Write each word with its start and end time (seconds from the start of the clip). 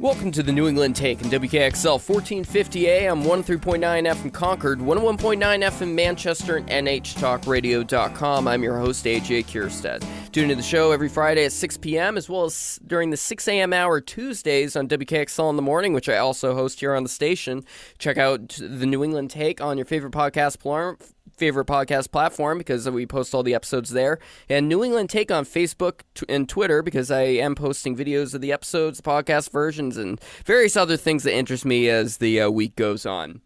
Welcome 0.00 0.32
to 0.32 0.42
the 0.42 0.50
New 0.50 0.66
England 0.66 0.96
Take 0.96 1.20
and 1.20 1.30
WKXL 1.30 2.00
1450 2.00 2.88
AM 2.88 3.22
13.9 3.22 3.80
FM 3.80 4.32
Concord, 4.32 4.78
101.9 4.78 5.38
FM 5.38 5.94
Manchester, 5.94 6.56
and 6.56 6.68
NHTalkRadio.com. 6.70 8.48
I'm 8.48 8.62
your 8.62 8.78
host, 8.78 9.04
AJ 9.04 9.44
Kierstead. 9.44 10.02
Tune 10.32 10.44
into 10.44 10.54
the 10.54 10.62
show 10.62 10.92
every 10.92 11.10
Friday 11.10 11.44
at 11.44 11.52
6 11.52 11.76
p.m., 11.76 12.16
as 12.16 12.30
well 12.30 12.44
as 12.44 12.80
during 12.86 13.10
the 13.10 13.18
6 13.18 13.46
a.m. 13.48 13.74
hour 13.74 14.00
Tuesdays 14.00 14.74
on 14.74 14.88
WKXL 14.88 15.50
in 15.50 15.56
the 15.56 15.62
morning, 15.62 15.92
which 15.92 16.08
I 16.08 16.16
also 16.16 16.54
host 16.54 16.80
here 16.80 16.94
on 16.94 17.02
the 17.02 17.10
station. 17.10 17.62
Check 17.98 18.16
out 18.16 18.56
the 18.58 18.86
New 18.86 19.04
England 19.04 19.30
Take 19.30 19.60
on 19.60 19.76
your 19.76 19.84
favorite 19.84 20.14
podcast 20.14 20.60
platform 20.60 20.96
favorite 21.40 21.66
podcast 21.66 22.12
platform 22.12 22.58
because 22.58 22.88
we 22.90 23.06
post 23.06 23.34
all 23.34 23.42
the 23.42 23.54
episodes 23.54 23.88
there. 23.90 24.18
And 24.50 24.68
New 24.68 24.84
England 24.84 25.08
Take 25.08 25.30
on 25.30 25.46
Facebook 25.46 26.02
and 26.28 26.46
Twitter 26.46 26.82
because 26.82 27.10
I 27.10 27.22
am 27.22 27.54
posting 27.54 27.96
videos 27.96 28.34
of 28.34 28.42
the 28.42 28.52
episodes, 28.52 28.98
the 28.98 29.02
podcast 29.02 29.50
versions, 29.50 29.96
and 29.96 30.20
various 30.44 30.76
other 30.76 30.98
things 30.98 31.22
that 31.22 31.34
interest 31.34 31.64
me 31.64 31.88
as 31.88 32.18
the 32.18 32.42
uh, 32.42 32.50
week 32.50 32.76
goes 32.76 33.06
on. 33.06 33.40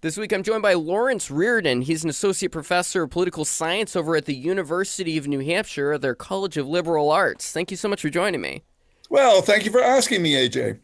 This 0.00 0.16
week 0.16 0.32
I'm 0.32 0.42
joined 0.42 0.62
by 0.62 0.72
Lawrence 0.72 1.30
Reardon. 1.30 1.82
He's 1.82 2.02
an 2.02 2.08
associate 2.08 2.50
professor 2.50 3.02
of 3.02 3.10
political 3.10 3.44
science 3.44 3.94
over 3.94 4.16
at 4.16 4.24
the 4.24 4.34
University 4.34 5.18
of 5.18 5.28
New 5.28 5.40
Hampshire 5.40 5.98
their 5.98 6.14
College 6.14 6.56
of 6.56 6.66
Liberal 6.66 7.10
Arts. 7.10 7.52
Thank 7.52 7.70
you 7.70 7.76
so 7.76 7.90
much 7.90 8.00
for 8.00 8.08
joining 8.08 8.40
me. 8.40 8.62
Well, 9.10 9.42
thank 9.42 9.66
you 9.66 9.70
for 9.70 9.82
asking 9.82 10.22
me, 10.22 10.32
AJ. 10.32 10.78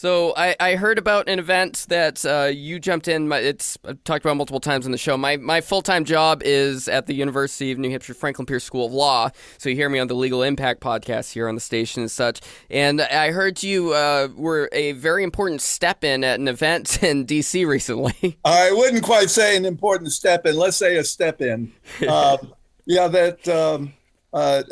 So 0.00 0.32
I, 0.34 0.56
I 0.58 0.76
heard 0.76 0.96
about 0.96 1.28
an 1.28 1.38
event 1.38 1.84
that 1.90 2.24
uh, 2.24 2.46
you 2.46 2.80
jumped 2.80 3.06
in. 3.06 3.28
My, 3.28 3.36
it's 3.36 3.76
I've 3.84 4.02
talked 4.04 4.24
about 4.24 4.38
multiple 4.38 4.58
times 4.58 4.86
on 4.86 4.92
the 4.92 4.98
show. 4.98 5.18
My 5.18 5.36
my 5.36 5.60
full 5.60 5.82
time 5.82 6.06
job 6.06 6.40
is 6.42 6.88
at 6.88 7.06
the 7.06 7.12
University 7.12 7.70
of 7.70 7.76
New 7.76 7.90
Hampshire 7.90 8.14
Franklin 8.14 8.46
Pierce 8.46 8.64
School 8.64 8.86
of 8.86 8.94
Law. 8.94 9.28
So 9.58 9.68
you 9.68 9.74
hear 9.74 9.90
me 9.90 9.98
on 9.98 10.06
the 10.06 10.14
Legal 10.14 10.42
Impact 10.42 10.80
podcast 10.80 11.34
here 11.34 11.50
on 11.50 11.54
the 11.54 11.60
station 11.60 12.00
and 12.00 12.10
such. 12.10 12.40
And 12.70 13.02
I 13.02 13.30
heard 13.30 13.62
you 13.62 13.92
uh, 13.92 14.28
were 14.34 14.70
a 14.72 14.92
very 14.92 15.22
important 15.22 15.60
step 15.60 16.02
in 16.02 16.24
at 16.24 16.40
an 16.40 16.48
event 16.48 17.02
in 17.02 17.26
D.C. 17.26 17.66
recently. 17.66 18.38
I 18.46 18.72
wouldn't 18.72 19.02
quite 19.02 19.28
say 19.28 19.54
an 19.54 19.66
important 19.66 20.12
step 20.12 20.46
in. 20.46 20.56
Let's 20.56 20.78
say 20.78 20.96
a 20.96 21.04
step 21.04 21.42
in. 21.42 21.74
Um, 22.08 22.54
yeah, 22.86 23.06
that. 23.08 23.46
Um, 23.48 23.92
uh, 24.32 24.62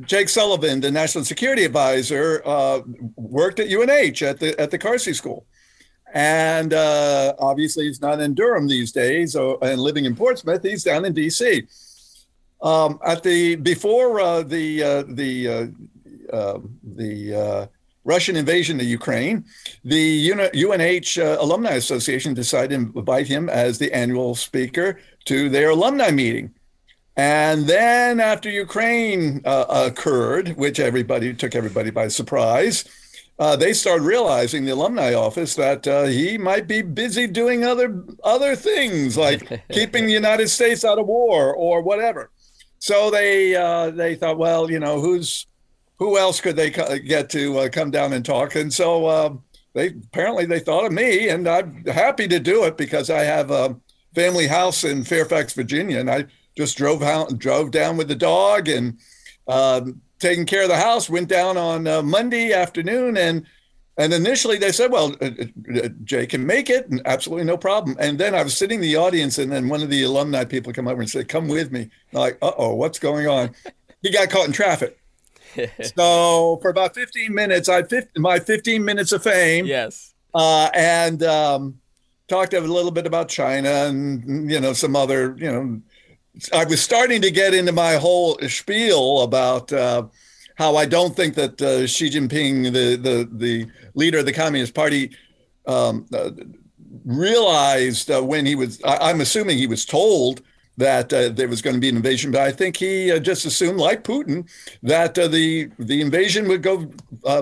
Jake 0.00 0.28
Sullivan, 0.28 0.80
the 0.80 0.90
national 0.90 1.24
security 1.24 1.64
advisor, 1.64 2.42
uh, 2.44 2.80
worked 3.16 3.58
at 3.58 3.68
UNH 3.68 4.22
at 4.22 4.38
the 4.38 4.54
at 4.60 4.70
the 4.70 4.78
Carsey 4.78 5.14
School, 5.14 5.46
and 6.12 6.74
uh, 6.74 7.34
obviously 7.38 7.86
he's 7.86 8.02
not 8.02 8.20
in 8.20 8.34
Durham 8.34 8.68
these 8.68 8.92
days, 8.92 9.34
or, 9.34 9.58
and 9.62 9.80
living 9.80 10.04
in 10.04 10.14
Portsmouth. 10.14 10.62
He's 10.62 10.84
down 10.84 11.04
in 11.06 11.14
D.C. 11.14 11.62
Um, 12.60 12.98
at 13.04 13.22
the 13.22 13.56
before 13.56 14.20
uh, 14.20 14.42
the 14.42 14.82
uh, 14.82 15.04
the 15.08 15.48
uh, 16.30 16.58
the 16.82 17.68
Russian 18.04 18.36
invasion 18.36 18.80
of 18.80 18.86
Ukraine, 18.86 19.44
the 19.84 20.32
UNH 20.32 21.18
Alumni 21.18 21.72
Association 21.72 22.34
decided 22.34 22.92
to 22.92 22.98
invite 22.98 23.26
him 23.26 23.48
as 23.48 23.78
the 23.78 23.92
annual 23.92 24.34
speaker 24.34 24.98
to 25.26 25.48
their 25.48 25.70
alumni 25.70 26.10
meeting. 26.10 26.54
And 27.18 27.66
then 27.66 28.20
after 28.20 28.48
Ukraine 28.48 29.42
uh, 29.44 29.64
occurred, 29.68 30.50
which 30.50 30.78
everybody 30.78 31.34
took 31.34 31.56
everybody 31.56 31.90
by 31.90 32.06
surprise, 32.06 32.84
uh, 33.40 33.56
they 33.56 33.72
started 33.72 34.04
realizing 34.04 34.64
the 34.64 34.72
alumni 34.72 35.14
office 35.14 35.56
that 35.56 35.86
uh, 35.88 36.04
he 36.04 36.38
might 36.38 36.68
be 36.68 36.80
busy 36.80 37.26
doing 37.26 37.64
other 37.64 38.04
other 38.22 38.54
things 38.54 39.16
like 39.16 39.64
keeping 39.72 40.06
the 40.06 40.12
United 40.12 40.48
States 40.48 40.84
out 40.84 41.00
of 41.00 41.06
war 41.06 41.52
or 41.52 41.82
whatever. 41.82 42.30
So 42.78 43.10
they 43.10 43.56
uh, 43.56 43.90
they 43.90 44.14
thought, 44.14 44.38
well, 44.38 44.70
you 44.70 44.78
know, 44.78 45.00
who's 45.00 45.44
who 45.98 46.18
else 46.18 46.40
could 46.40 46.54
they 46.54 46.70
get 46.70 47.30
to 47.30 47.58
uh, 47.58 47.68
come 47.68 47.90
down 47.90 48.12
and 48.12 48.24
talk? 48.24 48.54
And 48.54 48.72
so 48.72 49.08
um, 49.08 49.42
they 49.74 49.88
apparently 49.88 50.46
they 50.46 50.60
thought 50.60 50.86
of 50.86 50.92
me, 50.92 51.30
and 51.30 51.48
I'm 51.48 51.84
happy 51.86 52.28
to 52.28 52.38
do 52.38 52.62
it 52.62 52.76
because 52.76 53.10
I 53.10 53.24
have 53.24 53.50
a 53.50 53.76
family 54.14 54.46
house 54.46 54.84
in 54.84 55.02
Fairfax, 55.02 55.52
Virginia, 55.54 55.98
and 55.98 56.08
I 56.08 56.26
just 56.58 56.76
drove 56.76 57.04
out, 57.04 57.38
drove 57.38 57.70
down 57.70 57.96
with 57.96 58.08
the 58.08 58.16
dog 58.16 58.68
and 58.68 58.98
um, 59.46 60.02
taking 60.18 60.44
care 60.44 60.62
of 60.62 60.68
the 60.68 60.76
house. 60.76 61.08
Went 61.08 61.28
down 61.28 61.56
on 61.56 61.86
uh, 61.86 62.02
Monday 62.02 62.52
afternoon 62.52 63.16
and 63.16 63.46
and 63.96 64.12
initially 64.12 64.58
they 64.58 64.72
said, 64.72 64.90
well, 64.90 65.14
uh, 65.20 65.30
uh, 65.74 65.88
Jay 66.04 66.26
can 66.26 66.46
make 66.46 66.70
it, 66.70 66.88
and 66.88 67.02
absolutely 67.04 67.44
no 67.44 67.56
problem. 67.56 67.96
And 67.98 68.16
then 68.16 68.32
I 68.32 68.44
was 68.44 68.56
sitting 68.56 68.76
in 68.76 68.82
the 68.82 68.94
audience, 68.94 69.38
and 69.38 69.50
then 69.50 69.68
one 69.68 69.82
of 69.82 69.90
the 69.90 70.04
alumni 70.04 70.44
people 70.44 70.72
come 70.72 70.86
over 70.86 71.00
and 71.00 71.10
said, 71.10 71.28
come 71.28 71.48
with 71.48 71.72
me. 71.72 71.90
I'm 72.12 72.20
like, 72.20 72.38
uh 72.40 72.52
oh, 72.58 72.74
what's 72.74 73.00
going 73.00 73.26
on? 73.26 73.54
he 74.02 74.12
got 74.12 74.30
caught 74.30 74.46
in 74.46 74.52
traffic. 74.52 75.00
so 75.96 76.58
for 76.62 76.70
about 76.70 76.94
15 76.94 77.34
minutes, 77.34 77.68
I 77.68 77.76
had 77.76 78.08
my 78.16 78.38
15 78.38 78.84
minutes 78.84 79.12
of 79.12 79.22
fame. 79.22 79.66
Yes. 79.66 80.14
Uh, 80.32 80.70
and 80.74 81.22
um, 81.24 81.80
talked 82.28 82.52
a 82.54 82.60
little 82.60 82.90
bit 82.90 83.06
about 83.06 83.28
China 83.28 83.68
and 83.68 84.50
you 84.50 84.60
know 84.60 84.72
some 84.72 84.94
other 84.94 85.34
you 85.38 85.50
know 85.50 85.80
I 86.52 86.64
was 86.64 86.80
starting 86.80 87.22
to 87.22 87.30
get 87.30 87.54
into 87.54 87.72
my 87.72 87.94
whole 87.94 88.38
spiel 88.48 89.22
about 89.22 89.72
uh, 89.72 90.04
how 90.56 90.76
I 90.76 90.86
don't 90.86 91.14
think 91.14 91.34
that 91.34 91.60
uh, 91.60 91.86
Xi 91.86 92.10
Jinping, 92.10 92.72
the, 92.72 92.96
the 92.96 93.28
the 93.30 93.66
leader 93.94 94.18
of 94.18 94.26
the 94.26 94.32
Communist 94.32 94.74
Party, 94.74 95.10
um, 95.66 96.06
uh, 96.12 96.30
realized 97.04 98.10
uh, 98.10 98.22
when 98.22 98.46
he 98.46 98.54
was. 98.54 98.82
I, 98.84 99.10
am 99.10 99.20
assuming 99.20 99.58
he 99.58 99.66
was 99.66 99.84
told 99.84 100.42
that 100.76 101.12
uh, 101.12 101.30
there 101.30 101.48
was 101.48 101.60
going 101.60 101.74
to 101.74 101.80
be 101.80 101.88
an 101.88 101.96
invasion, 101.96 102.30
but 102.30 102.42
I 102.42 102.52
think 102.52 102.76
he 102.76 103.10
uh, 103.10 103.18
just 103.18 103.44
assumed, 103.44 103.78
like 103.78 104.04
Putin, 104.04 104.48
that 104.82 105.14
the 105.14 105.70
the 105.78 106.00
invasion 106.00 106.46
would 106.48 106.62
go 106.62 106.90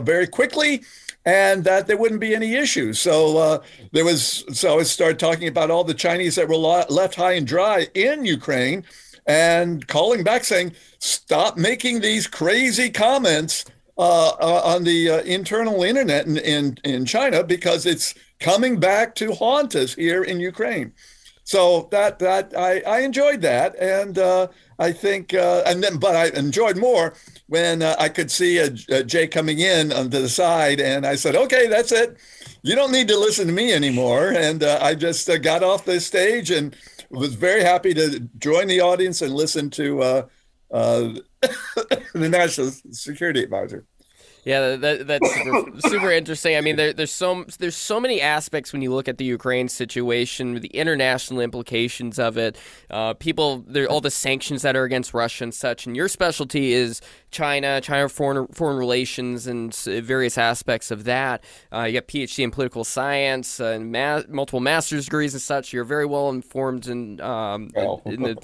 very 0.01 0.27
quickly 0.27 0.83
and 1.27 1.65
that 1.65 1.89
there 1.89 1.97
wouldn't 1.97 2.21
be 2.21 2.35
any 2.35 2.55
issues. 2.55 3.01
So 3.01 3.37
uh, 3.37 3.63
there 3.93 4.05
was. 4.05 4.45
So 4.53 4.79
I 4.79 4.85
started 4.85 5.19
talking 5.19 5.49
about 5.49 5.71
all 5.71 5.85
the 5.85 5.93
Chinese 5.93 6.37
that 6.37 6.49
were 6.49 6.57
left 6.57 7.17
high 7.17 7.33
and 7.33 7.47
dry 7.47 7.89
in 7.95 8.25
Ukraine, 8.25 8.85
and 9.27 9.87
calling 9.89 10.23
back 10.23 10.45
saying, 10.45 10.73
"Stop 10.99 11.59
making 11.59 12.01
these 12.01 12.27
crazy 12.27 12.89
comments." 12.89 13.67
Uh, 13.99 14.29
uh, 14.43 14.61
on 14.63 14.85
the 14.85 15.09
uh, 15.09 15.23
internal 15.23 15.83
internet 15.83 16.27
in, 16.27 16.37
in, 16.37 16.77
in 16.85 17.07
China 17.07 17.43
because 17.43 17.87
it's 17.87 18.13
coming 18.41 18.79
back 18.79 19.15
to 19.15 19.33
haunt 19.33 19.75
us 19.75 19.95
here 19.95 20.23
in 20.23 20.39
Ukraine. 20.39 20.93
So 21.45 21.89
that 21.93 22.19
that 22.19 22.53
I, 22.55 22.81
I 22.81 22.99
enjoyed 23.01 23.41
that, 23.41 23.75
and 23.77 24.19
uh, 24.19 24.49
I 24.79 24.93
think 24.93 25.33
uh, 25.33 25.63
and 25.65 25.83
then 25.83 25.97
but 25.97 26.15
I 26.15 26.27
enjoyed 26.39 26.77
more 26.77 27.15
when 27.49 27.83
uh, 27.83 27.95
I 27.99 28.09
could 28.09 28.31
see 28.31 28.59
a, 28.59 28.75
a 28.89 29.05
Jay 29.05 29.27
coming 29.27 29.61
in 29.61 29.93
onto 29.93 30.21
the 30.21 30.29
side, 30.29 30.81
and 30.81 31.07
I 31.07 31.15
said, 31.15 31.37
"Okay, 31.37 31.67
that's 31.67 31.93
it. 31.93 32.17
You 32.63 32.75
don't 32.75 32.93
need 32.93 33.09
to 33.09 33.19
listen 33.19 33.47
to 33.47 33.53
me 33.53 33.73
anymore." 33.73 34.33
And 34.33 34.63
uh, 34.63 34.79
I 34.83 34.95
just 34.95 35.29
uh, 35.29 35.39
got 35.39 35.63
off 35.63 35.85
the 35.85 36.01
stage 36.01 36.51
and 36.51 36.75
was 37.11 37.35
very 37.35 37.63
happy 37.63 37.95
to 37.95 38.21
join 38.39 38.67
the 38.67 38.81
audience 38.81 39.23
and 39.23 39.33
listen 39.33 39.71
to 39.71 40.03
uh, 40.03 40.27
uh, 40.73 41.09
the 42.13 42.29
national 42.29 42.73
security 42.91 43.43
advisor. 43.43 43.85
Yeah, 44.47 44.77
that, 44.77 45.09
that's 45.09 45.35
super, 45.35 45.81
super 45.81 46.13
interesting. 46.13 46.57
I 46.57 46.61
mean, 46.61 46.77
there, 46.77 46.93
there's 46.93 47.11
so 47.11 47.45
there's 47.59 47.75
so 47.75 47.99
many 47.99 48.21
aspects 48.21 48.73
when 48.73 48.81
you 48.81 48.95
look 48.95 49.09
at 49.09 49.19
the 49.19 49.25
Ukraine 49.25 49.69
situation, 49.69 50.61
the 50.61 50.69
international 50.69 51.41
implications 51.41 52.21
of 52.21 52.39
it. 52.39 52.57
Uh, 52.89 53.15
people, 53.15 53.65
there 53.67 53.89
all 53.89 54.01
the 54.01 54.09
sanctions 54.09 54.63
that 54.63 54.77
are 54.77 54.85
against 54.85 55.13
Russia 55.13 55.43
and 55.43 55.53
such. 55.53 55.85
And 55.85 55.97
your 55.97 56.07
specialty 56.07 56.75
is 56.75 57.01
China, 57.37 57.81
China 57.83 58.09
foreign 58.09 58.47
foreign 58.47 58.79
relations, 58.79 59.47
and 59.47 59.75
various 59.75 60.39
aspects 60.39 60.91
of 60.91 61.05
that. 61.05 61.45
Uh, 61.71 61.83
you 61.83 61.93
got 61.93 62.09
PhD 62.09 62.43
in 62.43 62.51
political 62.51 62.83
science 62.83 63.61
and 63.61 63.93
ma- 63.93 64.23
multiple 64.29 64.61
master's 64.61 65.05
degrees 65.05 65.35
and 65.35 65.43
such. 65.43 65.71
You're 65.71 65.85
very 65.85 66.07
well 66.07 66.31
informed 66.31 66.87
in, 66.87 67.21
um, 67.21 67.71
oh. 67.77 68.01
in 68.07 68.23
the, 68.23 68.37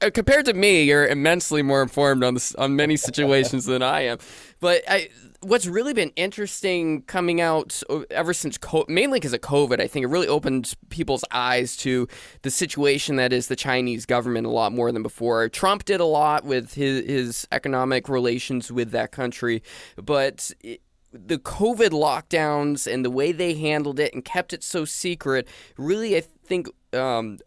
compared 0.14 0.46
to 0.46 0.54
me. 0.54 0.84
You're 0.84 1.08
immensely 1.08 1.62
more 1.62 1.82
informed 1.82 2.22
on 2.22 2.34
this, 2.34 2.54
on 2.54 2.76
many 2.76 2.96
situations 2.96 3.64
than 3.64 3.82
I 3.82 4.02
am. 4.02 4.18
But 4.62 4.84
I 4.88 5.08
what's 5.40 5.66
really 5.66 5.92
been 5.92 6.12
interesting 6.14 7.02
coming 7.02 7.40
out 7.40 7.82
ever 8.12 8.32
since 8.32 8.56
co- 8.56 8.84
mainly 8.86 9.18
because 9.18 9.32
of 9.32 9.40
COVID, 9.40 9.80
I 9.80 9.88
think 9.88 10.04
it 10.04 10.06
really 10.06 10.28
opened 10.28 10.72
people's 10.88 11.24
eyes 11.32 11.76
to 11.78 12.06
the 12.42 12.50
situation 12.50 13.16
that 13.16 13.32
is 13.32 13.48
the 13.48 13.56
Chinese 13.56 14.06
government 14.06 14.46
a 14.46 14.50
lot 14.50 14.72
more 14.72 14.92
than 14.92 15.02
before. 15.02 15.48
Trump 15.48 15.84
did 15.84 15.98
a 15.98 16.04
lot 16.04 16.44
with 16.44 16.74
his, 16.74 17.04
his 17.04 17.48
economic 17.50 18.08
relations 18.08 18.70
with 18.72 18.92
that 18.92 19.12
country, 19.12 19.62
but. 19.96 20.50
It, 20.62 20.80
the 21.14 21.36
COVID 21.36 21.90
lockdowns 21.90 22.90
and 22.90 23.04
the 23.04 23.10
way 23.10 23.32
they 23.32 23.52
handled 23.52 24.00
it 24.00 24.14
and 24.14 24.24
kept 24.24 24.54
it 24.54 24.64
so 24.64 24.86
secret 24.86 25.46
really, 25.76 26.16
I 26.16 26.22
think, 26.22 26.70
um, 26.94 27.38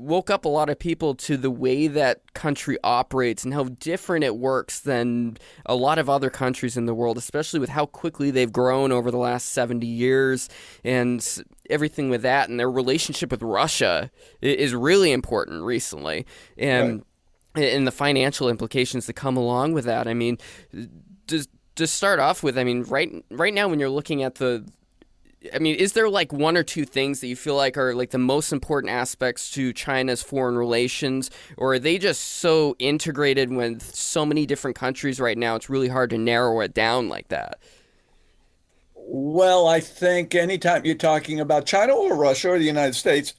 woke 0.00 0.30
up 0.30 0.44
a 0.44 0.48
lot 0.48 0.70
of 0.70 0.78
people 0.78 1.14
to 1.14 1.36
the 1.36 1.50
way 1.50 1.86
that 1.86 2.32
country 2.32 2.78
operates 2.82 3.44
and 3.44 3.52
how 3.52 3.64
different 3.64 4.24
it 4.24 4.36
works 4.36 4.80
than 4.80 5.36
a 5.66 5.74
lot 5.74 5.98
of 5.98 6.08
other 6.08 6.30
countries 6.30 6.76
in 6.76 6.86
the 6.86 6.94
world, 6.94 7.18
especially 7.18 7.60
with 7.60 7.68
how 7.68 7.84
quickly 7.84 8.30
they've 8.30 8.52
grown 8.52 8.92
over 8.92 9.10
the 9.10 9.18
last 9.18 9.50
70 9.50 9.86
years 9.86 10.48
and 10.84 11.44
everything 11.68 12.08
with 12.08 12.22
that. 12.22 12.48
And 12.48 12.58
their 12.58 12.70
relationship 12.70 13.30
with 13.30 13.42
Russia 13.42 14.10
is 14.40 14.74
really 14.74 15.12
important 15.12 15.62
recently. 15.62 16.26
And, 16.56 17.04
right. 17.54 17.64
and 17.64 17.86
the 17.86 17.92
financial 17.92 18.48
implications 18.48 19.06
that 19.06 19.14
come 19.14 19.36
along 19.36 19.74
with 19.74 19.84
that. 19.84 20.08
I 20.08 20.14
mean, 20.14 20.38
does 21.26 21.46
to 21.76 21.86
start 21.86 22.20
off 22.20 22.42
with, 22.42 22.58
I 22.58 22.64
mean, 22.64 22.82
right 22.84 23.10
right 23.30 23.54
now 23.54 23.68
when 23.68 23.78
you're 23.78 23.90
looking 23.90 24.22
at 24.22 24.36
the 24.36 24.66
I 25.54 25.58
mean, 25.58 25.76
is 25.76 25.94
there 25.94 26.08
like 26.10 26.32
one 26.32 26.56
or 26.56 26.62
two 26.62 26.84
things 26.84 27.20
that 27.20 27.28
you 27.28 27.36
feel 27.36 27.56
like 27.56 27.78
are 27.78 27.94
like 27.94 28.10
the 28.10 28.18
most 28.18 28.52
important 28.52 28.92
aspects 28.92 29.50
to 29.52 29.72
China's 29.72 30.22
foreign 30.22 30.56
relations, 30.56 31.30
or 31.56 31.74
are 31.74 31.78
they 31.78 31.96
just 31.96 32.20
so 32.20 32.76
integrated 32.78 33.50
with 33.50 33.82
so 33.94 34.26
many 34.26 34.44
different 34.44 34.76
countries 34.76 35.18
right 35.18 35.38
now? 35.38 35.56
It's 35.56 35.70
really 35.70 35.88
hard 35.88 36.10
to 36.10 36.18
narrow 36.18 36.60
it 36.60 36.74
down 36.74 37.08
like 37.08 37.28
that. 37.28 37.58
Well, 38.94 39.66
I 39.66 39.80
think 39.80 40.34
anytime 40.34 40.84
you're 40.84 40.94
talking 40.94 41.40
about 41.40 41.66
China 41.66 41.94
or 41.94 42.14
Russia 42.16 42.50
or 42.50 42.58
the 42.58 42.64
United 42.64 42.94
States, 42.94 43.34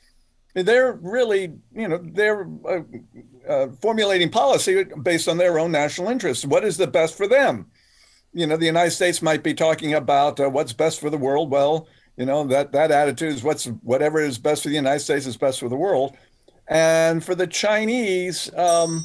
they're 0.53 0.93
really, 0.93 1.53
you 1.73 1.87
know, 1.87 1.99
they're 2.03 2.49
uh, 2.67 2.81
uh, 3.47 3.67
formulating 3.79 4.29
policy 4.29 4.83
based 5.03 5.27
on 5.27 5.37
their 5.37 5.59
own 5.59 5.71
national 5.71 6.09
interests. 6.09 6.45
What 6.45 6.65
is 6.65 6.77
the 6.77 6.87
best 6.87 7.15
for 7.15 7.27
them? 7.27 7.67
You 8.33 8.47
know, 8.47 8.57
the 8.57 8.65
United 8.65 8.91
States 8.91 9.21
might 9.21 9.43
be 9.43 9.53
talking 9.53 9.93
about 9.93 10.39
uh, 10.39 10.49
what's 10.49 10.73
best 10.73 10.99
for 10.99 11.09
the 11.09 11.17
world. 11.17 11.51
Well, 11.51 11.87
you 12.17 12.25
know 12.25 12.45
that 12.45 12.71
that 12.71 12.91
attitude 12.91 13.33
is 13.33 13.43
what's 13.43 13.65
whatever 13.83 14.19
is 14.19 14.37
best 14.37 14.63
for 14.63 14.69
the 14.69 14.75
United 14.75 14.99
States 14.99 15.25
is 15.25 15.37
best 15.37 15.59
for 15.59 15.69
the 15.69 15.75
world, 15.75 16.15
and 16.67 17.23
for 17.23 17.35
the 17.35 17.47
Chinese, 17.47 18.53
um, 18.55 19.03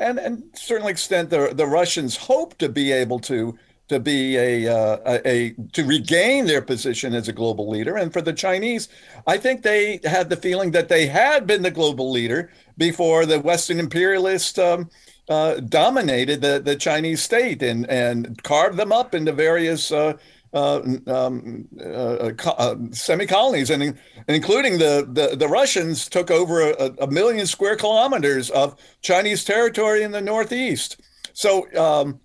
and 0.00 0.18
and 0.18 0.44
certain 0.54 0.88
extent 0.88 1.30
the 1.30 1.52
the 1.54 1.66
Russians 1.66 2.16
hope 2.16 2.58
to 2.58 2.68
be 2.68 2.92
able 2.92 3.18
to 3.20 3.56
to 3.88 4.00
be 4.00 4.36
a, 4.36 4.68
uh, 4.68 4.98
a, 5.04 5.28
a 5.28 5.50
to 5.72 5.84
regain 5.84 6.46
their 6.46 6.62
position 6.62 7.14
as 7.14 7.28
a 7.28 7.32
global 7.32 7.68
leader. 7.68 7.96
And 7.96 8.12
for 8.12 8.22
the 8.22 8.32
Chinese, 8.32 8.88
I 9.26 9.36
think 9.36 9.62
they 9.62 10.00
had 10.04 10.30
the 10.30 10.36
feeling 10.36 10.70
that 10.70 10.88
they 10.88 11.06
had 11.06 11.46
been 11.46 11.62
the 11.62 11.70
global 11.70 12.10
leader 12.10 12.50
before 12.78 13.26
the 13.26 13.40
Western 13.40 13.78
imperialist 13.78 14.58
um, 14.58 14.88
uh, 15.28 15.56
dominated 15.60 16.40
the, 16.40 16.60
the 16.60 16.76
Chinese 16.76 17.22
state 17.22 17.62
and 17.62 17.88
and 17.88 18.42
carved 18.42 18.76
them 18.76 18.92
up 18.92 19.14
into 19.14 19.32
various. 19.32 19.90
Uh, 19.92 20.16
uh, 20.54 20.82
um, 21.06 21.66
uh, 21.80 22.30
uh, 22.44 22.76
semi 22.90 23.24
colonies, 23.24 23.70
and, 23.70 23.82
and, 23.82 23.98
including 24.28 24.76
the, 24.76 25.08
the, 25.10 25.34
the 25.34 25.48
Russians 25.48 26.10
took 26.10 26.30
over 26.30 26.72
a, 26.72 26.94
a, 27.00 27.06
million 27.10 27.46
square 27.46 27.74
kilometers 27.74 28.50
of 28.50 28.76
Chinese 29.00 29.44
territory 29.44 30.02
in 30.02 30.10
the 30.10 30.20
northeast. 30.20 31.00
So 31.32 31.74
um, 31.74 32.20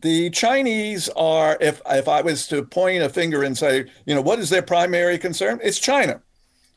the 0.00 0.30
Chinese 0.30 1.08
are, 1.10 1.56
if 1.60 1.80
if 1.88 2.08
I 2.08 2.20
was 2.22 2.48
to 2.48 2.64
point 2.64 3.04
a 3.04 3.08
finger 3.08 3.44
and 3.44 3.56
say, 3.56 3.84
you 4.06 4.14
know, 4.16 4.22
what 4.22 4.40
is 4.40 4.50
their 4.50 4.62
primary 4.62 5.16
concern? 5.16 5.60
It's 5.62 5.78
China. 5.78 6.20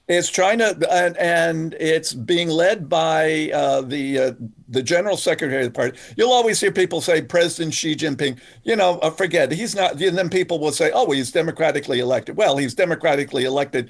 It's 0.07 0.29
China, 0.29 0.75
and, 0.91 1.17
and 1.17 1.73
it's 1.79 2.13
being 2.13 2.49
led 2.49 2.87
by 2.87 3.49
uh, 3.51 3.81
the 3.81 4.19
uh, 4.19 4.31
the 4.67 4.83
general 4.83 5.17
secretary 5.17 5.65
of 5.65 5.73
the 5.73 5.75
party. 5.75 5.97
You'll 6.15 6.31
always 6.31 6.59
hear 6.59 6.71
people 6.71 7.01
say 7.01 7.23
President 7.23 7.73
Xi 7.73 7.95
Jinping. 7.95 8.39
You 8.63 8.75
know, 8.75 8.99
uh, 8.99 9.09
forget 9.09 9.51
he's 9.51 9.75
not. 9.75 9.99
And 9.99 10.15
then 10.15 10.29
people 10.29 10.59
will 10.59 10.71
say, 10.71 10.91
oh, 10.93 11.09
he's 11.09 11.31
democratically 11.31 11.99
elected. 11.99 12.37
Well, 12.37 12.57
he's 12.57 12.75
democratically 12.75 13.45
elected, 13.45 13.89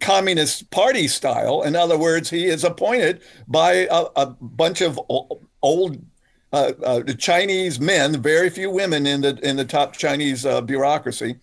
Communist 0.00 0.70
Party 0.70 1.08
style. 1.08 1.62
In 1.62 1.76
other 1.76 1.96
words, 1.96 2.28
he 2.28 2.44
is 2.44 2.64
appointed 2.64 3.22
by 3.48 3.88
a, 3.90 4.06
a 4.16 4.26
bunch 4.26 4.82
of 4.82 5.00
old 5.62 6.04
uh, 6.54 6.72
uh, 6.84 7.02
Chinese 7.14 7.80
men, 7.80 8.22
very 8.22 8.48
few 8.48 8.70
women 8.70 9.06
in 9.08 9.20
the 9.22 9.36
in 9.42 9.56
the 9.56 9.64
top 9.64 9.92
Chinese 9.96 10.46
uh, 10.46 10.60
bureaucracy, 10.60 11.34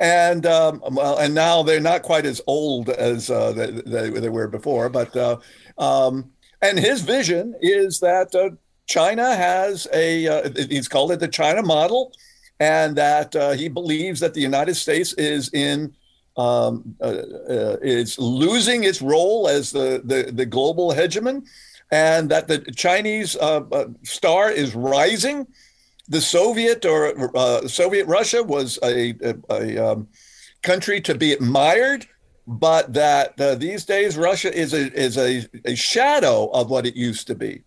and 0.00 0.44
um, 0.44 0.82
well, 0.90 1.18
and 1.18 1.32
now 1.32 1.62
they're 1.62 1.78
not 1.78 2.02
quite 2.02 2.26
as 2.26 2.40
old 2.48 2.88
as 2.88 3.30
uh, 3.30 3.52
they, 3.52 3.70
they, 3.70 4.10
they, 4.10 4.28
were 4.28 4.48
before. 4.48 4.88
But 4.88 5.16
uh, 5.16 5.36
um, 5.78 6.32
and 6.62 6.80
his 6.80 7.02
vision 7.02 7.54
is 7.60 8.00
that 8.00 8.34
uh, 8.34 8.56
China 8.86 9.36
has 9.36 9.86
a 9.92 10.50
he's 10.68 10.88
called 10.88 11.12
it 11.12 11.20
the 11.20 11.28
China 11.28 11.62
model, 11.62 12.12
and 12.58 12.96
that 12.96 13.34
he 13.56 13.68
believes 13.68 14.18
that 14.18 14.34
the 14.34 14.40
United 14.40 14.74
States 14.74 15.12
is 15.12 15.48
in 15.54 15.94
um, 16.36 16.96
is 17.00 18.18
losing 18.18 18.82
its 18.82 19.00
role 19.00 19.46
as 19.46 19.70
the 19.70 20.02
the, 20.02 20.32
the 20.32 20.44
global 20.44 20.90
hegemon 20.90 21.46
and 21.90 22.30
that 22.30 22.48
the 22.48 22.58
Chinese 22.58 23.36
uh, 23.36 23.62
uh, 23.72 23.86
star 24.02 24.50
is 24.50 24.74
rising. 24.74 25.46
The 26.08 26.20
Soviet 26.20 26.84
or 26.84 27.30
uh, 27.36 27.66
Soviet 27.68 28.06
Russia 28.06 28.42
was 28.42 28.78
a, 28.82 29.14
a, 29.22 29.34
a 29.50 29.92
um, 29.92 30.08
country 30.62 31.00
to 31.02 31.14
be 31.14 31.32
admired, 31.32 32.06
but 32.46 32.92
that 32.92 33.40
uh, 33.40 33.54
these 33.56 33.84
days 33.84 34.16
Russia 34.16 34.52
is 34.54 34.72
a 34.72 34.92
is 34.92 35.16
a, 35.16 35.46
a 35.64 35.74
shadow 35.74 36.46
of 36.48 36.70
what 36.70 36.86
it 36.86 36.96
used 36.96 37.26
to 37.28 37.34
be. 37.34 37.62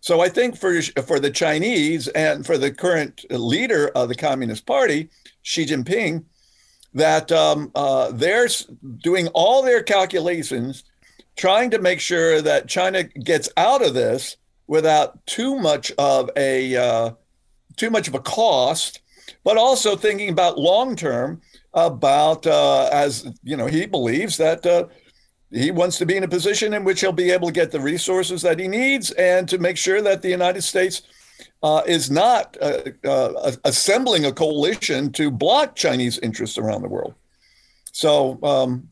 So 0.00 0.20
I 0.20 0.28
think 0.28 0.56
for 0.56 0.80
for 0.82 1.18
the 1.18 1.30
Chinese 1.30 2.08
and 2.08 2.44
for 2.44 2.58
the 2.58 2.70
current 2.70 3.24
leader 3.30 3.88
of 3.94 4.08
the 4.08 4.14
Communist 4.14 4.66
Party, 4.66 5.08
Xi 5.42 5.66
Jinping, 5.66 6.24
that 6.94 7.32
um, 7.32 7.70
uh, 7.74 8.12
they're 8.12 8.48
doing 9.02 9.28
all 9.28 9.62
their 9.62 9.82
calculations 9.82 10.84
trying 11.38 11.70
to 11.70 11.78
make 11.78 12.00
sure 12.00 12.42
that 12.42 12.68
China 12.68 13.04
gets 13.04 13.48
out 13.56 13.80
of 13.80 13.94
this 13.94 14.36
without 14.66 15.24
too 15.24 15.56
much 15.56 15.90
of 15.96 16.28
a 16.36 16.76
uh, 16.76 17.10
too 17.76 17.88
much 17.88 18.08
of 18.08 18.14
a 18.14 18.20
cost, 18.20 19.00
but 19.44 19.56
also 19.56 19.96
thinking 19.96 20.28
about 20.28 20.58
long 20.58 20.94
term 20.96 21.40
about 21.72 22.46
uh, 22.46 22.90
as 22.92 23.32
you 23.42 23.56
know 23.56 23.66
he 23.66 23.86
believes 23.86 24.36
that 24.36 24.66
uh, 24.66 24.84
he 25.50 25.70
wants 25.70 25.96
to 25.96 26.04
be 26.04 26.16
in 26.16 26.24
a 26.24 26.28
position 26.28 26.74
in 26.74 26.84
which 26.84 27.00
he'll 27.00 27.12
be 27.12 27.30
able 27.30 27.46
to 27.46 27.54
get 27.54 27.70
the 27.70 27.80
resources 27.80 28.42
that 28.42 28.58
he 28.58 28.68
needs 28.68 29.12
and 29.12 29.48
to 29.48 29.58
make 29.58 29.78
sure 29.78 30.02
that 30.02 30.20
the 30.20 30.28
United 30.28 30.62
States. 30.62 31.02
Uh, 31.62 31.82
is 31.86 32.08
not 32.08 32.56
uh, 32.60 32.80
uh, 33.04 33.52
assembling 33.64 34.24
a 34.24 34.32
coalition 34.32 35.10
to 35.10 35.28
block 35.28 35.74
Chinese 35.74 36.18
interests 36.18 36.56
around 36.56 36.82
the 36.82 36.88
world. 36.88 37.14
So 37.90 38.38
um, 38.44 38.88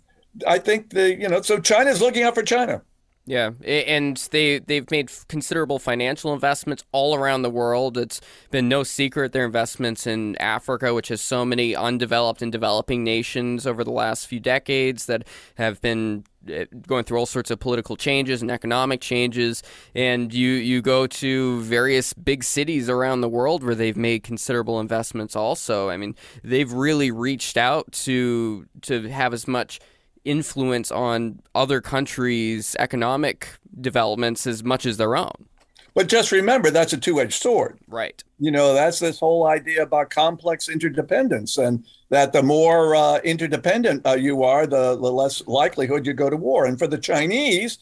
I 0.46 0.58
think 0.58 0.90
the 0.90 1.14
you 1.14 1.28
know 1.28 1.42
so 1.42 1.58
China's 1.60 2.00
looking 2.00 2.22
out 2.22 2.34
for 2.34 2.42
China. 2.42 2.82
Yeah, 3.28 3.50
and 3.64 4.16
they 4.30 4.60
they've 4.60 4.88
made 4.88 5.10
considerable 5.28 5.80
financial 5.80 6.32
investments 6.32 6.84
all 6.92 7.16
around 7.16 7.42
the 7.42 7.50
world. 7.50 7.98
It's 7.98 8.20
been 8.52 8.68
no 8.68 8.84
secret 8.84 9.32
their 9.32 9.44
investments 9.44 10.06
in 10.06 10.36
Africa, 10.36 10.94
which 10.94 11.08
has 11.08 11.20
so 11.20 11.44
many 11.44 11.74
undeveloped 11.74 12.40
and 12.40 12.52
developing 12.52 13.02
nations 13.02 13.66
over 13.66 13.82
the 13.82 13.90
last 13.90 14.28
few 14.28 14.38
decades 14.38 15.06
that 15.06 15.26
have 15.56 15.80
been 15.80 16.22
eh, 16.48 16.66
going 16.86 17.02
through 17.02 17.18
all 17.18 17.26
sorts 17.26 17.50
of 17.50 17.58
political 17.58 17.96
changes 17.96 18.42
and 18.42 18.50
economic 18.50 19.00
changes. 19.00 19.60
And 19.92 20.32
you 20.32 20.50
you 20.50 20.80
go 20.80 21.08
to 21.08 21.60
various 21.62 22.12
big 22.12 22.44
cities 22.44 22.88
around 22.88 23.22
the 23.22 23.28
world 23.28 23.64
where 23.64 23.74
they've 23.74 23.96
made 23.96 24.22
considerable 24.22 24.78
investments. 24.78 25.34
Also, 25.34 25.90
I 25.90 25.96
mean, 25.96 26.14
they've 26.44 26.72
really 26.72 27.10
reached 27.10 27.56
out 27.56 27.90
to 28.04 28.66
to 28.82 29.08
have 29.08 29.34
as 29.34 29.48
much 29.48 29.80
influence 30.26 30.90
on 30.90 31.40
other 31.54 31.80
countries' 31.80 32.76
economic 32.78 33.48
developments 33.80 34.46
as 34.46 34.62
much 34.62 34.84
as 34.84 34.96
their 34.96 35.16
own. 35.16 35.46
But 35.94 36.08
just 36.08 36.30
remember, 36.30 36.70
that's 36.70 36.92
a 36.92 36.98
two 36.98 37.20
edged 37.20 37.40
sword. 37.40 37.78
Right. 37.88 38.22
You 38.38 38.50
know, 38.50 38.74
that's 38.74 38.98
this 38.98 39.18
whole 39.18 39.46
idea 39.46 39.82
about 39.82 40.10
complex 40.10 40.68
interdependence, 40.68 41.56
and 41.56 41.86
that 42.10 42.34
the 42.34 42.42
more 42.42 42.94
uh, 42.94 43.18
interdependent 43.24 44.06
uh, 44.06 44.12
you 44.12 44.42
are, 44.42 44.66
the, 44.66 44.96
the 44.96 45.10
less 45.10 45.46
likelihood 45.46 46.06
you 46.06 46.12
go 46.12 46.28
to 46.28 46.36
war. 46.36 46.66
And 46.66 46.78
for 46.78 46.86
the 46.86 46.98
Chinese, 46.98 47.78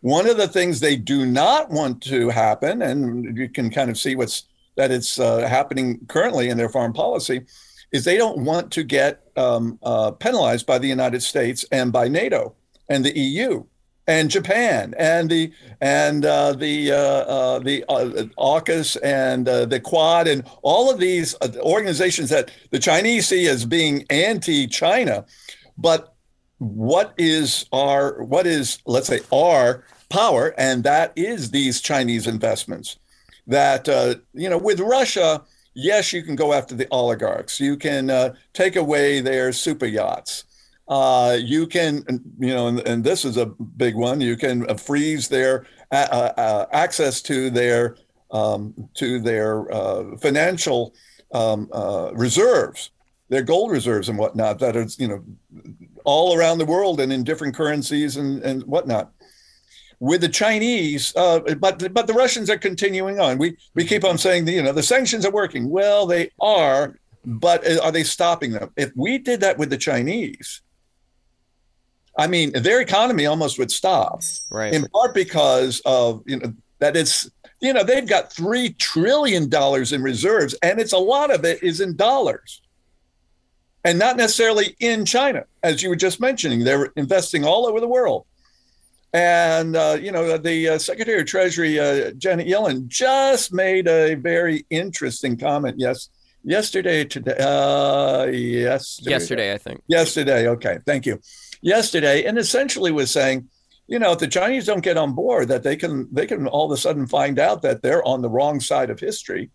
one 0.00 0.28
of 0.28 0.36
the 0.36 0.46
things 0.46 0.78
they 0.78 0.94
do 0.94 1.26
not 1.26 1.70
want 1.70 2.00
to 2.04 2.28
happen, 2.28 2.82
and 2.82 3.36
you 3.36 3.48
can 3.48 3.68
kind 3.70 3.90
of 3.90 3.98
see 3.98 4.14
what's 4.14 4.44
that 4.76 4.92
it's 4.92 5.18
uh, 5.18 5.48
happening 5.48 5.98
currently 6.06 6.50
in 6.50 6.58
their 6.58 6.68
foreign 6.68 6.92
policy, 6.92 7.46
is 7.92 8.04
they 8.04 8.16
don't 8.16 8.38
want 8.38 8.70
to 8.72 8.82
get 8.82 9.22
um, 9.36 9.78
uh, 9.82 10.10
penalized 10.10 10.66
by 10.66 10.78
the 10.78 10.88
United 10.88 11.22
States 11.22 11.64
and 11.70 11.92
by 11.92 12.08
NATO 12.08 12.54
and 12.88 13.04
the 13.04 13.16
EU 13.18 13.64
and 14.06 14.30
Japan 14.30 14.94
and 14.98 15.28
the 15.28 15.52
and 15.80 16.24
uh, 16.24 16.52
the 16.52 16.92
uh, 16.92 16.96
uh, 16.96 17.58
the 17.58 17.84
uh, 17.88 18.26
AUKUS 18.38 18.96
and 19.02 19.48
uh, 19.48 19.64
the 19.64 19.80
Quad 19.80 20.28
and 20.28 20.44
all 20.62 20.90
of 20.90 21.00
these 21.00 21.34
uh, 21.40 21.48
organizations 21.58 22.30
that 22.30 22.50
the 22.70 22.78
Chinese 22.78 23.28
see 23.28 23.48
as 23.48 23.64
being 23.64 24.04
anti-China, 24.10 25.24
but 25.76 26.14
what 26.58 27.14
is 27.18 27.66
our 27.72 28.22
what 28.22 28.46
is 28.46 28.78
let's 28.86 29.08
say 29.08 29.20
our 29.32 29.84
power, 30.08 30.54
and 30.56 30.84
that 30.84 31.12
is 31.16 31.50
these 31.50 31.80
Chinese 31.80 32.26
investments. 32.26 32.96
That 33.48 33.86
you 34.34 34.48
know 34.48 34.58
with 34.58 34.80
Russia 34.80 35.42
yes, 35.76 36.12
you 36.12 36.22
can 36.22 36.34
go 36.34 36.52
after 36.52 36.74
the 36.74 36.88
oligarchs. 36.90 37.60
You 37.60 37.76
can 37.76 38.10
uh, 38.10 38.34
take 38.52 38.76
away 38.76 39.20
their 39.20 39.52
super 39.52 39.86
yachts. 39.86 40.44
Uh, 40.88 41.36
you 41.38 41.66
can, 41.66 42.04
you 42.38 42.54
know, 42.54 42.68
and, 42.68 42.80
and, 42.80 43.04
this 43.04 43.24
is 43.24 43.36
a 43.36 43.46
big 43.46 43.96
one. 43.96 44.20
You 44.20 44.36
can 44.36 44.68
uh, 44.70 44.74
freeze 44.74 45.28
their 45.28 45.66
uh, 45.90 46.32
uh, 46.36 46.66
access 46.72 47.20
to 47.22 47.50
their 47.50 47.96
um, 48.30 48.88
to 48.94 49.20
their 49.20 49.70
uh, 49.72 50.16
financial 50.18 50.94
um, 51.32 51.68
reserves, 52.14 52.90
their 53.28 53.42
gold 53.42 53.72
reserves 53.72 54.08
and 54.08 54.16
whatnot 54.16 54.60
that 54.60 54.76
are, 54.76 54.86
you 54.96 55.08
know, 55.08 55.24
all 56.04 56.36
around 56.36 56.58
the 56.58 56.64
world 56.64 57.00
and 57.00 57.12
in 57.12 57.24
different 57.24 57.54
currencies 57.54 58.16
and, 58.16 58.42
and 58.42 58.62
whatnot 58.64 59.10
with 60.00 60.20
the 60.20 60.28
Chinese, 60.28 61.14
uh, 61.16 61.40
but 61.58 61.92
but 61.92 62.06
the 62.06 62.12
Russians 62.12 62.50
are 62.50 62.58
continuing 62.58 63.18
on. 63.18 63.38
We 63.38 63.56
we 63.74 63.84
keep 63.84 64.04
on 64.04 64.18
saying 64.18 64.46
you 64.48 64.62
know 64.62 64.72
the 64.72 64.82
sanctions 64.82 65.24
are 65.24 65.32
working. 65.32 65.70
Well, 65.70 66.06
they 66.06 66.30
are 66.40 66.96
but 67.26 67.66
are 67.80 67.90
they 67.90 68.04
stopping 68.04 68.52
them? 68.52 68.70
If 68.76 68.92
we 68.94 69.18
did 69.18 69.40
that 69.40 69.58
with 69.58 69.68
the 69.68 69.76
Chinese, 69.76 70.62
I 72.16 72.28
mean, 72.28 72.52
their 72.52 72.80
economy 72.80 73.26
almost 73.26 73.58
would 73.58 73.70
stop. 73.70 74.22
Right. 74.50 74.72
In 74.72 74.86
part 74.88 75.12
because 75.12 75.82
of 75.84 76.22
you 76.24 76.38
know 76.38 76.54
that 76.78 76.96
it's 76.96 77.28
you 77.60 77.72
know 77.72 77.82
they've 77.82 78.08
got 78.08 78.32
three 78.32 78.70
trillion 78.74 79.48
dollars 79.48 79.92
in 79.92 80.02
reserves, 80.02 80.54
and 80.62 80.80
it's 80.80 80.92
a 80.92 80.98
lot 80.98 81.30
of 81.30 81.44
it 81.44 81.62
is 81.62 81.80
in 81.80 81.96
dollars, 81.96 82.62
and 83.84 83.98
not 83.98 84.16
necessarily 84.16 84.76
in 84.78 85.04
China, 85.04 85.44
as 85.62 85.82
you 85.82 85.88
were 85.88 85.96
just 85.96 86.20
mentioning. 86.20 86.64
They're 86.64 86.92
investing 86.96 87.44
all 87.44 87.66
over 87.66 87.80
the 87.80 87.88
world. 87.88 88.24
And 89.16 89.76
uh, 89.76 89.96
you 89.98 90.12
know, 90.12 90.36
the 90.36 90.68
uh, 90.68 90.78
Secretary 90.78 91.18
of 91.18 91.26
Treasury, 91.26 91.80
uh, 91.80 92.10
Janet 92.18 92.46
Yellen, 92.46 92.86
just 92.86 93.50
made 93.50 93.88
a 93.88 94.14
very 94.14 94.66
interesting 94.68 95.38
comment. 95.38 95.76
Yes, 95.78 96.10
yesterday, 96.44 97.02
today, 97.06 97.34
uh, 97.40 98.26
yesterday, 98.26 99.10
yesterday, 99.10 99.54
I 99.54 99.56
think. 99.56 99.82
Yesterday, 99.86 100.48
okay, 100.48 100.80
thank 100.84 101.06
you. 101.06 101.18
Yesterday, 101.62 102.26
and 102.26 102.36
essentially 102.36 102.92
was 102.92 103.10
saying, 103.10 103.48
you 103.86 103.98
know, 103.98 104.12
if 104.12 104.18
the 104.18 104.28
Chinese 104.28 104.66
don't 104.66 104.84
get 104.84 104.98
on 104.98 105.14
board, 105.14 105.48
that 105.48 105.62
they 105.62 105.76
can 105.76 106.08
they 106.12 106.26
can 106.26 106.46
all 106.46 106.66
of 106.66 106.72
a 106.72 106.76
sudden 106.76 107.06
find 107.06 107.38
out 107.38 107.62
that 107.62 107.80
they're 107.80 108.06
on 108.06 108.20
the 108.20 108.28
wrong 108.28 108.60
side 108.60 108.90
of 108.90 109.00
history, 109.00 109.48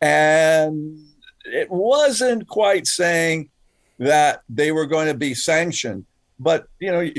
and 0.00 0.96
it 1.44 1.68
wasn't 1.72 2.46
quite 2.46 2.86
saying 2.86 3.50
that 3.98 4.42
they 4.48 4.70
were 4.70 4.86
going 4.86 5.08
to 5.08 5.14
be 5.14 5.34
sanctioned, 5.34 6.06
but 6.38 6.68
you 6.78 6.92
know 6.92 7.10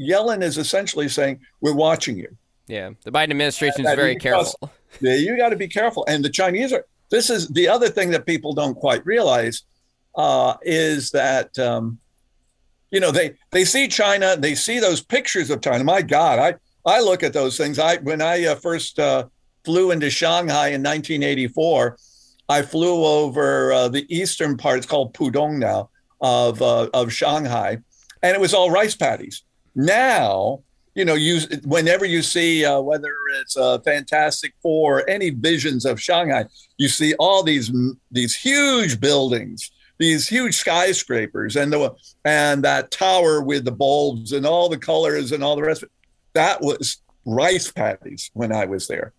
Yellen 0.00 0.42
is 0.42 0.58
essentially 0.58 1.08
saying, 1.08 1.40
"We're 1.60 1.74
watching 1.74 2.16
you." 2.16 2.36
Yeah, 2.66 2.90
the 3.02 3.10
Biden 3.10 3.30
administration 3.30 3.86
is 3.86 3.94
very 3.94 4.16
careful. 4.16 4.70
Yeah, 5.00 5.14
you 5.14 5.36
got 5.36 5.50
to 5.50 5.56
be 5.56 5.68
careful. 5.68 6.04
And 6.08 6.24
the 6.24 6.30
Chinese 6.30 6.72
are. 6.72 6.84
This 7.10 7.30
is 7.30 7.48
the 7.48 7.68
other 7.68 7.88
thing 7.88 8.10
that 8.10 8.26
people 8.26 8.52
don't 8.52 8.74
quite 8.74 9.04
realize 9.06 9.62
uh, 10.14 10.56
is 10.62 11.10
that 11.12 11.58
um, 11.58 11.98
you 12.90 13.00
know 13.00 13.10
they 13.10 13.34
they 13.50 13.64
see 13.64 13.88
China, 13.88 14.36
they 14.36 14.54
see 14.54 14.78
those 14.78 15.00
pictures 15.02 15.48
of 15.50 15.62
China. 15.62 15.84
My 15.84 16.02
God, 16.02 16.38
I 16.38 16.54
I 16.84 17.00
look 17.00 17.22
at 17.22 17.32
those 17.32 17.56
things. 17.56 17.78
I 17.78 17.96
when 17.98 18.20
I 18.20 18.44
uh, 18.46 18.54
first 18.56 18.98
uh, 18.98 19.24
flew 19.64 19.90
into 19.90 20.10
Shanghai 20.10 20.68
in 20.68 20.82
1984, 20.82 21.96
I 22.48 22.62
flew 22.62 23.04
over 23.04 23.72
uh, 23.72 23.88
the 23.88 24.06
eastern 24.14 24.56
part. 24.56 24.78
It's 24.78 24.86
called 24.86 25.14
Pudong 25.14 25.58
now 25.58 25.90
of 26.20 26.60
uh, 26.60 26.88
of 26.92 27.12
Shanghai, 27.12 27.78
and 28.22 28.34
it 28.34 28.40
was 28.40 28.54
all 28.54 28.70
rice 28.70 28.96
paddies. 28.96 29.44
Now, 29.74 30.62
you 30.94 31.04
know, 31.04 31.14
you 31.14 31.40
whenever 31.64 32.04
you 32.04 32.22
see 32.22 32.64
uh, 32.64 32.80
whether 32.80 33.12
it's 33.40 33.56
uh, 33.56 33.78
Fantastic 33.80 34.52
Four, 34.60 35.08
any 35.08 35.30
visions 35.30 35.84
of 35.84 36.00
Shanghai, 36.00 36.46
you 36.76 36.88
see 36.88 37.14
all 37.20 37.44
these 37.44 37.70
these 38.10 38.34
huge 38.34 39.00
buildings, 39.00 39.70
these 39.98 40.26
huge 40.26 40.56
skyscrapers, 40.56 41.54
and 41.54 41.72
the 41.72 41.94
and 42.24 42.64
that 42.64 42.90
tower 42.90 43.42
with 43.42 43.64
the 43.64 43.70
bulbs 43.70 44.32
and 44.32 44.44
all 44.44 44.68
the 44.68 44.76
colors 44.78 45.30
and 45.30 45.44
all 45.44 45.54
the 45.54 45.62
rest 45.62 45.84
of 45.84 45.86
it. 45.86 45.92
That 46.32 46.60
was 46.62 47.00
rice 47.24 47.70
paddies 47.70 48.30
when 48.34 48.52
I 48.52 48.64
was 48.64 48.88
there, 48.88 49.12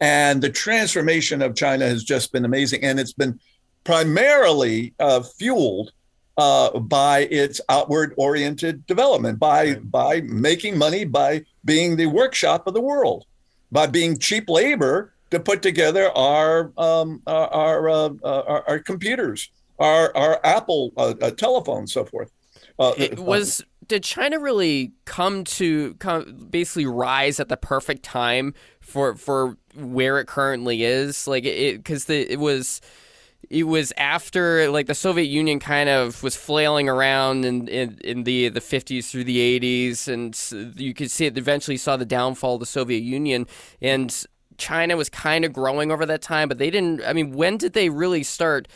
and 0.00 0.42
the 0.42 0.50
transformation 0.50 1.40
of 1.40 1.54
China 1.54 1.86
has 1.86 2.02
just 2.02 2.32
been 2.32 2.44
amazing, 2.44 2.82
and 2.82 2.98
it's 2.98 3.12
been 3.12 3.38
primarily 3.84 4.92
uh, 4.98 5.22
fueled 5.22 5.92
uh, 6.38 6.78
by 6.78 7.20
its 7.30 7.60
outward 7.68 8.14
oriented 8.16 8.86
development, 8.86 9.38
by 9.38 9.74
by 9.76 10.20
making 10.22 10.76
money, 10.76 11.04
by 11.04 11.44
being 11.64 11.96
the 11.96 12.06
workshop 12.06 12.66
of 12.66 12.74
the 12.74 12.80
world, 12.80 13.24
by 13.72 13.86
being 13.86 14.18
cheap 14.18 14.48
labor 14.48 15.12
to 15.30 15.40
put 15.40 15.62
together 15.62 16.10
our 16.10 16.72
um, 16.76 17.22
our 17.26 17.88
our, 17.88 17.88
uh, 17.88 18.10
our, 18.22 18.68
our, 18.68 18.78
computers, 18.78 19.50
our 19.78 20.14
our 20.16 20.40
Apple 20.44 20.92
uh, 20.96 21.14
uh 21.20 21.30
telephones, 21.30 21.92
so 21.92 22.04
forth. 22.04 22.30
Uh, 22.78 22.92
it 22.98 23.18
was 23.18 23.64
did 23.88 24.02
China 24.02 24.38
really 24.38 24.92
come 25.04 25.44
to 25.44 25.94
come 25.94 26.48
basically 26.50 26.86
rise 26.86 27.40
at 27.40 27.48
the 27.48 27.56
perfect 27.56 28.02
time 28.02 28.52
for 28.80 29.14
for 29.14 29.56
where 29.74 30.18
it 30.18 30.26
currently 30.26 30.82
is? 30.82 31.26
Like 31.26 31.44
it 31.44 31.78
because 31.78 32.08
it 32.10 32.38
was 32.38 32.80
it 33.48 33.64
was 33.64 33.92
after 33.96 34.68
like 34.70 34.86
the 34.86 34.94
Soviet 34.94 35.26
Union 35.26 35.58
kind 35.58 35.88
of 35.88 36.22
was 36.22 36.36
flailing 36.36 36.88
around 36.88 37.44
in, 37.44 37.68
in, 37.68 37.98
in 38.02 38.24
the 38.24 38.48
the 38.48 38.60
50s 38.60 39.10
through 39.10 39.24
the 39.24 39.60
80s, 39.60 40.08
and 40.08 40.78
you 40.80 40.94
could 40.94 41.10
see 41.10 41.26
it 41.26 41.38
eventually 41.38 41.76
saw 41.76 41.96
the 41.96 42.04
downfall 42.04 42.54
of 42.54 42.60
the 42.60 42.66
Soviet 42.66 43.02
Union, 43.02 43.46
and 43.80 44.24
China 44.58 44.96
was 44.96 45.08
kind 45.08 45.44
of 45.44 45.52
growing 45.52 45.92
over 45.92 46.06
that 46.06 46.22
time, 46.22 46.48
but 46.48 46.58
they 46.58 46.70
didn't. 46.70 47.02
I 47.04 47.12
mean, 47.12 47.32
when 47.32 47.56
did 47.56 47.72
they 47.72 47.88
really 47.88 48.22
start 48.22 48.68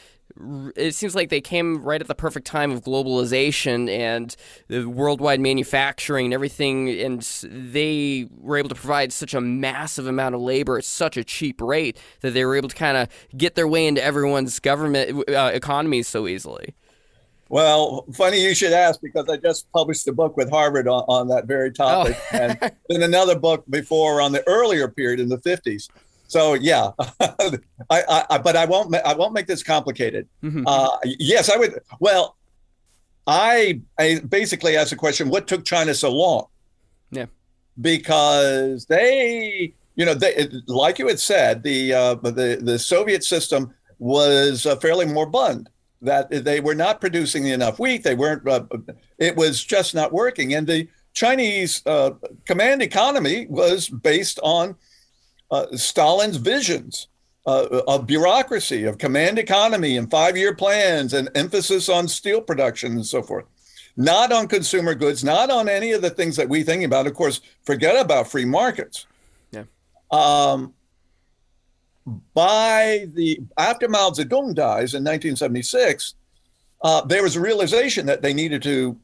it 0.77 0.95
seems 0.95 1.15
like 1.15 1.29
they 1.29 1.41
came 1.41 1.83
right 1.83 2.01
at 2.01 2.09
the 2.09 2.15
perfect 2.15 2.47
time 2.47 2.71
of 2.71 2.83
globalization 2.83 3.89
and 3.89 4.37
the 4.69 4.85
worldwide 4.87 5.41
manufacturing 5.41 6.27
and 6.27 6.35
everything 6.35 6.89
and 6.89 7.23
they 7.43 8.29
were 8.39 8.57
able 8.57 8.69
to 8.69 8.75
provide 8.75 9.13
such 9.13 9.35
a 9.35 9.41
massive 9.41 10.07
amount 10.07 10.35
of 10.35 10.41
labor 10.41 10.79
at 10.79 10.85
such 10.85 11.17
a 11.17 11.25
cheap 11.25 11.61
rate 11.61 11.99
that 12.21 12.33
they 12.33 12.45
were 12.45 12.57
able 12.57 12.69
to 12.69 12.77
kind 12.77 12.97
of 12.97 13.09
get 13.37 13.55
their 13.55 13.69
way 13.69 13.87
into 13.87 14.03
everyone's 14.03 14.59
government 14.61 15.29
uh, 15.29 15.51
economies 15.53 16.09
so 16.09 16.27
easily 16.27 16.75
well, 17.51 18.07
funny 18.13 18.41
you 18.41 18.55
should 18.55 18.73
ask 18.73 19.01
because 19.01 19.29
I 19.29 19.37
just 19.37 19.71
published 19.73 20.07
a 20.07 20.13
book 20.13 20.37
with 20.37 20.49
Harvard 20.51 20.87
on, 20.87 21.03
on 21.09 21.29
that 21.29 21.47
very 21.47 21.73
topic, 21.73 22.17
oh. 22.33 22.37
and 22.37 22.73
then 22.89 23.03
another 23.03 23.37
book 23.37 23.65
before 23.69 24.21
on 24.21 24.31
the 24.31 24.47
earlier 24.47 24.87
period 24.87 25.19
in 25.19 25.29
the 25.29 25.39
50s. 25.39 25.89
So 26.31 26.55
yeah, 26.55 26.93
I, 27.91 28.25
I, 28.31 28.39
but 28.39 28.55
I 28.55 28.65
won't. 28.65 28.95
I 28.95 29.15
won't 29.15 29.33
make 29.33 29.49
this 29.49 29.65
complicated. 29.65 30.29
Mm-hmm. 30.45 30.63
Uh, 30.65 30.97
yes, 31.05 31.51
I 31.51 31.57
would. 31.57 31.81
Well, 31.99 32.37
I, 33.27 33.81
I 33.99 34.21
basically 34.21 34.77
asked 34.77 34.91
the 34.91 34.97
question: 34.97 35.29
What 35.29 35.49
took 35.49 35.65
China 35.65 35.93
so 35.93 36.13
long? 36.13 36.47
Yeah, 37.11 37.27
because 37.81 38.87
they, 38.87 39.75
you 39.97 40.05
know, 40.05 40.15
they 40.15 40.49
like 40.69 41.01
you 41.01 41.09
had 41.09 41.19
said, 41.19 41.65
the 41.65 41.95
uh, 41.95 42.15
the 42.15 42.61
the 42.63 42.79
Soviet 42.79 43.25
system 43.25 43.75
was 43.99 44.67
uh, 44.67 44.77
fairly 44.77 45.07
moribund. 45.07 45.69
That 46.01 46.31
they 46.31 46.61
were 46.61 46.77
not 46.77 47.01
producing 47.01 47.47
enough 47.47 47.81
wheat. 47.81 48.05
They 48.05 48.15
weren't. 48.15 48.47
Uh, 48.47 48.67
it 49.19 49.35
was 49.35 49.65
just 49.65 49.97
not 49.97 50.13
working, 50.13 50.55
and 50.55 50.65
the 50.65 50.89
Chinese 51.13 51.83
uh, 51.87 52.13
command 52.45 52.83
economy 52.83 53.49
was 53.51 53.89
based 53.89 54.39
on 54.45 54.77
Stalin's 55.75 56.37
visions 56.37 57.09
uh, 57.47 57.83
of 57.89 58.07
bureaucracy, 58.07 58.85
of 58.85 58.99
command 58.99 59.39
economy, 59.39 59.97
and 59.97 60.11
five 60.11 60.37
year 60.37 60.55
plans, 60.55 61.13
and 61.15 61.29
emphasis 61.35 61.89
on 61.89 62.09
steel 62.09 62.41
production 62.41 62.93
and 62.93 63.07
so 63.07 63.23
forth. 63.23 63.47
Not 63.97 64.33
on 64.33 64.47
consumer 64.47 64.95
goods, 64.95 65.25
not 65.25 65.51
on 65.51 65.69
any 65.69 65.93
of 65.93 66.03
the 66.03 66.11
things 66.11 66.37
that 66.37 66.49
we 66.49 66.63
think 66.63 66.85
about. 66.85 67.07
Of 67.07 67.15
course, 67.15 67.41
forget 67.65 68.01
about 68.01 68.31
free 68.31 68.45
markets. 68.45 69.07
Yeah. 69.51 69.65
Um, 70.11 70.75
by 72.35 73.09
the 73.15 73.41
after 73.59 73.89
Mao 73.89 74.11
Zedong 74.11 74.55
dies 74.55 74.95
in 74.95 75.05
1976, 75.05 76.15
uh, 76.83 77.03
there 77.03 77.23
was 77.23 77.37
a 77.37 77.41
realization 77.41 78.07
that 78.07 78.23
they 78.23 78.33
needed 78.33 78.63
to 78.63 78.99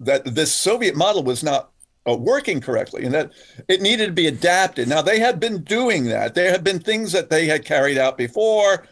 that 0.00 0.24
this 0.24 0.52
Soviet 0.52 0.96
model 0.96 1.22
was 1.22 1.42
not 1.42 1.71
uh, 2.08 2.16
working 2.16 2.60
correctly 2.60 3.04
and 3.04 3.14
that 3.14 3.30
it 3.68 3.80
needed 3.80 4.06
to 4.06 4.12
be 4.12 4.26
adapted. 4.26 4.88
Now, 4.88 5.02
they 5.02 5.18
had 5.18 5.38
been 5.38 5.62
doing 5.62 6.04
that. 6.06 6.34
There 6.34 6.50
had 6.50 6.64
been 6.64 6.80
things 6.80 7.12
that 7.12 7.30
they 7.30 7.46
had 7.46 7.64
carried 7.64 7.98
out 7.98 8.18
before, 8.18 8.86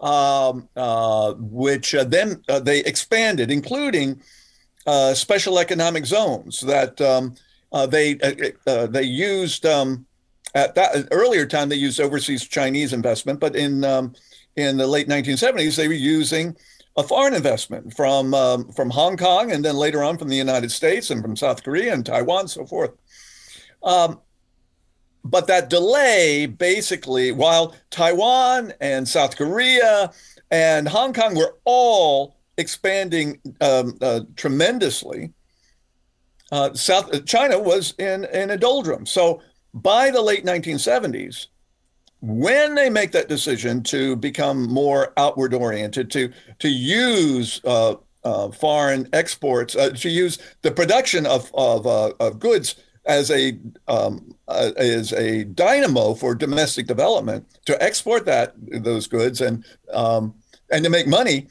um, 0.00 0.68
uh, 0.76 1.34
which 1.34 1.94
uh, 1.94 2.04
then 2.04 2.42
uh, 2.48 2.60
they 2.60 2.80
expanded, 2.80 3.50
including 3.50 4.20
uh, 4.86 5.14
special 5.14 5.58
economic 5.58 6.06
zones 6.06 6.60
that 6.60 7.00
um, 7.00 7.34
uh, 7.72 7.86
they 7.86 8.14
they 8.14 9.02
used. 9.02 9.66
Um, 9.66 10.06
at 10.54 10.74
that 10.76 11.08
earlier 11.10 11.46
time, 11.46 11.68
they 11.68 11.76
used 11.76 12.00
overseas 12.00 12.46
Chinese 12.46 12.92
investment, 12.92 13.40
but 13.40 13.56
in 13.56 13.82
um, 13.84 14.14
in 14.56 14.76
the 14.76 14.86
late 14.86 15.08
1970s, 15.08 15.76
they 15.76 15.88
were 15.88 15.94
using 15.94 16.56
a 16.96 17.02
foreign 17.02 17.34
investment 17.34 17.94
from 17.94 18.34
um, 18.34 18.70
from 18.72 18.90
Hong 18.90 19.16
Kong 19.16 19.50
and 19.50 19.64
then 19.64 19.76
later 19.76 20.02
on 20.02 20.16
from 20.16 20.28
the 20.28 20.36
United 20.36 20.70
States 20.70 21.10
and 21.10 21.20
from 21.22 21.36
South 21.36 21.62
Korea 21.64 21.92
and 21.92 22.06
Taiwan, 22.06 22.48
so 22.48 22.64
forth. 22.64 22.92
Um, 23.82 24.20
but 25.24 25.46
that 25.46 25.70
delay 25.70 26.46
basically, 26.46 27.32
while 27.32 27.74
Taiwan 27.90 28.72
and 28.80 29.08
South 29.08 29.36
Korea 29.36 30.12
and 30.50 30.86
Hong 30.86 31.12
Kong 31.12 31.34
were 31.34 31.56
all 31.64 32.36
expanding 32.58 33.40
um, 33.60 33.96
uh, 34.00 34.20
tremendously, 34.36 35.32
uh, 36.52 36.74
South 36.74 37.24
China 37.24 37.58
was 37.58 37.94
in 37.98 38.24
in 38.26 38.50
a 38.50 38.56
doldrum. 38.56 39.06
So 39.06 39.42
by 39.72 40.10
the 40.10 40.22
late 40.22 40.44
1970s, 40.44 41.48
when 42.24 42.74
they 42.74 42.88
make 42.88 43.12
that 43.12 43.28
decision 43.28 43.82
to 43.82 44.16
become 44.16 44.66
more 44.66 45.12
outward 45.18 45.52
oriented, 45.52 46.10
to 46.12 46.32
to 46.58 46.68
use 46.68 47.60
uh, 47.64 47.96
uh, 48.24 48.50
foreign 48.50 49.06
exports, 49.12 49.76
uh, 49.76 49.90
to 49.90 50.08
use 50.08 50.38
the 50.62 50.70
production 50.70 51.26
of 51.26 51.50
of, 51.54 51.86
uh, 51.86 52.12
of 52.20 52.38
goods 52.38 52.76
as 53.04 53.30
a 53.30 53.58
um, 53.88 54.34
uh, 54.48 54.70
as 54.78 55.12
a 55.12 55.44
dynamo 55.44 56.14
for 56.14 56.34
domestic 56.34 56.86
development, 56.86 57.46
to 57.66 57.80
export 57.82 58.24
that 58.24 58.54
those 58.82 59.06
goods 59.06 59.42
and 59.42 59.62
um, 59.92 60.34
and 60.70 60.82
to 60.82 60.88
make 60.88 61.06
money, 61.06 61.46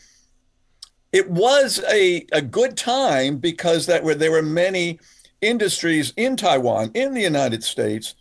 it 1.12 1.30
was 1.30 1.84
a, 1.92 2.25
a 2.32 2.42
good 2.42 2.75
time 2.75 3.38
because 3.38 3.86
that 3.86 4.03
were 4.03 4.15
there 4.15 4.32
were 4.32 4.42
many 4.42 5.00
industries 5.42 6.13
in 6.18 6.36
Taiwan, 6.36 6.89
in 6.96 7.13
the 7.13 7.22
United 7.22 7.63
States, 7.63 8.15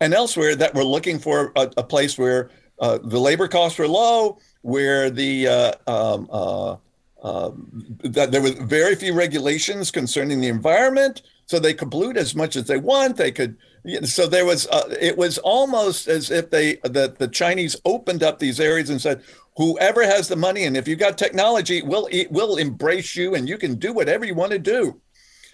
and 0.00 0.14
elsewhere 0.14 0.56
that 0.56 0.74
were 0.74 0.84
looking 0.84 1.18
for 1.18 1.52
a, 1.56 1.70
a 1.76 1.82
place 1.82 2.18
where 2.18 2.50
uh, 2.78 2.98
the 3.02 3.20
labor 3.20 3.48
costs 3.48 3.78
were 3.78 3.88
low, 3.88 4.38
where 4.62 5.10
the 5.10 5.48
uh, 5.48 5.72
um, 5.86 6.28
uh, 6.30 6.76
um, 7.22 7.98
that 8.02 8.32
there 8.32 8.42
were 8.42 8.52
very 8.64 8.94
few 8.94 9.14
regulations 9.14 9.90
concerning 9.90 10.40
the 10.40 10.48
environment, 10.48 11.22
so 11.46 11.58
they 11.58 11.74
could 11.74 11.90
pollute 11.90 12.16
as 12.16 12.34
much 12.34 12.56
as 12.56 12.66
they 12.66 12.76
want. 12.76 13.16
They 13.16 13.30
could, 13.30 13.56
so 14.02 14.26
there 14.26 14.44
was. 14.44 14.66
Uh, 14.66 14.94
it 15.00 15.16
was 15.16 15.38
almost 15.38 16.08
as 16.08 16.30
if 16.30 16.50
they 16.50 16.76
that 16.82 17.18
the 17.18 17.28
Chinese 17.28 17.76
opened 17.84 18.22
up 18.22 18.38
these 18.38 18.60
areas 18.60 18.90
and 18.90 19.00
said, 19.00 19.22
whoever 19.56 20.02
has 20.02 20.28
the 20.28 20.36
money 20.36 20.64
and 20.64 20.76
if 20.76 20.88
you've 20.88 20.98
got 20.98 21.16
technology, 21.16 21.82
we'll 21.82 22.08
we'll 22.30 22.56
embrace 22.56 23.16
you 23.16 23.34
and 23.34 23.48
you 23.48 23.58
can 23.58 23.76
do 23.76 23.92
whatever 23.92 24.24
you 24.24 24.34
want 24.34 24.52
to 24.52 24.58
do. 24.58 25.00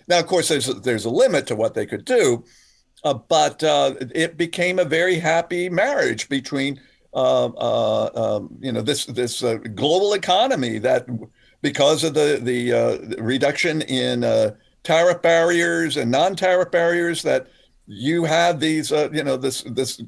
Now, 0.09 0.19
of 0.19 0.27
course, 0.27 0.49
there's 0.49 0.67
there's 0.81 1.05
a 1.05 1.11
limit 1.11 1.47
to 1.49 1.57
what 1.57 1.75
they 1.75 1.87
could 1.87 2.05
do, 2.05 2.45
uh, 3.05 3.15
but 3.15 3.63
uh, 3.63 3.95
it 4.15 4.37
became 4.37 4.79
a 4.79 4.85
very 4.85 5.19
happy 5.19 5.69
marriage 5.69 6.29
between 6.29 6.81
uh, 7.13 7.47
uh 7.47 8.11
um, 8.15 8.57
you 8.61 8.71
know 8.71 8.83
this 8.83 9.07
this 9.07 9.43
uh, 9.43 9.55
global 9.75 10.13
economy 10.13 10.79
that 10.79 11.07
because 11.63 12.05
of 12.05 12.15
the 12.15 12.39
the 12.43 13.17
reduction 13.21 13.83
in 13.83 14.23
tariff 14.83 15.21
barriers 15.23 15.97
and 15.97 16.11
non-tariff 16.11 16.71
barriers 16.71 17.23
that 17.23 17.49
you 17.87 18.25
have 18.25 18.61
these 18.61 18.91
you 18.91 19.25
know 19.25 19.37
this 19.37 19.63
this 19.63 20.03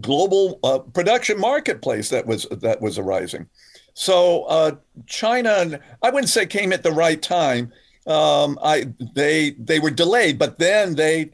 global 0.00 0.54
production 0.92 1.38
marketplace 1.38 2.08
that 2.08 2.26
was 2.26 2.46
that 2.50 2.80
was 2.80 2.98
arising. 2.98 3.46
So 3.94 4.80
China, 5.06 5.78
I 6.02 6.10
wouldn't 6.10 6.30
say 6.30 6.46
came 6.46 6.72
at 6.72 6.82
the 6.82 6.92
right 6.92 7.20
time. 7.20 7.72
Um, 8.06 8.58
I 8.62 8.86
they 9.14 9.50
they 9.50 9.78
were 9.78 9.90
delayed, 9.90 10.38
but 10.38 10.58
then 10.58 10.94
they 10.94 11.30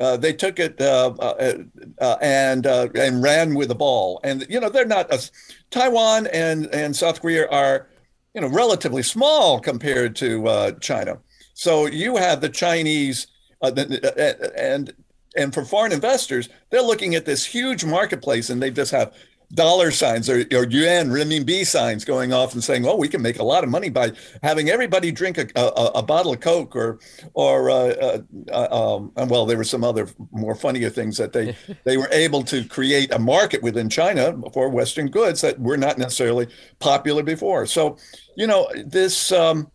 uh, 0.00 0.16
they 0.16 0.32
took 0.32 0.58
it 0.58 0.80
uh, 0.80 1.14
uh, 1.18 1.54
uh 2.00 2.16
and 2.20 2.66
uh, 2.66 2.88
and 2.94 3.22
ran 3.22 3.54
with 3.54 3.68
the 3.68 3.74
ball. 3.74 4.20
And 4.24 4.46
you 4.48 4.60
know 4.60 4.68
they're 4.68 4.84
not 4.84 5.30
Taiwan 5.70 6.26
and 6.28 6.66
and 6.74 6.94
South 6.94 7.20
Korea 7.20 7.48
are 7.48 7.88
you 8.34 8.40
know 8.40 8.48
relatively 8.48 9.02
small 9.02 9.60
compared 9.60 10.16
to 10.16 10.46
uh, 10.46 10.72
China. 10.72 11.18
So 11.54 11.86
you 11.86 12.16
have 12.16 12.40
the 12.40 12.48
Chinese 12.48 13.26
and 13.60 14.92
and 15.36 15.54
for 15.54 15.64
foreign 15.64 15.92
investors, 15.92 16.48
they're 16.70 16.82
looking 16.82 17.14
at 17.14 17.24
this 17.24 17.44
huge 17.44 17.84
marketplace 17.84 18.50
and 18.50 18.62
they 18.62 18.70
just 18.70 18.90
have 18.90 19.14
dollar 19.54 19.90
signs 19.90 20.28
or, 20.28 20.40
or 20.52 20.64
yuan 20.66 21.08
renminbi 21.08 21.66
signs 21.66 22.04
going 22.04 22.32
off 22.32 22.52
and 22.52 22.62
saying, 22.62 22.82
"Well, 22.82 22.98
we 22.98 23.08
can 23.08 23.22
make 23.22 23.38
a 23.38 23.44
lot 23.44 23.64
of 23.64 23.70
money 23.70 23.88
by 23.88 24.12
having 24.42 24.68
everybody 24.68 25.10
drink 25.10 25.38
a, 25.38 25.48
a, 25.56 25.86
a 25.96 26.02
bottle 26.02 26.32
of 26.32 26.40
Coke 26.40 26.76
or 26.76 26.98
or 27.34 27.70
uh, 27.70 27.74
uh, 27.74 28.18
uh 28.52 28.96
um, 28.96 29.28
well, 29.28 29.46
there 29.46 29.56
were 29.56 29.64
some 29.64 29.84
other 29.84 30.08
more 30.32 30.54
funnier 30.54 30.90
things 30.90 31.16
that 31.16 31.32
they 31.32 31.56
they 31.84 31.96
were 31.96 32.08
able 32.12 32.42
to 32.44 32.64
create 32.64 33.12
a 33.12 33.18
market 33.18 33.62
within 33.62 33.88
China 33.88 34.38
for 34.52 34.68
Western 34.68 35.08
goods 35.08 35.40
that 35.40 35.58
were 35.58 35.78
not 35.78 35.98
necessarily 35.98 36.46
popular 36.78 37.22
before. 37.22 37.64
So, 37.66 37.96
you 38.36 38.46
know, 38.46 38.68
this 38.84 39.32
um, 39.32 39.70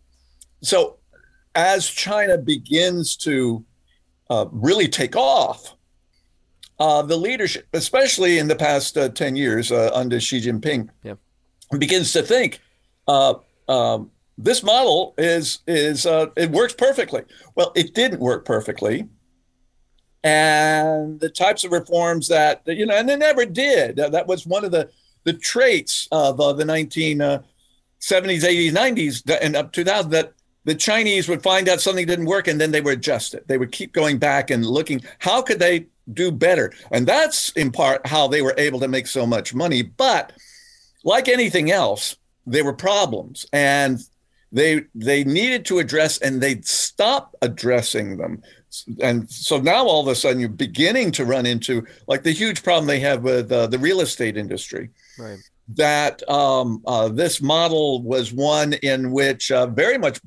so 0.62 0.98
as 1.54 1.88
China 1.88 2.38
begins 2.38 3.16
to 3.16 3.64
uh, 4.30 4.46
really 4.50 4.88
take 4.88 5.16
off 5.16 5.73
uh, 6.78 7.02
the 7.02 7.16
leadership, 7.16 7.66
especially 7.72 8.38
in 8.38 8.48
the 8.48 8.56
past 8.56 8.96
uh, 8.96 9.08
10 9.08 9.36
years 9.36 9.70
uh, 9.70 9.90
under 9.94 10.20
Xi 10.20 10.40
Jinping, 10.40 10.88
yeah. 11.02 11.14
begins 11.78 12.12
to 12.12 12.22
think 12.22 12.60
uh, 13.06 13.34
um, 13.68 14.10
this 14.36 14.62
model 14.62 15.14
is, 15.16 15.60
is 15.66 16.06
uh, 16.06 16.26
it 16.36 16.50
works 16.50 16.74
perfectly. 16.74 17.22
Well, 17.54 17.72
it 17.76 17.94
didn't 17.94 18.20
work 18.20 18.44
perfectly. 18.44 19.08
And 20.24 21.20
the 21.20 21.28
types 21.28 21.64
of 21.64 21.72
reforms 21.72 22.28
that, 22.28 22.62
you 22.66 22.86
know, 22.86 22.96
and 22.96 23.08
they 23.08 23.16
never 23.16 23.44
did. 23.44 23.96
that 23.96 24.26
was 24.26 24.46
one 24.46 24.64
of 24.64 24.70
the, 24.70 24.88
the 25.24 25.34
traits 25.34 26.08
of 26.10 26.38
the 26.38 26.64
1970s, 26.64 27.44
80s, 28.00 28.72
90s, 28.72 29.38
and 29.42 29.54
up 29.54 29.72
2000 29.72 30.10
that 30.12 30.32
the 30.64 30.74
Chinese 30.74 31.28
would 31.28 31.42
find 31.42 31.68
out 31.68 31.80
something 31.80 32.06
didn't 32.06 32.24
work 32.24 32.48
and 32.48 32.58
then 32.58 32.70
they 32.70 32.80
would 32.80 32.98
adjust 32.98 33.34
it. 33.34 33.46
They 33.46 33.58
would 33.58 33.70
keep 33.70 33.92
going 33.92 34.18
back 34.18 34.50
and 34.50 34.64
looking, 34.64 35.02
how 35.18 35.42
could 35.42 35.58
they 35.58 35.86
do 36.12 36.30
better. 36.30 36.72
And 36.90 37.06
that's 37.06 37.50
in 37.50 37.72
part 37.72 38.06
how 38.06 38.28
they 38.28 38.42
were 38.42 38.54
able 38.58 38.80
to 38.80 38.88
make 38.88 39.06
so 39.06 39.26
much 39.26 39.54
money. 39.54 39.82
But 39.82 40.32
like 41.04 41.28
anything 41.28 41.70
else, 41.70 42.16
there 42.46 42.64
were 42.64 42.74
problems 42.74 43.46
and 43.52 44.00
they 44.52 44.84
they 44.94 45.24
needed 45.24 45.64
to 45.66 45.78
address 45.78 46.18
and 46.18 46.40
they'd 46.40 46.66
stop 46.66 47.34
addressing 47.42 48.16
them. 48.16 48.42
And 49.00 49.30
so 49.30 49.58
now 49.58 49.84
all 49.86 50.00
of 50.00 50.08
a 50.08 50.14
sudden 50.14 50.40
you're 50.40 50.48
beginning 50.48 51.10
to 51.12 51.24
run 51.24 51.46
into 51.46 51.86
like 52.06 52.22
the 52.22 52.32
huge 52.32 52.62
problem 52.62 52.86
they 52.86 53.00
have 53.00 53.22
with 53.22 53.50
uh, 53.50 53.66
the 53.66 53.78
real 53.78 54.00
estate 54.00 54.36
industry. 54.36 54.90
Right. 55.18 55.38
That 55.76 56.28
um, 56.28 56.82
uh, 56.86 57.08
this 57.08 57.40
model 57.40 58.02
was 58.02 58.32
one 58.32 58.74
in 58.74 59.10
which 59.10 59.50
uh, 59.50 59.66
very 59.66 59.96
much, 59.96 60.20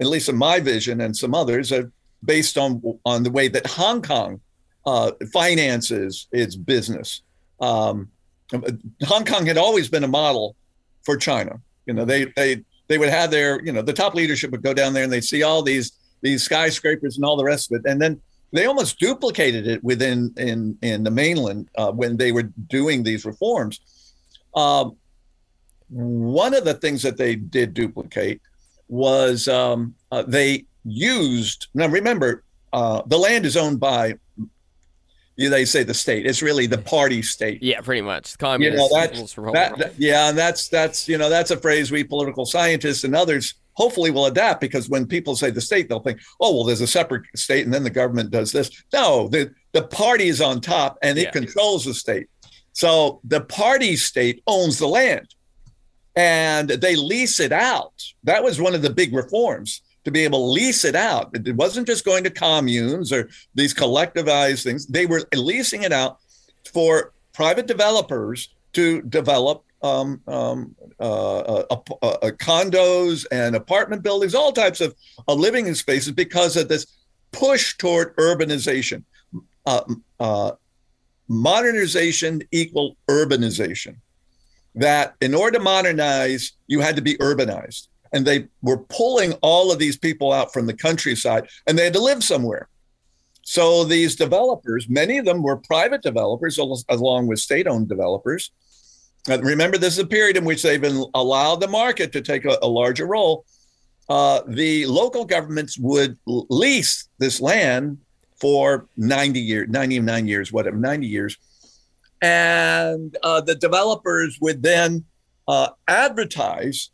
at 0.00 0.06
least 0.06 0.28
in 0.28 0.36
my 0.36 0.60
vision 0.60 1.00
and 1.00 1.16
some 1.16 1.34
others, 1.34 1.72
are 1.72 1.90
based 2.24 2.58
on 2.58 2.82
on 3.04 3.22
the 3.22 3.30
way 3.30 3.48
that 3.48 3.66
Hong 3.66 4.02
Kong 4.02 4.40
uh, 4.86 5.12
finances 5.32 6.26
its 6.32 6.56
business. 6.56 7.22
Um, 7.60 8.10
Hong 9.04 9.24
Kong 9.24 9.46
had 9.46 9.56
always 9.56 9.88
been 9.88 10.04
a 10.04 10.08
model 10.08 10.56
for 11.04 11.16
China. 11.16 11.60
You 11.86 11.94
know, 11.94 12.04
they 12.04 12.26
they 12.36 12.64
they 12.88 12.98
would 12.98 13.08
have 13.08 13.30
their 13.30 13.62
you 13.62 13.72
know 13.72 13.82
the 13.82 13.92
top 13.92 14.14
leadership 14.14 14.50
would 14.50 14.62
go 14.62 14.74
down 14.74 14.92
there 14.92 15.04
and 15.04 15.12
they'd 15.12 15.24
see 15.24 15.42
all 15.42 15.62
these 15.62 15.92
these 16.20 16.42
skyscrapers 16.42 17.16
and 17.16 17.24
all 17.24 17.36
the 17.36 17.44
rest 17.44 17.70
of 17.72 17.80
it, 17.80 17.90
and 17.90 18.00
then 18.00 18.20
they 18.52 18.66
almost 18.66 18.98
duplicated 18.98 19.66
it 19.66 19.82
within 19.82 20.32
in 20.36 20.76
in 20.82 21.04
the 21.04 21.10
mainland 21.10 21.68
uh, 21.76 21.90
when 21.90 22.16
they 22.16 22.32
were 22.32 22.44
doing 22.68 23.02
these 23.02 23.24
reforms. 23.24 23.80
Um, 24.54 24.96
one 25.88 26.54
of 26.54 26.64
the 26.64 26.74
things 26.74 27.02
that 27.02 27.16
they 27.16 27.34
did 27.34 27.74
duplicate 27.74 28.40
was 28.88 29.48
um, 29.48 29.94
uh, 30.10 30.22
they 30.26 30.64
used 30.84 31.68
now 31.74 31.86
remember 31.86 32.44
uh, 32.72 33.02
the 33.06 33.18
land 33.18 33.46
is 33.46 33.56
owned 33.56 33.80
by 33.80 34.14
they 35.48 35.64
say 35.64 35.82
the 35.82 35.94
state. 35.94 36.26
It's 36.26 36.42
really 36.42 36.66
the 36.66 36.78
party 36.78 37.22
state. 37.22 37.62
Yeah, 37.62 37.80
pretty 37.80 38.02
much. 38.02 38.36
Communist. 38.38 38.82
You 39.36 39.44
know, 39.44 39.52
that, 39.52 39.52
that, 39.52 39.78
that, 39.78 39.92
yeah, 39.98 40.28
and 40.28 40.38
that's 40.38 40.68
that's 40.68 41.08
you 41.08 41.18
know 41.18 41.28
that's 41.28 41.50
a 41.50 41.56
phrase 41.56 41.90
we 41.90 42.04
political 42.04 42.46
scientists 42.46 43.04
and 43.04 43.14
others 43.14 43.54
hopefully 43.74 44.10
will 44.10 44.26
adapt 44.26 44.60
because 44.60 44.88
when 44.88 45.06
people 45.06 45.34
say 45.34 45.50
the 45.50 45.60
state, 45.60 45.88
they'll 45.88 46.00
think, 46.00 46.20
oh 46.40 46.54
well, 46.54 46.64
there's 46.64 46.80
a 46.80 46.86
separate 46.86 47.22
state 47.34 47.64
and 47.64 47.72
then 47.72 47.84
the 47.84 47.90
government 47.90 48.30
does 48.30 48.52
this. 48.52 48.70
No, 48.92 49.28
the 49.28 49.54
the 49.72 49.82
party 49.82 50.28
is 50.28 50.40
on 50.40 50.60
top 50.60 50.98
and 51.02 51.18
it 51.18 51.24
yeah. 51.24 51.30
controls 51.30 51.84
the 51.84 51.94
state. 51.94 52.28
So 52.72 53.20
the 53.24 53.40
party 53.40 53.96
state 53.96 54.42
owns 54.46 54.78
the 54.78 54.88
land, 54.88 55.34
and 56.16 56.68
they 56.68 56.96
lease 56.96 57.40
it 57.40 57.52
out. 57.52 57.92
That 58.24 58.42
was 58.42 58.60
one 58.60 58.74
of 58.74 58.82
the 58.82 58.90
big 58.90 59.14
reforms 59.14 59.82
to 60.04 60.10
be 60.10 60.24
able 60.24 60.40
to 60.40 60.52
lease 60.52 60.84
it 60.84 60.94
out. 60.94 61.30
It 61.34 61.56
wasn't 61.56 61.86
just 61.86 62.04
going 62.04 62.24
to 62.24 62.30
communes 62.30 63.12
or 63.12 63.28
these 63.54 63.74
collectivized 63.74 64.64
things. 64.64 64.86
They 64.86 65.06
were 65.06 65.22
leasing 65.34 65.82
it 65.82 65.92
out 65.92 66.18
for 66.72 67.12
private 67.32 67.66
developers 67.66 68.54
to 68.72 69.02
develop 69.02 69.64
um, 69.82 70.20
um, 70.28 70.76
uh, 71.00 71.38
uh, 71.38 71.64
uh, 71.70 72.06
uh 72.06 72.30
condos 72.32 73.26
and 73.32 73.56
apartment 73.56 74.02
buildings, 74.02 74.34
all 74.34 74.52
types 74.52 74.80
of 74.80 74.94
living 75.28 75.72
spaces 75.74 76.12
because 76.12 76.56
of 76.56 76.68
this 76.68 76.86
push 77.32 77.76
toward 77.78 78.16
urbanization. 78.16 79.02
Uh, 79.66 79.82
uh, 80.20 80.52
modernization 81.28 82.42
equal 82.50 82.96
urbanization. 83.08 83.96
That 84.74 85.14
in 85.20 85.34
order 85.34 85.58
to 85.58 85.64
modernize, 85.64 86.52
you 86.66 86.80
had 86.80 86.96
to 86.96 87.02
be 87.02 87.16
urbanized 87.16 87.88
and 88.12 88.26
they 88.26 88.46
were 88.60 88.78
pulling 88.78 89.32
all 89.42 89.72
of 89.72 89.78
these 89.78 89.96
people 89.96 90.32
out 90.32 90.52
from 90.52 90.66
the 90.66 90.74
countryside 90.74 91.48
and 91.66 91.78
they 91.78 91.84
had 91.84 91.92
to 91.94 92.02
live 92.02 92.22
somewhere. 92.22 92.68
So 93.42 93.84
these 93.84 94.14
developers, 94.14 94.88
many 94.88 95.18
of 95.18 95.24
them 95.24 95.42
were 95.42 95.56
private 95.56 96.02
developers 96.02 96.58
along 96.58 97.26
with 97.26 97.40
state 97.40 97.66
owned 97.66 97.88
developers. 97.88 98.52
Remember, 99.28 99.78
this 99.78 99.94
is 99.94 99.98
a 100.00 100.06
period 100.06 100.36
in 100.36 100.44
which 100.44 100.62
they've 100.62 100.80
been 100.80 101.04
allowed 101.14 101.56
the 101.56 101.68
market 101.68 102.12
to 102.12 102.20
take 102.20 102.44
a, 102.44 102.58
a 102.62 102.68
larger 102.68 103.06
role. 103.06 103.44
Uh, 104.08 104.42
the 104.46 104.84
local 104.86 105.24
governments 105.24 105.78
would 105.78 106.18
lease 106.26 107.08
this 107.18 107.40
land 107.40 107.98
for 108.40 108.88
90 108.96 109.40
years, 109.40 109.68
99 109.68 110.26
years, 110.26 110.52
whatever, 110.52 110.76
90 110.76 111.06
years. 111.06 111.36
And 112.20 113.16
uh, 113.22 113.40
the 113.40 113.54
developers 113.54 114.38
would 114.40 114.62
then 114.62 115.04
uh, 115.48 115.70
advertise 115.88 116.90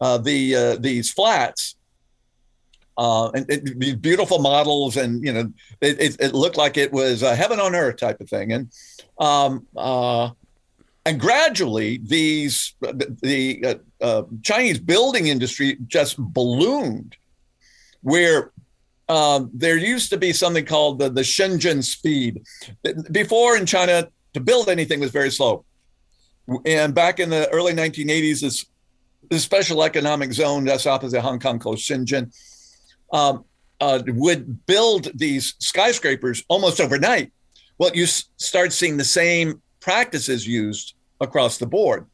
uh, 0.00 0.18
the 0.18 0.54
uh, 0.54 0.76
these 0.76 1.10
flats 1.10 1.76
uh, 2.98 3.30
and 3.30 3.46
these 3.46 3.96
beautiful 3.96 4.38
models, 4.38 4.96
and 4.96 5.22
you 5.24 5.32
know, 5.32 5.52
it, 5.80 6.00
it, 6.00 6.16
it 6.20 6.34
looked 6.34 6.56
like 6.56 6.76
it 6.76 6.92
was 6.92 7.22
a 7.22 7.36
heaven 7.36 7.60
on 7.60 7.74
earth 7.74 7.96
type 7.96 8.20
of 8.20 8.28
thing. 8.28 8.52
And 8.52 8.72
um, 9.18 9.66
uh, 9.76 10.30
and 11.04 11.20
gradually, 11.20 12.00
these 12.02 12.74
the, 12.80 13.16
the 13.22 13.64
uh, 13.64 14.04
uh, 14.04 14.22
Chinese 14.42 14.78
building 14.78 15.26
industry 15.26 15.76
just 15.86 16.16
ballooned, 16.18 17.16
where 18.00 18.50
um, 19.08 19.50
there 19.52 19.76
used 19.76 20.10
to 20.10 20.16
be 20.16 20.32
something 20.32 20.64
called 20.64 20.98
the, 20.98 21.10
the 21.10 21.20
Shenzhen 21.20 21.84
speed. 21.84 22.42
Before 23.12 23.56
in 23.56 23.66
China, 23.66 24.08
to 24.32 24.40
build 24.40 24.68
anything 24.68 25.00
was 25.00 25.10
very 25.10 25.30
slow. 25.30 25.64
And 26.64 26.94
back 26.94 27.20
in 27.20 27.28
the 27.28 27.48
early 27.50 27.72
1980s, 27.72 28.40
this, 28.40 28.64
this 29.30 29.42
special 29.42 29.82
economic 29.82 30.32
zone 30.32 30.64
that's 30.64 30.86
opposite 30.86 31.20
Hong 31.20 31.38
Kong 31.38 31.58
called 31.58 31.78
Shenzhen 31.78 32.34
um, 33.12 33.44
uh, 33.80 34.02
would 34.06 34.66
build 34.66 35.10
these 35.14 35.54
skyscrapers 35.58 36.44
almost 36.48 36.80
overnight. 36.80 37.32
Well, 37.78 37.90
you 37.94 38.04
s- 38.04 38.24
start 38.36 38.72
seeing 38.72 38.96
the 38.96 39.04
same 39.04 39.60
practices 39.80 40.46
used 40.46 40.94
across 41.20 41.58
the 41.58 41.66
board. 41.66 42.06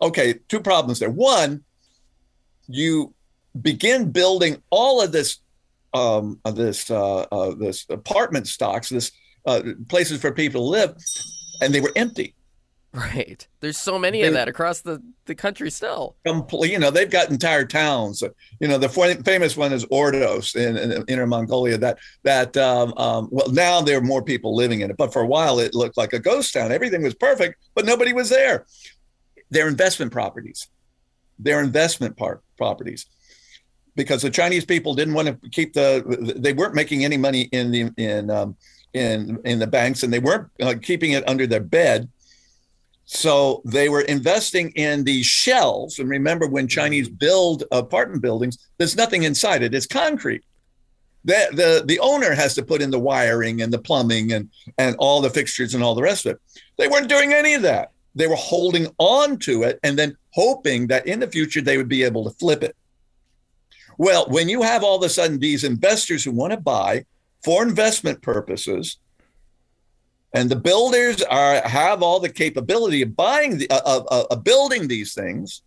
Okay, 0.00 0.34
two 0.48 0.60
problems 0.60 0.98
there. 0.98 1.10
One, 1.10 1.64
you 2.66 3.14
begin 3.60 4.10
building 4.10 4.62
all 4.70 5.02
of 5.02 5.12
this 5.12 5.38
um, 5.92 6.40
this 6.44 6.90
uh, 6.90 7.20
uh, 7.20 7.54
this 7.54 7.86
apartment 7.88 8.48
stocks, 8.48 8.88
this 8.88 9.12
uh, 9.46 9.62
places 9.88 10.20
for 10.20 10.32
people 10.32 10.62
to 10.62 10.66
live, 10.66 10.96
and 11.60 11.72
they 11.72 11.80
were 11.80 11.92
empty. 11.94 12.34
Right. 12.94 13.46
There's 13.58 13.76
so 13.76 13.98
many 13.98 14.22
they, 14.22 14.28
of 14.28 14.34
that 14.34 14.46
across 14.46 14.80
the, 14.80 15.02
the 15.24 15.34
country 15.34 15.68
still. 15.68 16.14
Complete, 16.24 16.70
you 16.70 16.78
know, 16.78 16.92
they've 16.92 17.10
got 17.10 17.28
entire 17.28 17.64
towns. 17.64 18.22
You 18.60 18.68
know, 18.68 18.78
the 18.78 18.88
famous 19.24 19.56
one 19.56 19.72
is 19.72 19.84
Ordos 19.86 20.54
in, 20.54 20.76
in 20.76 21.04
Inner 21.08 21.26
Mongolia. 21.26 21.76
That 21.76 21.98
that 22.22 22.56
um, 22.56 22.94
um, 22.96 23.28
well, 23.32 23.50
now 23.50 23.80
there 23.80 23.98
are 23.98 24.02
more 24.02 24.22
people 24.22 24.54
living 24.54 24.80
in 24.80 24.90
it, 24.90 24.96
but 24.96 25.12
for 25.12 25.22
a 25.22 25.26
while 25.26 25.58
it 25.58 25.74
looked 25.74 25.96
like 25.96 26.12
a 26.12 26.20
ghost 26.20 26.54
town. 26.54 26.70
Everything 26.70 27.02
was 27.02 27.14
perfect, 27.14 27.56
but 27.74 27.84
nobody 27.84 28.12
was 28.12 28.28
there. 28.28 28.64
They're 29.50 29.68
investment 29.68 30.12
properties. 30.12 30.68
They're 31.40 31.60
investment 31.60 32.16
properties 32.56 33.06
because 33.96 34.22
the 34.22 34.30
Chinese 34.30 34.64
people 34.64 34.94
didn't 34.94 35.14
want 35.14 35.28
to 35.28 35.50
keep 35.50 35.72
the. 35.72 36.34
They 36.36 36.52
weren't 36.52 36.76
making 36.76 37.04
any 37.04 37.16
money 37.16 37.42
in 37.50 37.72
the 37.72 37.90
in 37.96 38.30
um, 38.30 38.56
in 38.92 39.40
in 39.44 39.58
the 39.58 39.66
banks, 39.66 40.04
and 40.04 40.12
they 40.12 40.20
weren't 40.20 40.48
uh, 40.62 40.74
keeping 40.80 41.10
it 41.10 41.28
under 41.28 41.48
their 41.48 41.58
bed 41.58 42.08
so 43.04 43.62
they 43.64 43.88
were 43.88 44.02
investing 44.02 44.70
in 44.70 45.04
these 45.04 45.26
shells. 45.26 45.98
And 45.98 46.08
remember, 46.08 46.46
when 46.46 46.68
Chinese 46.68 47.08
mm-hmm. 47.08 47.16
build 47.16 47.64
apartment 47.70 48.22
buildings, 48.22 48.58
there's 48.78 48.96
nothing 48.96 49.24
inside 49.24 49.62
it, 49.62 49.74
it's 49.74 49.86
concrete. 49.86 50.44
The, 51.26 51.48
the, 51.52 51.84
the 51.86 52.00
owner 52.00 52.34
has 52.34 52.54
to 52.54 52.62
put 52.62 52.82
in 52.82 52.90
the 52.90 52.98
wiring 52.98 53.62
and 53.62 53.72
the 53.72 53.78
plumbing 53.78 54.32
and, 54.32 54.50
and 54.76 54.94
all 54.98 55.22
the 55.22 55.30
fixtures 55.30 55.74
and 55.74 55.82
all 55.82 55.94
the 55.94 56.02
rest 56.02 56.26
of 56.26 56.32
it. 56.32 56.40
They 56.76 56.88
weren't 56.88 57.08
doing 57.08 57.32
any 57.32 57.54
of 57.54 57.62
that. 57.62 57.92
They 58.14 58.26
were 58.26 58.36
holding 58.36 58.88
on 58.98 59.38
to 59.38 59.62
it 59.62 59.80
and 59.82 59.98
then 59.98 60.16
hoping 60.34 60.86
that 60.88 61.06
in 61.06 61.20
the 61.20 61.26
future 61.26 61.62
they 61.62 61.78
would 61.78 61.88
be 61.88 62.02
able 62.02 62.24
to 62.24 62.36
flip 62.38 62.62
it. 62.62 62.76
Well, 63.96 64.26
when 64.28 64.48
you 64.48 64.62
have 64.62 64.84
all 64.84 64.96
of 64.96 65.02
a 65.02 65.08
sudden 65.08 65.38
these 65.38 65.64
investors 65.64 66.24
who 66.24 66.32
want 66.32 66.52
to 66.52 66.60
buy 66.60 67.06
for 67.42 67.62
investment 67.62 68.20
purposes, 68.20 68.98
and 70.34 70.50
the 70.50 70.56
builders 70.56 71.22
are 71.22 71.66
have 71.66 72.02
all 72.02 72.20
the 72.20 72.28
capability 72.28 73.02
of 73.02 73.16
buying 73.16 73.56
the 73.58 73.70
of, 73.70 74.06
of, 74.08 74.26
of 74.30 74.44
building 74.44 74.88
these 74.88 75.14
things. 75.14 75.62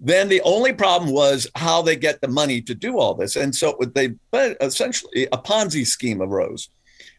Then 0.00 0.28
the 0.28 0.42
only 0.42 0.72
problem 0.72 1.12
was 1.12 1.46
how 1.54 1.82
they 1.82 1.96
get 1.96 2.20
the 2.20 2.28
money 2.28 2.60
to 2.62 2.74
do 2.74 2.98
all 2.98 3.14
this. 3.14 3.36
And 3.36 3.54
so 3.54 3.78
they 3.94 4.08
but 4.30 4.56
essentially 4.60 5.26
a 5.26 5.38
ponzi 5.38 5.86
scheme 5.86 6.20
arose 6.20 6.70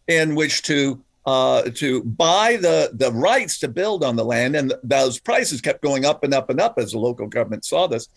in 0.07 0.35
which 0.35 0.63
to 0.63 1.01
uh, 1.27 1.63
to 1.75 2.03
buy 2.03 2.57
the 2.57 2.91
the 2.93 3.11
rights 3.11 3.59
to 3.59 3.67
build 3.67 4.03
on 4.03 4.15
the 4.15 4.25
land. 4.25 4.55
And 4.55 4.73
those 4.83 5.19
prices 5.19 5.61
kept 5.61 5.83
going 5.83 6.03
up 6.03 6.23
and 6.23 6.33
up 6.33 6.49
and 6.49 6.59
up 6.59 6.79
as 6.79 6.91
the 6.91 6.99
local 6.99 7.27
government 7.27 7.63
saw 7.63 7.85
this. 7.85 8.07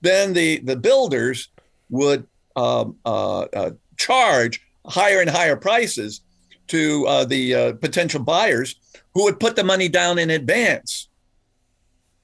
Then 0.00 0.32
the 0.32 0.60
the 0.60 0.76
builders 0.76 1.50
would 1.90 2.26
um, 2.56 2.96
uh, 3.04 3.40
uh, 3.40 3.70
charge 3.98 4.62
higher 4.86 5.20
and 5.20 5.28
higher 5.28 5.56
prices 5.56 6.22
to 6.70 7.06
uh, 7.06 7.24
the 7.24 7.54
uh, 7.54 7.72
potential 7.74 8.22
buyers 8.22 8.76
who 9.14 9.24
would 9.24 9.40
put 9.40 9.56
the 9.56 9.64
money 9.64 9.88
down 9.88 10.18
in 10.18 10.30
advance. 10.30 11.08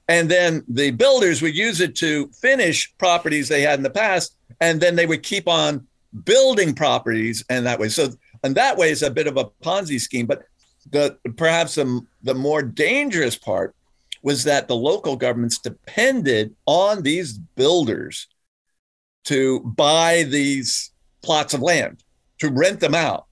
And 0.07 0.31
then 0.31 0.63
the 0.69 0.91
builders 0.91 1.41
would 1.41 1.55
use 1.55 1.81
it 1.81 1.95
to 1.97 2.29
finish 2.29 2.93
properties 2.97 3.49
they 3.49 3.61
had 3.61 3.77
in 3.77 3.83
the 3.83 3.89
past. 3.89 4.37
And 4.61 4.79
then 4.79 4.95
they 4.95 5.05
would 5.05 5.21
keep 5.21 5.49
on 5.49 5.85
building 6.23 6.73
properties 6.73 7.43
and 7.49 7.65
that 7.65 7.79
way. 7.79 7.89
So, 7.89 8.13
and 8.43 8.55
that 8.55 8.77
way 8.77 8.89
is 8.89 9.03
a 9.03 9.11
bit 9.11 9.27
of 9.27 9.35
a 9.35 9.45
Ponzi 9.61 9.99
scheme. 9.99 10.25
But 10.25 10.43
the 10.91 11.17
perhaps 11.35 11.75
the, 11.75 12.01
the 12.23 12.33
more 12.33 12.61
dangerous 12.61 13.35
part 13.35 13.75
was 14.23 14.45
that 14.45 14.69
the 14.69 14.75
local 14.75 15.17
governments 15.17 15.57
depended 15.57 16.55
on 16.65 17.03
these 17.03 17.33
builders 17.33 18.27
to 19.25 19.59
buy 19.59 20.23
these 20.23 20.91
plots 21.21 21.53
of 21.53 21.61
land, 21.61 22.01
to 22.39 22.49
rent 22.49 22.79
them 22.79 22.95
out. 22.95 23.25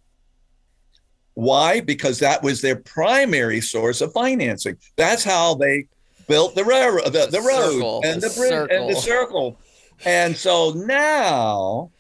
Why? 1.36 1.82
Because 1.82 2.20
that 2.20 2.42
was 2.42 2.62
their 2.62 2.78
primary 2.78 3.62
source 3.62 4.02
of 4.02 4.12
financing. 4.14 4.78
That's 4.96 5.24
how 5.24 5.56
they 5.56 5.88
built 6.28 6.56
the 6.56 6.64
railroad, 6.64 7.06
the, 7.06 7.28
the 7.30 7.42
road, 7.42 7.74
circle, 7.74 8.02
and 8.04 8.22
the, 8.22 8.30
the 8.30 8.36
bridge, 8.36 8.70
and 8.72 8.90
the 8.90 8.96
circle. 8.96 9.60
And 10.06 10.36
so 10.36 10.72
now 10.72 11.92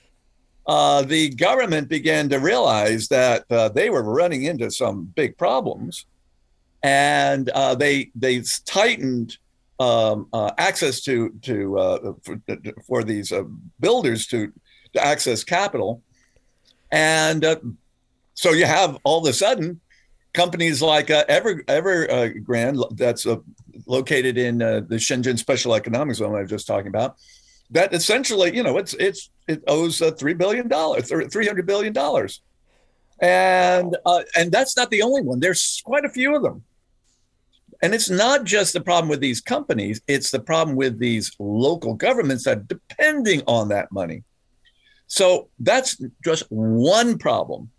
uh, 0.67 1.04
the 1.04 1.30
government 1.30 1.89
began 1.89 2.30
to 2.30 2.39
realize 2.39 3.08
that 3.10 3.45
uh, 3.52 3.69
they 3.69 3.89
were 3.89 4.04
running 4.04 4.43
into 4.43 4.71
some 4.71 5.06
big 5.15 5.38
problems, 5.38 6.06
and 6.82 7.50
uh, 7.50 7.76
they 7.76 8.12
they 8.15 8.41
tightened 8.65 9.38
um, 9.80 10.28
uh, 10.34 10.52
access 10.58 11.02
to 11.02 11.30
to 11.41 11.78
uh, 11.78 12.13
for, 12.24 12.41
for, 12.88 13.04
these 13.04 13.32
uh, 13.32 13.43
builders 13.80 14.28
to 14.28 14.52
to 14.93 15.06
access 15.06 15.43
capital, 15.43 16.02
and 16.91 17.45
so 18.36 18.52
you 18.52 18.65
have 18.65 18.98
all 19.04 19.19
of 19.19 19.30
a 19.30 19.34
sudden 19.34 19.82
companies 20.36 20.82
like 20.82 21.10
uh, 21.10 21.24
Ever 21.28 21.63
Evergrande 21.63 22.84
uh, 22.84 22.88
that's 22.91 23.26
uh, 23.26 23.38
located 23.88 24.38
in 24.38 24.62
uh, 24.62 24.82
the 24.88 24.98
Shenzhen 24.98 25.39
Special 25.39 25.74
Economic 25.74 26.17
Zone 26.17 26.36
I 26.36 26.41
was 26.41 26.50
just 26.50 26.67
talking 26.67 26.89
about. 26.89 27.15
That 27.71 27.93
essentially, 27.93 28.56
you 28.56 28.62
know, 28.62 28.78
it's 28.78 28.93
it's 28.95 29.32
it 29.48 29.63
owes 29.67 30.02
uh, 30.02 30.12
three 30.12 30.36
billion 30.36 30.67
dollars, 30.67 31.12
or 31.12 31.28
three 31.28 31.48
hundred 31.48 31.65
billion 31.65 31.93
dollars, 31.93 32.41
and 33.19 33.98
uh, 34.06 34.21
and 34.38 34.52
that's 34.52 34.78
not 34.78 34.91
the 34.91 35.02
only 35.02 35.21
one. 35.21 35.39
There's 35.39 35.82
quite 35.84 36.06
a 36.06 36.10
few 36.10 36.36
of 36.36 36.43
them, 36.43 36.63
and 37.82 37.95
it's 37.95 38.10
not 38.10 38.43
just 38.43 38.74
the 38.74 38.82
problem 38.82 39.10
with 39.10 39.19
these 39.19 39.41
companies; 39.41 40.00
it's 40.08 40.30
the 40.30 40.39
problem 40.39 40.76
with 40.76 41.00
these 41.00 41.32
local 41.39 41.95
governments 41.95 42.43
that 42.43 42.58
are 42.58 42.62
depending 42.62 43.41
on 43.48 43.69
that 43.69 43.91
money. 43.91 44.24
So 45.08 45.50
that's 45.60 46.00
just 46.24 46.43
one 46.50 47.17
problem 47.17 47.71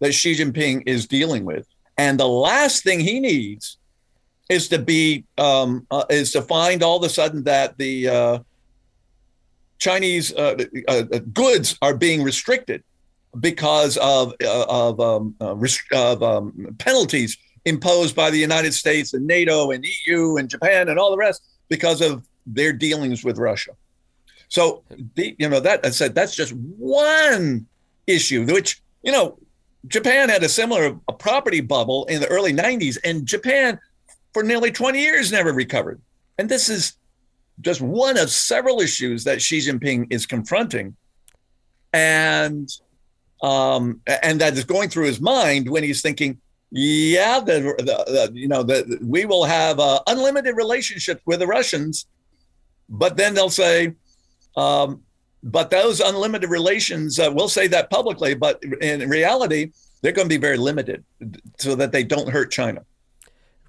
that 0.00 0.12
Xi 0.12 0.34
Jinping 0.34 0.82
is 0.86 1.06
dealing 1.06 1.44
with. 1.44 1.66
And 1.96 2.18
the 2.18 2.28
last 2.28 2.84
thing 2.84 3.00
he 3.00 3.20
needs 3.20 3.78
is 4.48 4.68
to 4.68 4.78
be 4.78 5.24
um, 5.36 5.86
uh, 5.90 6.04
is 6.08 6.32
to 6.32 6.42
find 6.42 6.82
all 6.82 6.96
of 6.96 7.02
a 7.02 7.08
sudden 7.08 7.44
that 7.44 7.76
the 7.76 8.08
uh, 8.08 8.38
Chinese 9.78 10.32
uh, 10.32 10.56
uh 10.86 11.02
goods 11.32 11.76
are 11.82 11.94
being 11.94 12.22
restricted 12.22 12.82
because 13.40 13.96
of 13.98 14.32
uh, 14.42 14.64
of, 14.68 15.00
um, 15.00 15.34
uh, 15.40 15.56
of 15.92 16.22
um, 16.22 16.74
penalties 16.78 17.36
imposed 17.64 18.16
by 18.16 18.30
the 18.30 18.38
United 18.38 18.72
States 18.72 19.12
and 19.12 19.26
NATO 19.26 19.70
and 19.70 19.84
EU 20.06 20.36
and 20.36 20.48
Japan 20.48 20.88
and 20.88 20.98
all 20.98 21.10
the 21.10 21.16
rest 21.16 21.42
because 21.68 22.00
of 22.00 22.26
their 22.46 22.72
dealings 22.72 23.24
with 23.24 23.36
Russia. 23.36 23.72
So 24.48 24.82
the, 25.14 25.36
you 25.38 25.48
know 25.48 25.60
that 25.60 25.84
I 25.84 25.90
said 25.90 26.14
that's 26.14 26.34
just 26.34 26.52
one 26.54 27.66
issue 28.06 28.46
which 28.46 28.80
you 29.02 29.12
know 29.12 29.38
Japan 29.86 30.28
had 30.28 30.42
a 30.42 30.48
similar 30.48 30.98
a 31.08 31.12
property 31.12 31.60
bubble 31.60 32.04
in 32.06 32.20
the 32.20 32.26
early 32.28 32.52
90s, 32.52 32.98
and 33.04 33.26
Japan, 33.26 33.78
for 34.34 34.42
nearly 34.42 34.70
20 34.72 35.00
years, 35.00 35.30
never 35.30 35.52
recovered. 35.52 36.00
And 36.38 36.48
this 36.48 36.68
is 36.68 36.94
just 37.60 37.80
one 37.80 38.16
of 38.16 38.30
several 38.30 38.80
issues 38.80 39.24
that 39.24 39.40
Xi 39.42 39.58
Jinping 39.58 40.06
is 40.10 40.26
confronting, 40.26 40.96
and 41.92 42.68
um, 43.42 44.00
and 44.22 44.40
that 44.40 44.54
is 44.54 44.64
going 44.64 44.88
through 44.88 45.06
his 45.06 45.20
mind 45.20 45.68
when 45.68 45.84
he's 45.84 46.02
thinking, 46.02 46.40
yeah, 46.70 47.40
the, 47.40 47.74
the, 47.78 47.84
the 47.84 48.30
you 48.34 48.48
know 48.48 48.62
the, 48.62 48.98
we 49.02 49.24
will 49.24 49.44
have 49.44 49.78
uh, 49.78 50.00
unlimited 50.06 50.56
relationships 50.56 51.22
with 51.24 51.38
the 51.38 51.46
Russians, 51.46 52.06
but 52.88 53.16
then 53.16 53.34
they'll 53.34 53.50
say, 53.50 53.94
um, 54.56 55.02
but 55.42 55.70
those 55.70 56.00
unlimited 56.00 56.50
relations, 56.50 57.18
uh, 57.18 57.30
we'll 57.32 57.48
say 57.48 57.66
that 57.68 57.90
publicly, 57.90 58.34
but 58.34 58.62
in 58.80 59.08
reality, 59.08 59.72
they're 60.02 60.12
going 60.12 60.28
to 60.28 60.34
be 60.34 60.40
very 60.40 60.56
limited 60.56 61.04
so 61.58 61.74
that 61.74 61.92
they 61.92 62.04
don't 62.04 62.28
hurt 62.28 62.50
China. 62.50 62.84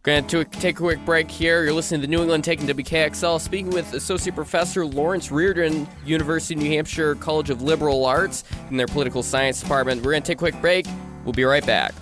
We're 0.06 0.14
Going 0.14 0.28
to 0.28 0.46
take 0.46 0.76
a 0.76 0.80
quick 0.80 1.04
break 1.06 1.30
here. 1.30 1.64
You're 1.64 1.74
listening 1.74 2.02
to 2.02 2.08
New 2.08 2.22
England 2.22 2.46
Taking 2.46 2.68
WKXL, 2.68 3.42
speaking 3.42 3.70
with 3.72 3.94
Associate 3.94 4.34
Professor 4.34 4.86
Lawrence 4.86 5.30
Reardon, 5.30 5.88
University 6.06 6.54
of 6.54 6.62
New 6.62 6.70
Hampshire 6.70 7.16
College 7.16 7.50
of 7.50 7.62
Liberal 7.62 8.06
Arts, 8.06 8.46
in 8.72 8.78
their 8.78 8.88
Political 8.88 9.24
Science 9.24 9.60
Department. 9.60 10.02
We're 10.02 10.12
going 10.12 10.24
to 10.24 10.28
take 10.28 10.38
a 10.38 10.40
quick 10.40 10.60
break. 10.62 10.88
We'll 11.26 11.34
be 11.34 11.44
right 11.44 11.66
back. 11.66 11.94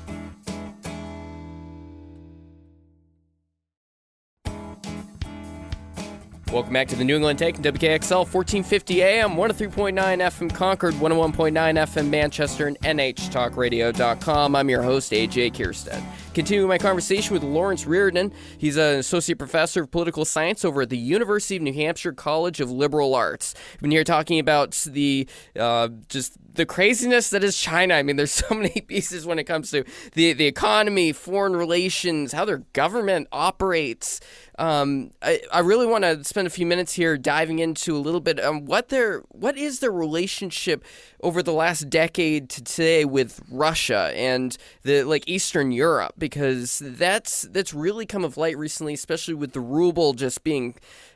Welcome 6.52 6.72
back 6.72 6.88
to 6.88 6.96
the 6.96 7.04
New 7.04 7.18
England 7.18 7.40
Take, 7.40 7.58
WKXL 7.58 8.20
1450 8.20 9.04
AM, 9.04 9.32
103.9 9.32 9.94
FM 9.94 10.54
Concord, 10.54 10.94
101.9 10.94 11.52
FM 11.52 12.10
Manchester, 12.10 12.68
and 12.68 12.80
NHTalkRadio.com. 12.80 14.56
I'm 14.56 14.70
your 14.70 14.82
host, 14.82 15.12
AJ 15.12 15.56
Kirstead. 15.56 16.02
Continuing 16.34 16.70
my 16.70 16.78
conversation 16.78 17.34
with 17.34 17.44
Lawrence 17.44 17.86
Reardon. 17.86 18.32
He's 18.58 18.78
an 18.78 18.98
associate 18.98 19.38
professor 19.38 19.84
of 19.84 19.92
political 19.92 20.24
science 20.24 20.64
over 20.64 20.84
at 20.84 20.90
the 20.90 20.98
University 20.98 21.58
of 21.58 21.64
New 21.64 21.74
Hampshire 21.74 22.14
College 22.14 22.62
of 22.62 22.72
Liberal 22.72 23.14
Arts. 23.14 23.54
Been 23.82 23.92
here 23.92 24.06
talking 24.06 24.40
about 24.40 24.72
the 24.88 25.28
uh, 25.60 25.90
just 26.08 26.38
the 26.54 26.66
craziness 26.66 27.30
that 27.30 27.44
is 27.44 27.58
China. 27.58 27.94
I 27.94 28.04
mean, 28.04 28.16
there's 28.16 28.32
so 28.32 28.48
many 28.56 28.82
pieces 28.82 29.26
when 29.26 29.40
it 29.40 29.46
comes 29.46 29.72
to 29.72 29.84
the 30.14 30.34
the 30.34 30.46
economy, 30.46 31.12
foreign 31.12 31.56
relations, 31.56 32.34
how 32.34 32.46
their 32.46 32.60
government 32.74 33.28
operates. 33.32 34.20
Um, 34.58 35.12
I, 35.22 35.42
I 35.52 35.60
really 35.60 35.86
want 35.86 36.04
to 36.04 36.24
spend 36.24 36.48
a 36.48 36.50
few 36.50 36.66
minutes 36.66 36.94
here 36.94 37.16
diving 37.18 37.60
into 37.60 37.96
a 37.96 38.00
little 38.00 38.20
bit 38.20 38.40
on 38.40 38.66
what 38.66 38.90
their 38.90 39.20
what 39.30 39.56
is 39.58 39.80
their 39.80 39.92
relationship 39.92 40.84
over 41.22 41.44
the 41.44 41.54
last 41.54 41.90
decade 41.90 42.50
to 42.50 42.64
today 42.64 43.06
with 43.06 43.42
Russia 43.52 44.12
and 44.16 44.58
the 44.82 45.04
like 45.04 45.28
Eastern 45.28 45.72
Europe? 45.72 46.14
Because 46.18 46.82
that's 46.84 47.44
that's 47.44 47.74
really 47.74 48.06
come 48.06 48.26
of 48.26 48.36
light 48.36 48.58
recently, 48.58 48.94
especially 48.94 49.36
with 49.36 49.54
the 49.54 49.60
ruble 49.62 50.14
just 50.14 50.44
being 50.44 50.76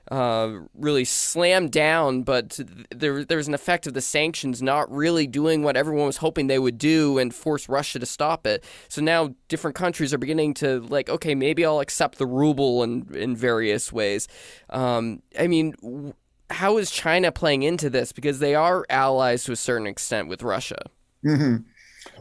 uh, 0.10 0.60
really 0.74 1.06
slammed 1.06 1.72
down, 1.72 2.24
but 2.24 2.60
there 2.94 3.24
there 3.24 3.38
was 3.38 3.48
an 3.48 3.54
effect 3.54 3.88
of 3.88 3.94
the 3.94 4.02
sanctions 4.02 4.62
not 4.62 4.92
really 4.92 5.28
doing 5.28 5.64
what 5.64 5.78
everyone 5.78 6.06
was 6.06 6.18
hoping 6.18 6.48
they 6.48 6.60
would 6.60 6.78
do 6.78 7.18
and 7.18 7.34
force 7.34 7.70
Russia 7.70 8.00
to 8.00 8.06
stop 8.06 8.48
it. 8.48 8.64
So 8.90 9.02
now 9.02 9.36
different 9.48 9.76
countries 9.76 10.14
are 10.14 10.18
beginning 10.18 10.54
to 10.56 10.80
like, 10.82 11.10
okay, 11.10 11.36
maybe 11.36 11.66
I'll 11.66 11.80
accept 11.80 12.18
the 12.18 12.26
ruble 12.26 12.84
in 12.84 13.08
in 13.14 13.36
various 13.36 13.94
ways. 13.94 14.28
Um, 14.70 15.22
I 15.40 15.48
mean, 15.48 16.14
how 16.50 16.78
is 16.78 16.92
China 16.92 17.32
playing 17.32 17.64
into 17.64 17.90
this 17.90 18.12
because 18.12 18.40
they 18.40 18.56
are 18.56 18.86
allies 18.90 19.44
to 19.46 19.52
a 19.52 19.58
certain 19.58 19.88
extent 19.88 20.28
with 20.28 20.44
Russia? 20.44 20.84
Mm-hmm. 21.24 21.58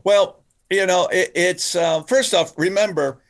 Well, 0.04 0.42
you 0.68 0.86
know, 0.86 1.08
it, 1.10 1.32
it's 1.34 1.74
uh, 1.74 2.02
first 2.02 2.34
off, 2.34 2.52
remember. 2.56 3.22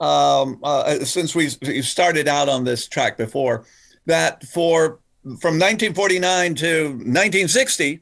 Um, 0.00 0.60
uh, 0.62 1.00
since 1.00 1.34
we 1.34 1.50
started 1.82 2.26
out 2.26 2.48
on 2.48 2.64
this 2.64 2.88
track 2.88 3.18
before, 3.18 3.66
that 4.06 4.44
for 4.46 5.00
from 5.22 5.58
1949 5.58 6.54
to 6.56 6.84
1960, 6.88 8.00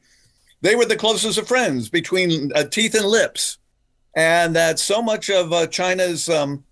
they 0.61 0.75
were 0.75 0.85
the 0.85 0.95
closest 0.95 1.37
of 1.37 1.47
friends 1.47 1.89
between 1.89 2.51
uh, 2.55 2.63
teeth 2.63 2.95
and 2.95 3.05
lips, 3.05 3.57
and 4.15 4.55
that 4.55 4.79
so 4.79 5.01
much 5.01 5.29
of 5.29 5.51
uh, 5.53 5.67
China's 5.67 6.29
um, 6.29 6.63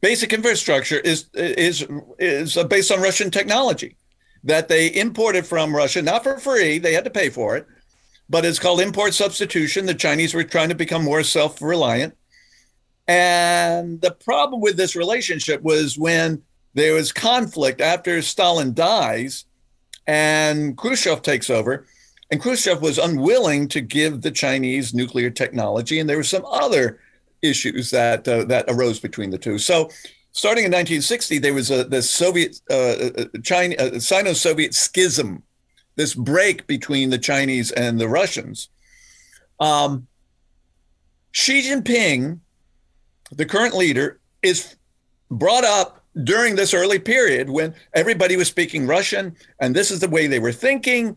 basic 0.00 0.32
infrastructure 0.32 0.98
is 0.98 1.26
is 1.34 1.86
is 2.18 2.56
uh, 2.56 2.64
based 2.64 2.92
on 2.92 3.00
Russian 3.00 3.30
technology 3.30 3.96
that 4.44 4.68
they 4.68 4.94
imported 4.94 5.46
from 5.46 5.74
Russia, 5.74 6.02
not 6.02 6.22
for 6.22 6.38
free, 6.38 6.78
they 6.78 6.92
had 6.92 7.04
to 7.04 7.10
pay 7.10 7.28
for 7.28 7.56
it, 7.56 7.66
but 8.28 8.44
it's 8.44 8.58
called 8.58 8.80
import 8.80 9.14
substitution. 9.14 9.86
The 9.86 9.94
Chinese 9.94 10.34
were 10.34 10.44
trying 10.44 10.68
to 10.68 10.74
become 10.74 11.04
more 11.04 11.22
self 11.22 11.60
reliant. 11.60 12.16
And 13.06 14.00
the 14.00 14.10
problem 14.10 14.60
with 14.60 14.76
this 14.76 14.94
relationship 14.94 15.62
was 15.62 15.98
when 15.98 16.42
there 16.78 16.94
was 16.94 17.12
conflict 17.12 17.80
after 17.80 18.22
Stalin 18.22 18.74
dies 18.74 19.44
and 20.06 20.76
Khrushchev 20.76 21.22
takes 21.22 21.50
over. 21.50 21.86
And 22.30 22.40
Khrushchev 22.40 22.82
was 22.82 22.98
unwilling 22.98 23.68
to 23.68 23.80
give 23.80 24.20
the 24.20 24.30
Chinese 24.30 24.92
nuclear 24.92 25.30
technology, 25.30 25.98
and 25.98 26.08
there 26.08 26.18
were 26.18 26.22
some 26.22 26.44
other 26.44 27.00
issues 27.40 27.90
that 27.90 28.28
uh, 28.28 28.44
that 28.44 28.66
arose 28.68 29.00
between 29.00 29.30
the 29.30 29.38
two. 29.38 29.58
So, 29.58 29.88
starting 30.32 30.64
in 30.64 30.70
1960, 30.70 31.38
there 31.38 31.54
was 31.54 31.70
a 31.70 31.84
the 31.84 32.02
Soviet 32.02 32.60
uh, 32.70 32.74
uh 32.74 33.24
China 33.42 33.76
uh, 33.76 33.98
Sino-Soviet 33.98 34.74
schism, 34.74 35.42
this 35.96 36.14
break 36.14 36.66
between 36.66 37.08
the 37.08 37.18
Chinese 37.18 37.70
and 37.70 37.98
the 37.98 38.08
Russians. 38.08 38.68
Um, 39.58 40.06
Xi 41.32 41.62
Jinping, 41.62 42.40
the 43.32 43.46
current 43.46 43.74
leader, 43.74 44.20
is 44.42 44.76
brought 45.30 45.64
up 45.64 45.97
during 46.24 46.56
this 46.56 46.74
early 46.74 46.98
period 46.98 47.50
when 47.50 47.74
everybody 47.94 48.36
was 48.36 48.48
speaking 48.48 48.86
Russian 48.86 49.36
and 49.60 49.74
this 49.74 49.90
is 49.90 50.00
the 50.00 50.08
way 50.08 50.26
they 50.26 50.38
were 50.38 50.52
thinking. 50.52 51.16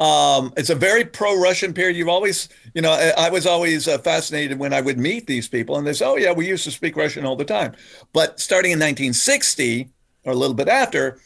Um, 0.00 0.52
it's 0.56 0.70
a 0.70 0.74
very 0.74 1.04
pro-Russian 1.04 1.72
period. 1.72 1.96
You've 1.96 2.08
always, 2.08 2.48
you 2.74 2.82
know, 2.82 2.90
I, 2.90 3.26
I 3.26 3.30
was 3.30 3.46
always 3.46 3.86
uh, 3.86 3.98
fascinated 3.98 4.58
when 4.58 4.72
I 4.72 4.80
would 4.80 4.98
meet 4.98 5.26
these 5.26 5.46
people, 5.46 5.76
and 5.76 5.86
they 5.86 5.92
say, 5.92 6.04
"Oh 6.04 6.16
yeah, 6.16 6.32
we 6.32 6.48
used 6.48 6.64
to 6.64 6.72
speak 6.72 6.96
Russian 6.96 7.24
all 7.24 7.36
the 7.36 7.44
time." 7.44 7.74
But 8.12 8.40
starting 8.40 8.72
in 8.72 8.78
1960 8.78 9.88
or 10.24 10.32
a 10.32 10.36
little 10.36 10.54
bit 10.54 10.68
after, 10.68 11.20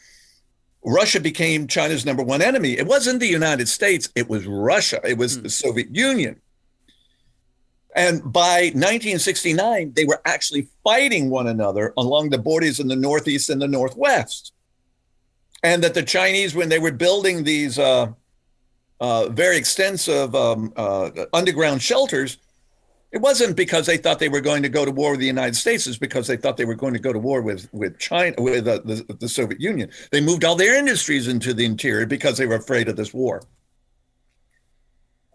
Russia 0.85 1.19
became 1.19 1.67
China's 1.67 2.05
number 2.05 2.21
one 2.21 2.43
enemy. 2.43 2.77
It 2.77 2.85
wasn't 2.85 3.19
the 3.19 3.27
United 3.27 3.67
States; 3.67 4.09
it 4.13 4.29
was 4.29 4.45
Russia. 4.45 5.01
It 5.03 5.17
was 5.17 5.37
hmm. 5.37 5.43
the 5.43 5.49
Soviet 5.49 5.95
Union. 5.95 6.39
And 7.95 8.21
by 8.31 8.71
1969, 8.73 9.93
they 9.95 10.05
were 10.05 10.21
actually 10.25 10.67
fighting 10.83 11.29
one 11.29 11.47
another 11.47 11.93
along 11.97 12.29
the 12.29 12.37
borders 12.37 12.79
in 12.79 12.87
the 12.87 12.95
Northeast 12.95 13.49
and 13.49 13.61
the 13.61 13.67
Northwest. 13.67 14.53
And 15.63 15.83
that 15.83 15.93
the 15.93 16.03
Chinese, 16.03 16.55
when 16.55 16.69
they 16.69 16.79
were 16.79 16.91
building 16.91 17.43
these 17.43 17.79
uh, 17.79 18.11
uh, 18.99 19.29
very 19.29 19.57
extensive 19.57 20.35
um, 20.35 20.71
uh, 20.75 21.09
underground 21.33 21.81
shelters, 21.81 22.37
it 23.11 23.21
wasn't 23.21 23.57
because 23.57 23.87
they 23.87 23.97
thought 23.97 24.19
they 24.19 24.29
were 24.29 24.41
going 24.41 24.61
to 24.61 24.69
go 24.69 24.85
to 24.85 24.91
war 24.91 25.11
with 25.11 25.19
the 25.19 25.25
United 25.25 25.55
States. 25.55 25.87
It's 25.87 25.97
because 25.97 26.27
they 26.27 26.37
thought 26.37 26.57
they 26.57 26.65
were 26.65 26.75
going 26.75 26.93
to 26.93 26.99
go 26.99 27.11
to 27.11 27.17
war 27.17 27.41
with 27.41 27.67
with 27.73 27.97
China, 27.97 28.35
with 28.37 28.67
uh, 28.67 28.81
the, 28.85 29.03
the 29.19 29.27
Soviet 29.27 29.59
Union. 29.59 29.89
They 30.11 30.21
moved 30.21 30.45
all 30.45 30.55
their 30.55 30.77
industries 30.77 31.27
into 31.27 31.53
the 31.53 31.65
interior 31.65 32.05
because 32.05 32.37
they 32.37 32.45
were 32.45 32.55
afraid 32.55 32.87
of 32.87 32.95
this 32.95 33.13
war. 33.13 33.41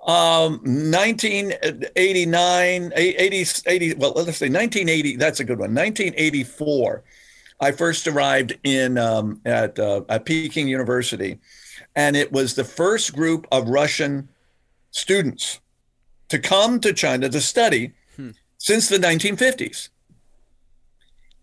Um, 0.06 0.60
1989, 0.62 2.92
80, 2.94 3.46
80, 3.66 3.94
well, 3.94 4.12
let's 4.12 4.36
say 4.36 4.50
1980, 4.50 5.16
that's 5.16 5.40
a 5.40 5.44
good 5.44 5.58
one. 5.58 5.74
1984, 5.74 7.02
I 7.60 7.72
first 7.72 8.06
arrived 8.06 8.58
in 8.64 8.98
um, 8.98 9.40
at, 9.46 9.78
uh, 9.78 10.02
at 10.10 10.26
Peking 10.26 10.68
University, 10.68 11.38
and 11.96 12.16
it 12.16 12.30
was 12.32 12.54
the 12.54 12.64
first 12.64 13.14
group 13.14 13.46
of 13.50 13.70
Russian 13.70 14.28
students 14.90 15.60
to 16.28 16.38
come 16.38 16.80
to 16.80 16.92
China 16.92 17.30
to 17.30 17.40
study 17.40 17.94
hmm. 18.16 18.32
since 18.58 18.90
the 18.90 18.98
1950s. 18.98 19.88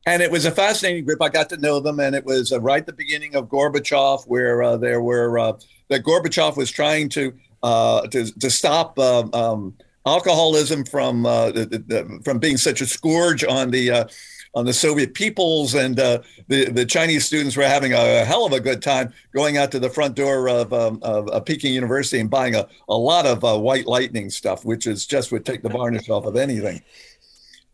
And 0.05 0.21
it 0.21 0.29
was 0.29 0.45
a 0.45 0.51
fascinating 0.51 1.05
group. 1.05 1.19
I 1.21 1.29
got 1.29 1.49
to 1.49 1.57
know 1.57 1.79
them, 1.79 1.99
and 1.99 2.15
it 2.15 2.25
was 2.25 2.51
uh, 2.51 2.59
right 2.59 2.81
at 2.81 2.85
the 2.85 2.93
beginning 2.93 3.35
of 3.35 3.49
Gorbachev, 3.49 4.27
where 4.27 4.61
uh, 4.61 4.77
there 4.77 5.01
were 5.01 5.39
uh, 5.39 5.53
that 5.89 6.03
Gorbachev 6.03 6.57
was 6.57 6.69
trying 6.69 7.09
to 7.09 7.33
uh, 7.63 8.07
to 8.07 8.25
to 8.39 8.49
stop 8.49 8.97
uh, 8.99 9.27
um, 9.33 9.75
alcoholism 10.05 10.83
from 10.83 11.25
uh, 11.25 11.51
the, 11.51 11.65
the, 11.65 12.19
from 12.23 12.39
being 12.39 12.57
such 12.57 12.81
a 12.81 12.85
scourge 12.85 13.43
on 13.43 13.71
the 13.71 13.91
uh, 13.91 14.05
on 14.53 14.65
the 14.65 14.73
Soviet 14.73 15.13
peoples, 15.13 15.75
and 15.75 15.99
uh, 15.99 16.21
the 16.47 16.65
the 16.65 16.85
Chinese 16.85 17.25
students 17.25 17.55
were 17.55 17.63
having 17.63 17.93
a 17.93 18.25
hell 18.25 18.45
of 18.45 18.53
a 18.53 18.59
good 18.59 18.81
time 18.81 19.13
going 19.33 19.57
out 19.57 19.71
to 19.71 19.79
the 19.79 19.89
front 19.89 20.15
door 20.15 20.49
of, 20.49 20.73
um, 20.73 20.99
of, 21.03 21.29
of 21.29 21.45
Peking 21.45 21.73
University 21.73 22.19
and 22.19 22.29
buying 22.29 22.55
a, 22.55 22.67
a 22.89 22.95
lot 22.95 23.25
of 23.25 23.43
uh, 23.43 23.57
white 23.57 23.87
lightning 23.87 24.29
stuff, 24.29 24.65
which 24.65 24.87
is 24.87 25.05
just 25.05 25.31
would 25.31 25.45
take 25.45 25.61
the 25.61 25.69
varnish 25.69 26.09
off 26.09 26.25
of 26.25 26.35
anything. 26.35 26.81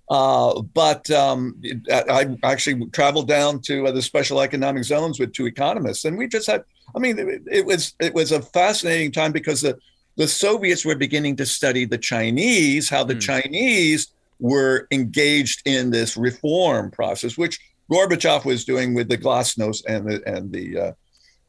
Uh, 0.09 0.61
but 0.61 1.09
um, 1.11 1.59
I 1.91 2.37
actually 2.43 2.85
traveled 2.91 3.27
down 3.27 3.59
to 3.61 3.87
uh, 3.87 3.91
the 3.91 4.01
special 4.01 4.39
economic 4.39 4.83
zones 4.83 5.19
with 5.19 5.33
two 5.33 5.45
economists, 5.45 6.05
and 6.05 6.17
we 6.17 6.27
just 6.27 6.47
had. 6.47 6.63
I 6.95 6.99
mean, 6.99 7.19
it, 7.19 7.41
it 7.51 7.65
was 7.65 7.93
it 7.99 8.13
was 8.13 8.31
a 8.31 8.41
fascinating 8.41 9.11
time 9.11 9.31
because 9.31 9.61
the 9.61 9.77
the 10.15 10.27
Soviets 10.27 10.83
were 10.83 10.95
beginning 10.95 11.35
to 11.37 11.45
study 11.45 11.85
the 11.85 11.97
Chinese, 11.97 12.89
how 12.89 13.03
the 13.03 13.15
mm. 13.15 13.21
Chinese 13.21 14.11
were 14.39 14.87
engaged 14.91 15.61
in 15.65 15.91
this 15.91 16.17
reform 16.17 16.91
process, 16.91 17.37
which 17.37 17.59
Gorbachev 17.91 18.45
was 18.45 18.65
doing 18.65 18.93
with 18.93 19.09
the 19.09 19.17
Glasnost 19.17 19.83
and 19.87 20.09
the 20.09 20.21
and 20.27 20.51
the 20.51 20.79
uh, 20.79 20.91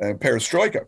and 0.01 0.20
Perestroika. 0.20 0.87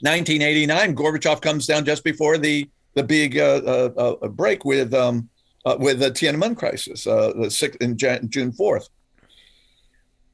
1989, 0.00 0.96
Gorbachev 0.96 1.40
comes 1.40 1.66
down 1.66 1.84
just 1.84 2.04
before 2.04 2.38
the 2.38 2.68
the 2.94 3.02
big 3.02 3.38
uh, 3.38 3.60
uh, 3.96 4.16
uh 4.22 4.28
break 4.28 4.64
with 4.64 4.94
um, 4.94 5.28
uh, 5.64 5.76
with 5.78 5.98
the 5.98 6.10
Tiananmen 6.10 6.56
crisis, 6.56 7.06
uh, 7.06 7.32
the 7.36 7.50
sixth 7.50 7.80
in 7.80 7.96
Jan- 7.96 8.28
June 8.28 8.52
4th. 8.52 8.88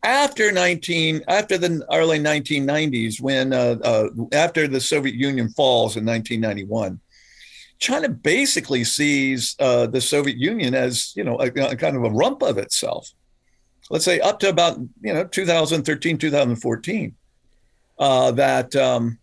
After 0.02 0.50
19, 0.50 1.22
after 1.28 1.58
the 1.58 1.86
early 1.92 2.18
1990s, 2.18 3.20
when 3.20 3.52
uh, 3.52 3.76
uh, 3.84 4.08
after 4.32 4.66
the 4.66 4.80
Soviet 4.80 5.14
Union 5.14 5.50
falls 5.50 5.96
in 5.96 6.06
1991, 6.06 6.98
China 7.78 8.08
basically 8.08 8.84
sees 8.84 9.56
uh, 9.58 9.86
the 9.86 10.00
Soviet 10.00 10.36
Union 10.36 10.74
as 10.74 11.14
you 11.16 11.24
know 11.24 11.38
a, 11.40 11.46
a, 11.46 11.76
kind 11.76 11.96
of 11.96 12.04
a 12.04 12.10
rump 12.10 12.42
of 12.42 12.56
itself. 12.56 13.10
Let's 13.90 14.04
say 14.04 14.20
up 14.20 14.38
to 14.40 14.48
about 14.48 14.78
you 15.02 15.12
know 15.12 15.24
2013, 15.24 16.16
2014. 16.16 17.14
Uh, 17.98 18.30
that 18.30 18.74
um, 18.76 19.18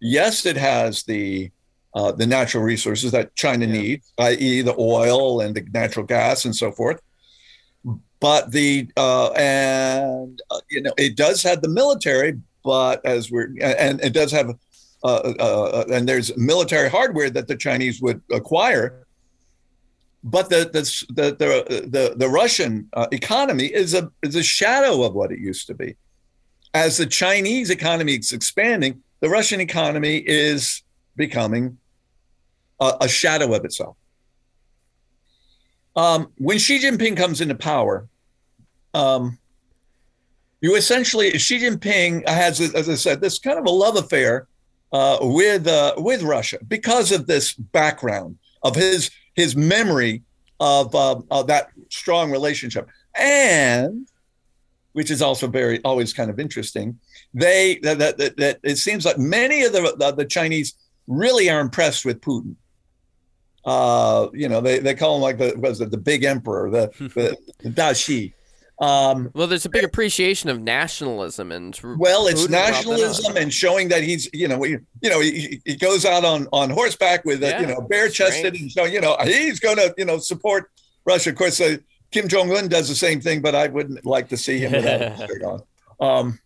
yes, 0.00 0.44
it 0.44 0.56
has 0.56 1.04
the 1.04 1.50
uh, 1.94 2.12
the 2.12 2.26
natural 2.26 2.62
resources 2.62 3.12
that 3.12 3.34
China 3.34 3.66
yeah. 3.66 3.72
needs, 3.72 4.12
i.e., 4.18 4.62
the 4.62 4.74
oil 4.78 5.40
and 5.40 5.54
the 5.54 5.62
natural 5.72 6.04
gas 6.04 6.44
and 6.44 6.54
so 6.56 6.72
forth. 6.72 7.00
But 8.20 8.52
the 8.52 8.88
uh, 8.96 9.30
and 9.32 10.40
uh, 10.50 10.60
you 10.70 10.80
know 10.80 10.92
it 10.96 11.16
does 11.16 11.42
have 11.42 11.60
the 11.60 11.68
military, 11.68 12.40
but 12.64 13.04
as 13.04 13.30
we're 13.30 13.48
and 13.60 14.00
it 14.00 14.12
does 14.12 14.30
have 14.30 14.54
uh, 15.04 15.32
uh, 15.40 15.84
and 15.92 16.08
there's 16.08 16.36
military 16.36 16.88
hardware 16.88 17.30
that 17.30 17.48
the 17.48 17.56
Chinese 17.56 18.00
would 18.00 18.22
acquire. 18.30 19.06
But 20.22 20.50
the 20.50 20.70
the 20.72 20.82
the 21.12 21.30
the, 21.34 21.80
the, 21.88 22.14
the 22.16 22.28
Russian 22.28 22.88
uh, 22.92 23.08
economy 23.10 23.66
is 23.66 23.94
a 23.94 24.10
is 24.22 24.36
a 24.36 24.42
shadow 24.42 25.02
of 25.02 25.14
what 25.14 25.32
it 25.32 25.40
used 25.40 25.66
to 25.66 25.74
be. 25.74 25.96
As 26.74 26.96
the 26.98 27.06
Chinese 27.06 27.70
economy 27.70 28.14
is 28.14 28.32
expanding, 28.32 29.02
the 29.20 29.28
Russian 29.28 29.60
economy 29.60 30.18
is 30.18 30.82
becoming 31.16 31.78
a, 32.80 32.92
a 33.00 33.08
shadow 33.08 33.52
of 33.52 33.64
itself. 33.64 33.96
Um, 35.94 36.32
when 36.36 36.58
Xi 36.58 36.78
Jinping 36.78 37.16
comes 37.16 37.40
into 37.40 37.54
power, 37.54 38.08
um, 38.94 39.38
you 40.60 40.76
essentially 40.76 41.36
Xi 41.38 41.58
Jinping 41.58 42.26
has, 42.28 42.60
as 42.60 42.88
I 42.88 42.94
said, 42.94 43.20
this 43.20 43.38
kind 43.38 43.58
of 43.58 43.66
a 43.66 43.70
love 43.70 43.96
affair 43.96 44.46
uh, 44.92 45.18
with 45.20 45.66
uh, 45.66 45.94
with 45.98 46.22
Russia 46.22 46.58
because 46.66 47.12
of 47.12 47.26
this 47.26 47.54
background 47.54 48.38
of 48.62 48.76
his 48.76 49.10
his 49.34 49.56
memory 49.56 50.22
of, 50.60 50.94
uh, 50.94 51.20
of 51.30 51.46
that 51.48 51.70
strong 51.88 52.30
relationship, 52.30 52.88
and 53.16 54.06
which 54.92 55.10
is 55.10 55.22
also 55.22 55.46
very 55.46 55.82
always 55.82 56.12
kind 56.12 56.30
of 56.30 56.38
interesting. 56.38 56.98
They 57.34 57.78
that 57.82 57.98
that, 57.98 58.36
that 58.36 58.60
it 58.62 58.76
seems 58.76 59.04
like 59.04 59.18
many 59.18 59.64
of 59.64 59.72
the 59.72 60.14
the 60.16 60.24
Chinese 60.24 60.74
really 61.06 61.50
are 61.50 61.60
impressed 61.60 62.04
with 62.04 62.20
Putin 62.20 62.54
uh, 63.64 64.28
you 64.32 64.48
know, 64.48 64.60
they, 64.60 64.78
they 64.78 64.94
call 64.94 65.16
him 65.16 65.22
like 65.22 65.38
the 65.38 65.54
was 65.56 65.80
it 65.80 65.90
the 65.90 65.98
big 65.98 66.24
emperor, 66.24 66.70
the 66.70 66.90
the, 67.14 67.36
the 67.60 67.70
Dashi. 67.70 68.32
Um, 68.80 69.30
well, 69.34 69.46
there's 69.46 69.64
a 69.64 69.70
big 69.70 69.84
appreciation 69.84 70.50
of 70.50 70.60
nationalism 70.60 71.52
and 71.52 71.78
well, 71.98 72.26
it's 72.26 72.48
nationalism 72.48 73.36
and 73.36 73.52
showing 73.52 73.88
that 73.90 74.02
he's 74.02 74.28
you 74.32 74.48
know 74.48 74.64
you 74.64 74.80
know 75.04 75.20
he, 75.20 75.60
he 75.64 75.76
goes 75.76 76.04
out 76.04 76.24
on 76.24 76.48
on 76.52 76.70
horseback 76.70 77.24
with 77.24 77.42
yeah, 77.42 77.58
a, 77.58 77.60
you 77.60 77.66
know 77.68 77.80
bare 77.82 78.08
chested 78.08 78.56
and 78.56 78.72
so 78.72 78.84
you 78.84 79.00
know 79.00 79.16
he's 79.22 79.60
going 79.60 79.76
to 79.76 79.94
you 79.96 80.04
know 80.04 80.18
support 80.18 80.70
Russia. 81.04 81.30
Of 81.30 81.36
course, 81.36 81.60
uh, 81.60 81.76
Kim 82.10 82.26
Jong 82.26 82.50
Un 82.56 82.66
does 82.66 82.88
the 82.88 82.94
same 82.96 83.20
thing, 83.20 83.40
but 83.40 83.54
I 83.54 83.68
wouldn't 83.68 84.04
like 84.04 84.28
to 84.30 84.36
see 84.36 84.58
him 84.58 84.72
without 84.72 85.02
a 85.20 85.26
shirt 85.26 85.42
on. 85.44 85.62
Um, 86.00 86.38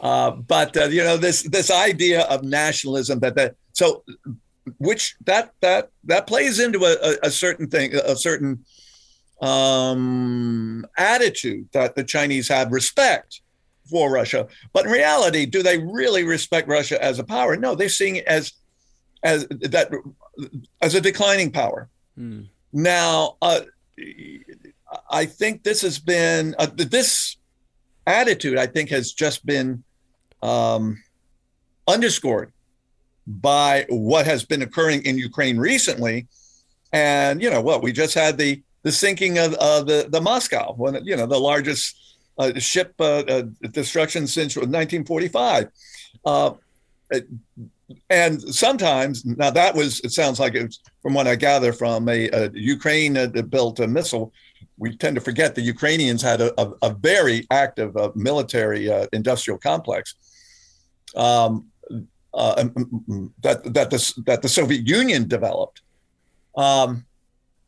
uh, 0.00 0.30
but 0.30 0.76
uh, 0.76 0.84
you 0.84 1.02
know 1.02 1.16
this 1.16 1.42
this 1.42 1.70
idea 1.70 2.22
of 2.22 2.44
nationalism 2.44 3.18
that 3.20 3.34
that 3.34 3.56
so 3.72 4.04
which 4.78 5.16
that 5.24 5.52
that 5.60 5.90
that 6.04 6.26
plays 6.26 6.60
into 6.60 6.84
a, 6.84 7.16
a, 7.22 7.30
certain 7.30 7.68
thing, 7.68 7.94
a 7.94 8.16
certain 8.16 8.64
um, 9.40 10.86
attitude 10.96 11.68
that 11.72 11.94
the 11.96 12.04
Chinese 12.04 12.48
have 12.48 12.72
respect 12.72 13.40
for 13.90 14.10
Russia. 14.10 14.46
But 14.72 14.86
in 14.86 14.92
reality, 14.92 15.46
do 15.46 15.62
they 15.62 15.78
really 15.78 16.24
respect 16.24 16.68
Russia 16.68 17.02
as 17.02 17.18
a 17.18 17.24
power? 17.24 17.56
No, 17.56 17.74
they're 17.74 17.88
seeing 17.88 18.16
it 18.16 18.26
as 18.26 18.52
as 19.22 19.46
that 19.48 19.90
as 20.80 20.94
a 20.94 21.00
declining 21.00 21.50
power. 21.50 21.88
Hmm. 22.16 22.42
Now, 22.72 23.36
uh, 23.42 23.60
I 25.10 25.26
think 25.26 25.62
this 25.62 25.82
has 25.82 25.98
been 25.98 26.54
uh, 26.58 26.68
this 26.74 27.36
attitude. 28.06 28.58
I 28.58 28.66
think 28.66 28.90
has 28.90 29.12
just 29.12 29.44
been 29.44 29.84
um, 30.42 31.02
underscored 31.86 32.52
by 33.26 33.86
what 33.88 34.26
has 34.26 34.44
been 34.44 34.62
occurring 34.62 35.04
in 35.04 35.18
Ukraine 35.18 35.58
recently. 35.58 36.26
And 36.92 37.42
you 37.42 37.50
know 37.50 37.60
what? 37.60 37.82
We 37.82 37.92
just 37.92 38.14
had 38.14 38.36
the 38.36 38.62
the 38.82 38.92
sinking 38.92 39.38
of 39.38 39.54
uh, 39.54 39.82
the 39.82 40.06
the 40.10 40.20
Moscow, 40.20 40.74
one 40.74 41.04
you 41.04 41.16
know 41.16 41.26
the 41.26 41.38
largest 41.38 41.96
uh, 42.38 42.58
ship 42.58 42.94
uh, 42.98 43.22
uh 43.28 43.42
destruction 43.70 44.26
since 44.26 44.56
1945. 44.56 45.68
Uh, 46.24 46.52
and 48.08 48.40
sometimes 48.42 49.24
now 49.24 49.50
that 49.50 49.74
was 49.74 50.00
it 50.00 50.12
sounds 50.12 50.40
like 50.40 50.54
it's 50.54 50.80
from 51.02 51.14
what 51.14 51.26
I 51.26 51.36
gather 51.36 51.72
from 51.72 52.08
a, 52.08 52.28
a 52.30 52.50
Ukraine 52.52 53.16
uh, 53.16 53.26
built 53.26 53.80
a 53.80 53.86
missile. 53.86 54.32
We 54.78 54.96
tend 54.96 55.14
to 55.16 55.20
forget 55.20 55.54
the 55.54 55.62
Ukrainians 55.62 56.22
had 56.22 56.40
a, 56.40 56.60
a, 56.60 56.72
a 56.82 56.94
very 56.94 57.46
active 57.50 57.94
military 58.16 58.90
industrial 59.12 59.58
complex. 59.58 60.14
Um, 61.14 61.71
uh, 62.34 62.54
um, 62.56 62.72
um, 62.76 63.04
um, 63.10 63.34
that 63.42 63.62
that 63.74 63.90
the 63.90 64.22
that 64.26 64.42
the 64.42 64.48
Soviet 64.48 64.86
Union 64.86 65.28
developed. 65.28 65.82
Um, 66.56 67.04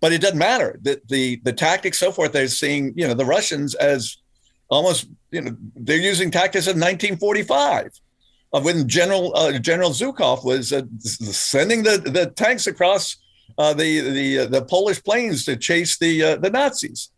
but 0.00 0.12
it 0.12 0.20
doesn't 0.20 0.38
matter. 0.38 0.78
The, 0.82 1.00
the 1.08 1.36
the 1.44 1.52
tactics, 1.52 1.98
so 1.98 2.12
forth. 2.12 2.32
They're 2.32 2.48
seeing 2.48 2.92
you 2.96 3.06
know 3.06 3.14
the 3.14 3.24
Russians 3.24 3.74
as 3.74 4.18
almost 4.68 5.08
you 5.30 5.40
know 5.40 5.56
they're 5.76 5.96
using 5.96 6.30
tactics 6.30 6.66
of 6.66 6.76
1945, 6.76 8.00
uh, 8.52 8.60
when 8.60 8.88
General 8.88 9.36
uh, 9.36 9.58
General 9.58 9.90
Zhukov 9.90 10.44
was 10.44 10.72
uh, 10.72 10.82
sending 11.00 11.82
the 11.82 11.98
the 11.98 12.26
tanks 12.26 12.66
across 12.66 13.16
uh, 13.58 13.74
the 13.74 14.00
the 14.00 14.38
uh, 14.40 14.46
the 14.46 14.64
Polish 14.64 15.02
plains 15.02 15.44
to 15.44 15.56
chase 15.56 15.98
the 15.98 16.22
uh, 16.22 16.36
the 16.36 16.50
Nazis 16.50 17.10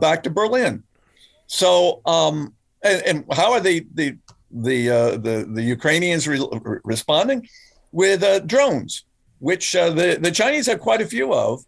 back 0.00 0.22
to 0.22 0.30
Berlin. 0.30 0.82
So 1.46 2.00
um, 2.06 2.54
and, 2.82 3.02
and 3.02 3.24
how 3.32 3.52
are 3.52 3.60
they 3.60 3.80
the 3.92 4.16
the 4.54 4.90
uh, 4.90 5.10
the 5.16 5.48
the 5.50 5.62
Ukrainians 5.62 6.28
re- 6.28 6.40
responding 6.84 7.48
with 7.92 8.22
uh, 8.22 8.40
drones, 8.40 9.04
which 9.40 9.74
uh, 9.74 9.90
the 9.90 10.18
the 10.20 10.30
Chinese 10.30 10.66
have 10.66 10.80
quite 10.80 11.02
a 11.02 11.06
few 11.06 11.34
of, 11.34 11.64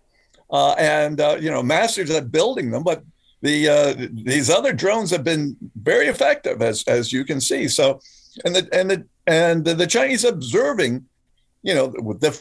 uh, 0.51 0.73
and 0.73 1.21
uh, 1.21 1.37
you 1.41 1.51
know 1.51 1.63
masters 1.63 2.11
at 2.11 2.31
building 2.31 2.71
them. 2.71 2.85
But 2.85 3.03
the 3.43 3.69
uh, 3.69 3.95
these 4.13 4.51
other 4.51 4.73
drones 4.73 5.11
have 5.11 5.25
been 5.25 5.57
very 5.83 6.07
effective, 6.07 6.63
as 6.63 6.85
as 6.85 7.13
you 7.13 7.25
can 7.25 7.41
see. 7.41 7.69
So, 7.69 8.01
and 8.45 8.55
the 8.55 8.69
and 8.73 8.91
the 8.91 9.05
and 9.27 9.65
the, 9.65 9.75
the 9.75 9.87
Chinese 9.87 10.25
observing, 10.25 11.05
you 11.63 11.75
know, 11.75 11.89
the 12.21 12.41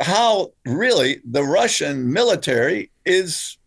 how 0.00 0.52
really 0.64 1.20
the 1.24 1.42
Russian 1.42 2.12
military 2.12 2.90
is 3.04 3.58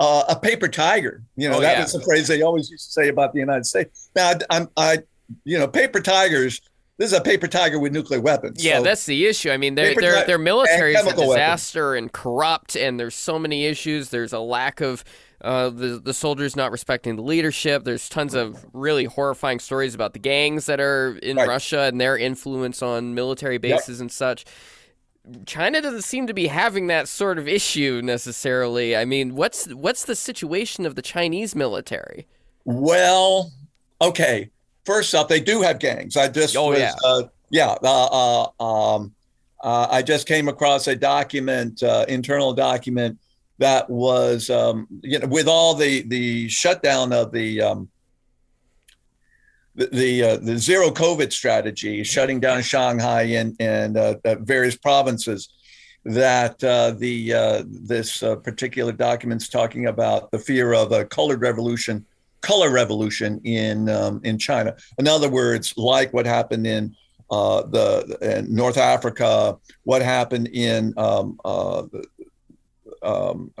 uh, 0.00 0.24
a 0.30 0.36
paper 0.36 0.66
tiger. 0.66 1.22
You 1.36 1.50
know, 1.50 1.58
oh, 1.58 1.60
that 1.60 1.76
yeah. 1.76 1.82
was 1.82 1.92
the 1.92 2.00
phrase 2.00 2.26
they 2.26 2.42
always 2.42 2.70
used 2.70 2.86
to 2.86 2.92
say 2.92 3.08
about 3.08 3.32
the 3.32 3.38
United 3.38 3.66
States. 3.66 4.10
Now, 4.16 4.32
I, 4.50 4.56
am 4.56 4.68
I, 4.76 4.98
you 5.44 5.58
know, 5.58 5.68
paper 5.68 6.00
tigers. 6.00 6.60
This 6.96 7.12
is 7.12 7.18
a 7.18 7.20
paper 7.22 7.46
tiger 7.46 7.78
with 7.78 7.92
nuclear 7.92 8.20
weapons. 8.20 8.62
Yeah, 8.62 8.78
so 8.78 8.84
that's 8.84 9.06
the 9.06 9.26
issue. 9.26 9.50
I 9.50 9.56
mean, 9.56 9.74
their 9.74 9.94
their 9.94 10.26
their 10.26 10.38
military 10.38 10.94
is 10.94 11.06
a 11.06 11.16
disaster 11.16 11.90
weapons. 11.92 12.02
and 12.02 12.12
corrupt, 12.12 12.76
and 12.76 12.98
there's 12.98 13.14
so 13.14 13.38
many 13.38 13.66
issues. 13.66 14.10
There's 14.10 14.34
a 14.34 14.38
lack 14.38 14.80
of 14.80 15.02
uh, 15.40 15.70
the 15.70 16.00
the 16.02 16.12
soldiers 16.12 16.56
not 16.56 16.72
respecting 16.72 17.16
the 17.16 17.22
leadership. 17.22 17.84
There's 17.84 18.06
tons 18.08 18.34
of 18.34 18.66
really 18.74 19.04
horrifying 19.04 19.60
stories 19.60 19.94
about 19.94 20.12
the 20.12 20.18
gangs 20.18 20.66
that 20.66 20.78
are 20.78 21.16
in 21.22 21.38
right. 21.38 21.48
Russia 21.48 21.82
and 21.82 21.98
their 21.98 22.18
influence 22.18 22.82
on 22.82 23.14
military 23.14 23.56
bases 23.56 23.98
yep. 23.98 24.02
and 24.02 24.12
such. 24.12 24.44
China 25.46 25.82
doesn't 25.82 26.02
seem 26.02 26.26
to 26.26 26.34
be 26.34 26.46
having 26.46 26.86
that 26.88 27.08
sort 27.08 27.38
of 27.38 27.46
issue 27.46 28.00
necessarily. 28.02 28.96
I 28.96 29.04
mean, 29.04 29.36
what's 29.36 29.66
what's 29.74 30.04
the 30.04 30.16
situation 30.16 30.86
of 30.86 30.94
the 30.94 31.02
Chinese 31.02 31.54
military? 31.54 32.26
Well, 32.64 33.52
okay. 34.00 34.50
First 34.84 35.14
up, 35.14 35.28
they 35.28 35.40
do 35.40 35.60
have 35.60 35.78
gangs. 35.78 36.16
I 36.16 36.28
just 36.28 36.56
oh, 36.56 36.70
was, 36.70 36.78
yeah, 36.78 36.94
uh, 37.04 37.22
yeah. 37.50 37.76
Uh, 37.82 38.48
uh, 38.58 38.64
um, 38.64 39.14
uh, 39.62 39.88
I 39.90 40.02
just 40.02 40.26
came 40.26 40.48
across 40.48 40.88
a 40.88 40.96
document, 40.96 41.82
uh, 41.82 42.06
internal 42.08 42.54
document 42.54 43.18
that 43.58 43.88
was, 43.90 44.48
um, 44.48 44.88
you 45.02 45.18
know, 45.18 45.26
with 45.26 45.46
all 45.46 45.74
the 45.74 46.02
the 46.02 46.48
shutdown 46.48 47.12
of 47.12 47.30
the 47.30 47.60
um, 47.60 47.88
the 49.80 49.88
the, 49.92 50.22
uh, 50.22 50.36
the 50.36 50.58
zero 50.58 50.90
COVID 50.90 51.32
strategy, 51.32 52.04
shutting 52.04 52.38
down 52.40 52.62
Shanghai 52.62 53.22
and 53.22 53.56
and 53.58 53.96
uh, 53.96 54.16
various 54.40 54.76
provinces. 54.76 55.48
That 56.04 56.62
uh, 56.64 56.92
the 56.92 57.34
uh, 57.34 57.62
this 57.66 58.22
uh, 58.22 58.36
particular 58.36 58.92
document's 58.92 59.48
talking 59.48 59.86
about 59.86 60.30
the 60.30 60.38
fear 60.38 60.72
of 60.72 60.92
a 60.92 61.04
colored 61.04 61.42
revolution, 61.42 62.06
color 62.40 62.70
revolution 62.70 63.40
in 63.44 63.88
um, 63.90 64.20
in 64.24 64.38
China. 64.38 64.76
In 64.98 65.06
other 65.06 65.28
words, 65.28 65.74
like 65.76 66.12
what 66.14 66.24
happened 66.24 66.66
in 66.66 66.96
uh, 67.30 67.62
the 67.62 68.46
North 68.48 68.78
Africa, 68.78 69.58
what 69.84 70.00
happened 70.00 70.48
in 70.48 70.94
um, 70.96 71.38
um, 73.04 73.52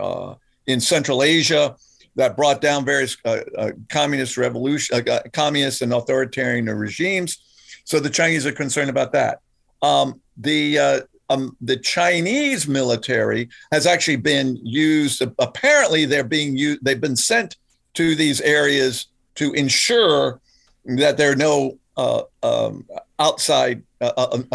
in 0.66 0.80
Central 0.80 1.22
Asia, 1.22 1.76
that 2.16 2.36
brought 2.36 2.60
down 2.60 2.84
various 2.84 3.16
uh, 3.24 3.40
uh, 3.56 3.70
communist 3.88 4.36
revolution, 4.36 4.96
uh, 4.96 5.10
uh, 5.10 5.20
communist 5.32 5.82
and 5.82 5.92
authoritarian 5.92 6.66
regimes. 6.66 7.38
So 7.84 8.00
the 8.00 8.10
Chinese 8.10 8.46
are 8.46 8.52
concerned 8.52 8.90
about 8.90 9.12
that. 9.12 9.40
Um, 9.82 10.20
the 10.36 10.78
uh, 10.78 11.00
um, 11.28 11.56
the 11.60 11.76
Chinese 11.76 12.66
military 12.66 13.48
has 13.70 13.86
actually 13.86 14.16
been 14.16 14.58
used. 14.62 15.22
Apparently, 15.38 16.04
they're 16.04 16.24
being 16.24 16.56
used. 16.56 16.80
They've 16.84 17.00
been 17.00 17.16
sent 17.16 17.56
to 17.94 18.14
these 18.16 18.40
areas 18.40 19.06
to 19.36 19.52
ensure 19.52 20.40
that 20.84 21.16
there 21.16 21.30
are 21.30 21.36
no 21.36 21.78
uh, 21.96 22.22
um, 22.42 22.84
outside, 23.20 23.82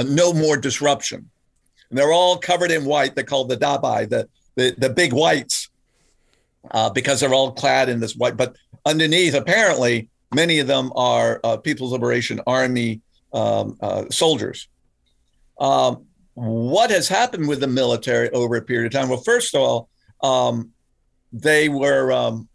no 0.04 0.34
more 0.34 0.58
disruption. 0.58 1.30
And 1.90 1.98
they're 1.98 2.12
all 2.12 2.38
covered 2.38 2.72
in 2.72 2.84
white. 2.84 3.16
They're 3.16 3.24
called 3.24 3.50
the 3.50 3.58
dabai, 3.58 4.10
the 4.10 4.28
the, 4.56 4.76
the 4.78 4.90
big 4.90 5.14
whites 5.14 5.55
uh, 6.72 6.90
because 6.90 7.20
they're 7.20 7.34
all 7.34 7.52
clad 7.52 7.90
in 7.90 8.00
this 8.00 8.16
white. 8.16 8.38
But 8.38 8.56
underneath, 8.86 9.34
apparently, 9.34 10.10
many 10.34 10.60
of 10.60 10.68
them 10.68 10.92
are 10.96 11.40
uh, 11.44 11.58
People's 11.58 11.92
Liberation 11.92 12.42
Army 12.48 13.02
um, 13.34 13.78
uh, 13.82 14.06
soldiers. 14.10 14.68
Um, 15.60 16.06
what 16.34 16.90
has 16.90 17.08
happened 17.08 17.48
with 17.48 17.62
the 17.62 17.68
military 17.68 18.30
over 18.32 18.56
a 18.56 18.62
period 18.62 18.94
of 18.94 19.00
time? 19.00 19.10
Well, 19.10 19.22
first 19.22 19.56
of 19.56 19.62
all, 19.62 19.90
um, 20.22 20.72
they 21.32 21.70
were 21.70 22.12
um, 22.12 22.48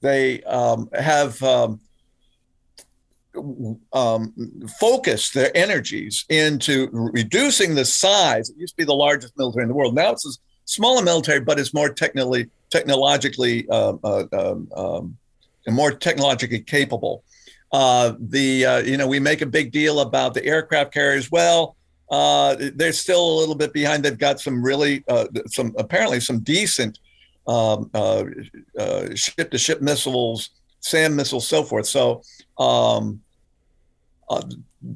they 0.00 0.42
um, 0.42 0.88
have 0.92 1.40
um, 1.42 1.80
focused 4.80 5.34
their 5.34 5.56
energies 5.56 6.24
into 6.28 6.88
reducing 6.92 7.74
the 7.74 7.84
size. 7.84 8.50
It 8.50 8.56
used 8.58 8.74
to 8.74 8.78
be 8.78 8.84
the 8.84 8.94
largest 8.94 9.36
military 9.36 9.62
in 9.62 9.68
the 9.68 9.74
world. 9.74 9.94
Now 9.94 10.12
it's 10.12 10.26
a 10.26 10.32
smaller 10.64 11.02
military, 11.02 11.40
but 11.40 11.58
it's 11.58 11.74
more 11.74 11.88
technically 11.88 12.48
technologically 12.72 13.68
uh, 13.68 13.94
uh, 14.02 14.24
um, 14.32 14.68
um, 14.74 15.18
more 15.68 15.92
technologically 15.92 16.60
capable. 16.60 17.22
Uh, 17.70 18.14
the 18.18 18.66
uh, 18.66 18.78
you 18.78 18.96
know 18.96 19.06
we 19.06 19.20
make 19.20 19.42
a 19.42 19.46
big 19.46 19.70
deal 19.70 20.00
about 20.00 20.34
the 20.34 20.44
aircraft 20.44 20.92
carriers. 20.92 21.30
Well, 21.30 21.76
uh, 22.10 22.56
they're 22.74 22.92
still 22.92 23.24
a 23.24 23.36
little 23.38 23.54
bit 23.54 23.72
behind. 23.72 24.04
They've 24.04 24.18
got 24.18 24.40
some 24.40 24.62
really 24.62 25.04
uh, 25.08 25.26
some 25.46 25.74
apparently 25.78 26.20
some 26.20 26.40
decent 26.40 26.98
um, 27.46 27.90
uh, 27.94 28.24
uh, 28.78 29.14
ship-to-ship 29.14 29.80
missiles, 29.80 30.50
SAM 30.80 31.16
missiles, 31.16 31.48
so 31.48 31.62
forth. 31.62 31.86
So 31.86 32.22
um, 32.58 33.20
uh, 34.28 34.42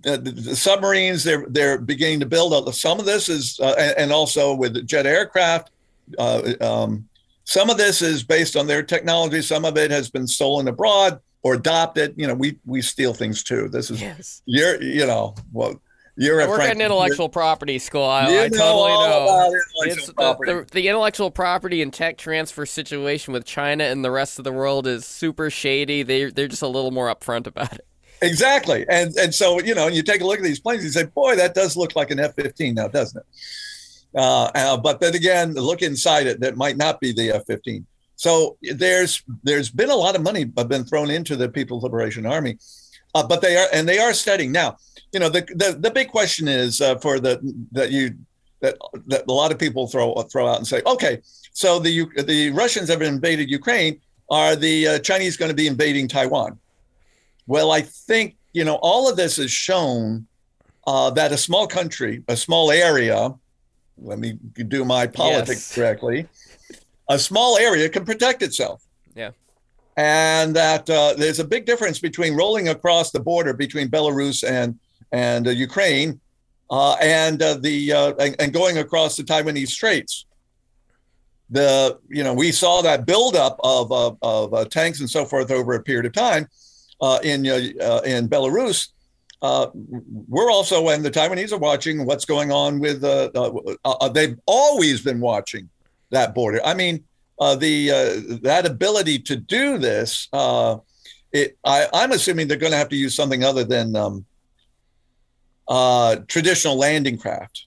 the, 0.02 0.18
the, 0.18 0.56
submarines 0.56 1.24
they're 1.24 1.46
they're 1.48 1.78
beginning 1.78 2.20
to 2.20 2.26
build. 2.26 2.52
Up 2.52 2.72
some 2.74 2.98
of 2.98 3.06
this 3.06 3.28
is, 3.28 3.58
uh, 3.60 3.94
and 3.96 4.12
also 4.12 4.54
with 4.54 4.86
jet 4.86 5.06
aircraft. 5.06 5.70
Um, 6.18 7.08
some 7.46 7.70
of 7.70 7.78
this 7.78 8.02
is 8.02 8.24
based 8.24 8.56
on 8.56 8.66
their 8.66 8.82
technology. 8.82 9.40
Some 9.40 9.64
of 9.64 9.76
it 9.78 9.90
has 9.92 10.10
been 10.10 10.26
stolen 10.26 10.66
abroad 10.66 11.20
or 11.42 11.54
adopted. 11.54 12.12
You 12.16 12.26
know, 12.26 12.34
we 12.34 12.58
we 12.66 12.82
steal 12.82 13.14
things 13.14 13.42
too. 13.44 13.68
This 13.68 13.88
is 13.90 14.02
yes. 14.02 14.42
you're 14.46 14.82
you 14.82 15.06
know 15.06 15.36
well 15.52 15.80
you're 16.16 16.42
I 16.42 16.48
work 16.48 16.60
at 16.60 16.72
an 16.72 16.80
intellectual 16.80 17.28
property 17.28 17.78
school. 17.78 18.04
I, 18.04 18.24
I 18.24 18.48
totally 18.48 18.90
know. 18.90 19.54
It's 19.82 20.06
the, 20.06 20.12
the, 20.12 20.66
the, 20.72 20.88
intellectual 20.88 21.30
property 21.30 21.82
and 21.82 21.92
tech 21.92 22.18
transfer 22.18 22.66
situation 22.66 23.32
with 23.32 23.44
China 23.44 23.84
and 23.84 24.04
the 24.04 24.10
rest 24.10 24.38
of 24.38 24.44
the 24.44 24.52
world 24.52 24.88
is 24.88 25.06
super 25.06 25.48
shady. 25.48 26.02
They 26.02 26.30
they're 26.30 26.48
just 26.48 26.62
a 26.62 26.68
little 26.68 26.90
more 26.90 27.14
upfront 27.14 27.46
about 27.46 27.74
it. 27.74 27.86
Exactly, 28.22 28.84
and 28.88 29.14
and 29.16 29.32
so 29.32 29.60
you 29.60 29.74
know, 29.74 29.86
you 29.86 30.02
take 30.02 30.20
a 30.20 30.26
look 30.26 30.38
at 30.38 30.44
these 30.44 30.58
planes, 30.58 30.82
you 30.82 30.90
say, 30.90 31.04
"Boy, 31.04 31.36
that 31.36 31.54
does 31.54 31.76
look 31.76 31.94
like 31.94 32.10
an 32.10 32.18
F-15 32.18 32.74
now, 32.74 32.88
doesn't 32.88 33.20
it?" 33.20 33.26
Uh, 34.16 34.50
uh, 34.54 34.76
but 34.76 35.00
then 35.00 35.14
again, 35.14 35.52
look 35.54 35.82
inside 35.82 36.26
it, 36.26 36.40
that 36.40 36.56
might 36.56 36.76
not 36.76 37.00
be 37.00 37.12
the 37.12 37.30
F-15. 37.32 37.84
So 38.16 38.56
there's 38.62 39.22
there's 39.42 39.68
been 39.70 39.90
a 39.90 39.94
lot 39.94 40.16
of 40.16 40.22
money 40.22 40.44
been 40.44 40.84
thrown 40.84 41.10
into 41.10 41.36
the 41.36 41.50
People's 41.50 41.82
Liberation 41.82 42.24
Army, 42.24 42.58
uh, 43.14 43.26
but 43.26 43.42
they 43.42 43.56
are 43.58 43.68
and 43.74 43.86
they 43.86 43.98
are 43.98 44.14
studying 44.14 44.52
now 44.52 44.78
you 45.16 45.20
know, 45.20 45.30
the 45.30 45.42
the, 45.54 45.76
the 45.80 45.90
big 45.90 46.08
question 46.08 46.46
is 46.46 46.82
uh, 46.82 46.96
for 46.98 47.18
the 47.18 47.40
that 47.72 47.90
you 47.90 48.14
that 48.60 48.76
that 49.06 49.24
a 49.26 49.32
lot 49.32 49.50
of 49.50 49.58
people 49.58 49.86
throw 49.86 50.12
throw 50.24 50.46
out 50.46 50.58
and 50.58 50.66
say, 50.66 50.82
okay, 50.84 51.22
so 51.52 51.78
the 51.78 52.04
the 52.24 52.50
Russians 52.50 52.90
have 52.90 53.00
invaded 53.00 53.48
Ukraine. 53.50 54.00
Are 54.28 54.56
the 54.56 54.88
uh, 54.88 54.98
Chinese 54.98 55.38
going 55.38 55.50
to 55.50 55.54
be 55.54 55.68
invading 55.68 56.08
Taiwan? 56.08 56.58
Well, 57.46 57.70
I 57.70 57.80
think 57.80 58.36
you 58.52 58.64
know 58.64 58.78
all 58.82 59.08
of 59.08 59.16
this 59.16 59.36
has 59.36 59.50
shown 59.50 60.26
uh, 60.86 61.10
that 61.10 61.32
a 61.32 61.38
small 61.38 61.66
country, 61.66 62.22
a 62.28 62.36
small 62.36 62.70
area. 62.70 63.32
Let 63.98 64.18
me 64.18 64.32
do 64.32 64.84
my 64.84 65.06
politics 65.06 65.48
yes. 65.48 65.74
correctly. 65.74 66.28
A 67.08 67.18
small 67.18 67.56
area 67.58 67.88
can 67.88 68.04
protect 68.04 68.42
itself. 68.42 68.82
Yeah 69.14 69.30
and 69.96 70.54
that 70.54 70.88
uh, 70.90 71.14
there's 71.16 71.40
a 71.40 71.44
big 71.44 71.64
difference 71.64 71.98
between 71.98 72.34
rolling 72.34 72.68
across 72.68 73.10
the 73.10 73.20
border 73.20 73.52
between 73.54 73.88
Belarus 73.88 74.48
and 74.48 74.78
and 75.12 75.46
uh, 75.46 75.50
Ukraine, 75.50 76.20
uh, 76.70 76.96
and 77.00 77.40
uh, 77.42 77.54
the 77.54 77.92
and, 77.92 78.36
and, 78.38 78.52
going 78.52 78.78
across 78.78 79.16
the 79.16 79.22
Taiwanese 79.22 79.68
Straits. 79.68 80.26
The 81.48 81.98
you 82.08 82.24
know 82.24 82.34
we 82.34 82.52
saw 82.52 82.82
that 82.82 83.06
buildup 83.06 83.58
of 83.62 83.90
of, 83.92 84.18
of 84.22 84.70
tanks 84.70 85.00
and 85.00 85.08
so 85.08 85.24
forth 85.24 85.50
over 85.50 85.74
a 85.74 85.82
period 85.82 86.06
of 86.06 86.12
time 86.12 86.48
in 87.22 87.46
in 87.46 88.28
Belarus. 88.28 88.88
We're 89.42 90.50
also 90.50 90.88
and 90.88 91.04
the 91.04 91.10
Taiwanese 91.10 91.52
are 91.52 91.58
watching 91.58 92.04
what's 92.06 92.24
going 92.24 92.50
on 92.50 92.80
with. 92.80 93.04
uh 93.04 94.08
they've 94.08 94.38
always 94.46 95.02
been 95.02 95.20
watching 95.20 95.68
that 96.10 96.34
border. 96.34 96.60
I 96.64 96.74
mean, 96.74 97.04
the 97.38 98.38
that 98.42 98.66
ability 98.66 99.20
to 99.20 99.36
do 99.36 99.78
this. 99.78 100.28
It, 101.32 101.58
I, 101.64 101.86
am 101.92 102.12
assuming 102.12 102.48
they're 102.48 102.56
going 102.56 102.72
to 102.72 102.78
have 102.78 102.88
to 102.88 102.96
use 102.96 103.14
something 103.14 103.44
other 103.44 103.62
than 103.62 103.94
um, 103.94 104.24
uh, 105.68 106.16
traditional 106.28 106.76
landing 106.76 107.18
craft. 107.18 107.66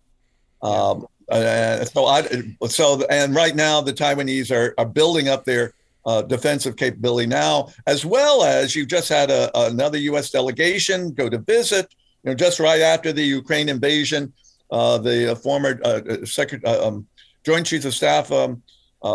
Um, 0.62 1.06
uh, 1.30 1.86
so 1.86 2.06
I 2.06 2.28
so 2.68 3.06
and 3.10 3.36
right 3.36 3.56
now 3.56 3.82
the 3.82 3.94
Taiwanese 3.94 4.50
are, 4.52 4.74
are 4.80 4.86
building 4.86 5.28
up 5.28 5.46
their 5.46 5.74
uh, 6.10 6.22
defensive 6.24 6.76
capability 6.76 7.28
now, 7.28 7.68
as 7.86 8.06
well 8.06 8.44
as 8.44 8.76
you've 8.76 8.88
just 8.88 9.10
had 9.10 9.30
a, 9.30 9.50
another 9.68 9.98
U.S. 10.12 10.32
delegation 10.32 11.12
go 11.12 11.30
to 11.30 11.38
visit. 11.38 11.94
You 12.24 12.32
know, 12.32 12.36
just 12.36 12.60
right 12.60 12.82
after 12.82 13.14
the 13.14 13.24
Ukraine 13.24 13.70
invasion, 13.70 14.34
uh, 14.72 14.98
the 14.98 15.32
uh, 15.32 15.36
former 15.36 15.80
uh, 15.84 16.26
Secretary, 16.26 16.78
um, 16.78 17.08
Joint 17.46 17.68
Chiefs 17.68 17.86
of 17.86 17.94
Staff 17.94 18.32
um, 18.32 18.64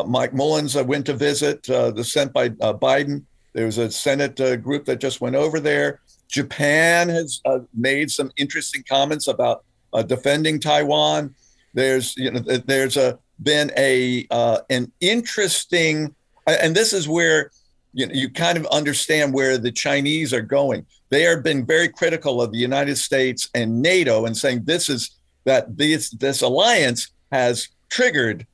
Mike 0.07 0.33
Mullins 0.33 0.77
went 0.77 1.07
to 1.07 1.15
visit. 1.15 1.65
the 1.65 2.05
sent 2.05 2.33
by 2.33 2.49
Biden. 2.49 3.25
There 3.53 3.67
was 3.67 3.79
a 3.79 3.91
Senate 3.91 4.37
group 4.63 4.85
that 4.87 5.01
just 5.01 5.21
went 5.21 5.37
over 5.37 5.61
there. 5.61 6.01
Japan 6.29 7.09
has 7.09 7.41
uh, 7.45 7.61
made 7.75 8.11
some 8.11 8.31
interesting 8.37 8.83
comments 8.89 9.29
about 9.29 9.65
uh, 9.93 10.03
defending 10.03 10.59
Taiwan. 10.59 11.35
There's 11.75 12.17
you 12.17 12.31
know 12.31 12.41
there's 12.41 12.97
a 12.97 13.19
been 13.43 13.71
a 13.77 14.27
uh, 14.31 14.61
an 14.71 14.91
interesting 15.01 16.15
and 16.47 16.75
this 16.75 16.93
is 16.93 17.09
where 17.09 17.51
you 17.93 18.07
know 18.07 18.13
you 18.13 18.31
kind 18.31 18.59
of 18.59 18.67
understand 18.67 19.33
where 19.33 19.59
the 19.59 19.73
Chinese 19.73 20.33
are 20.33 20.43
going. 20.43 20.87
They 21.11 21.23
have 21.23 21.43
been 21.43 21.65
very 21.65 21.89
critical 21.89 22.43
of 22.43 22.53
the 22.53 22.59
United 22.59 22.97
States 22.97 23.49
and 23.55 23.81
NATO 23.81 24.27
and 24.27 24.37
saying 24.37 24.65
this 24.65 24.89
is 24.89 25.11
that 25.45 25.77
this 25.77 26.11
this 26.11 26.43
alliance 26.43 27.09
has 27.31 27.69
triggered 27.89 28.47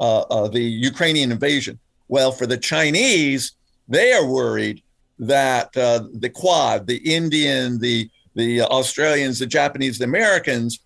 uh, 0.00 0.20
uh, 0.22 0.48
the 0.48 0.62
Ukrainian 0.62 1.32
invasion. 1.32 1.78
Well, 2.08 2.32
for 2.32 2.46
the 2.46 2.58
Chinese, 2.58 3.52
they 3.88 4.12
are 4.12 4.26
worried 4.26 4.82
that 5.18 5.76
uh, 5.76 6.04
the 6.12 6.30
Quad, 6.30 6.86
the 6.86 6.96
Indian, 6.96 7.78
the 7.78 8.10
the 8.34 8.62
Australians, 8.62 9.38
the 9.38 9.46
Japanese, 9.46 9.98
the 9.98 10.04
Americans, 10.04 10.80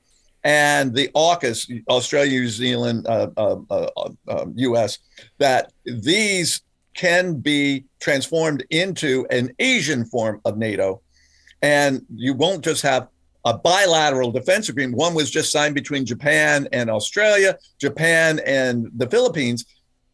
and 0.48 0.94
the 0.94 1.10
AUKUS, 1.14 1.70
Australia, 1.90 2.40
New 2.40 2.48
Zealand, 2.48 3.06
uh, 3.06 3.28
uh, 3.36 4.46
U.S., 4.54 4.98
uh, 4.98 5.22
um, 5.22 5.28
that 5.36 5.72
these 5.84 6.62
can 6.94 7.34
be 7.34 7.84
transformed 8.00 8.64
into 8.70 9.26
an 9.30 9.50
Asian 9.58 10.06
form 10.06 10.40
of 10.46 10.56
NATO, 10.56 11.02
and 11.60 12.00
you 12.14 12.32
won't 12.32 12.64
just 12.64 12.80
have 12.80 13.08
a 13.44 13.58
bilateral 13.58 14.32
defense 14.32 14.70
agreement. 14.70 14.96
One 14.96 15.12
was 15.12 15.30
just 15.30 15.52
signed 15.52 15.74
between 15.74 16.06
Japan 16.06 16.66
and 16.72 16.88
Australia, 16.88 17.58
Japan 17.78 18.40
and 18.46 18.90
the 18.96 19.08
Philippines 19.08 19.66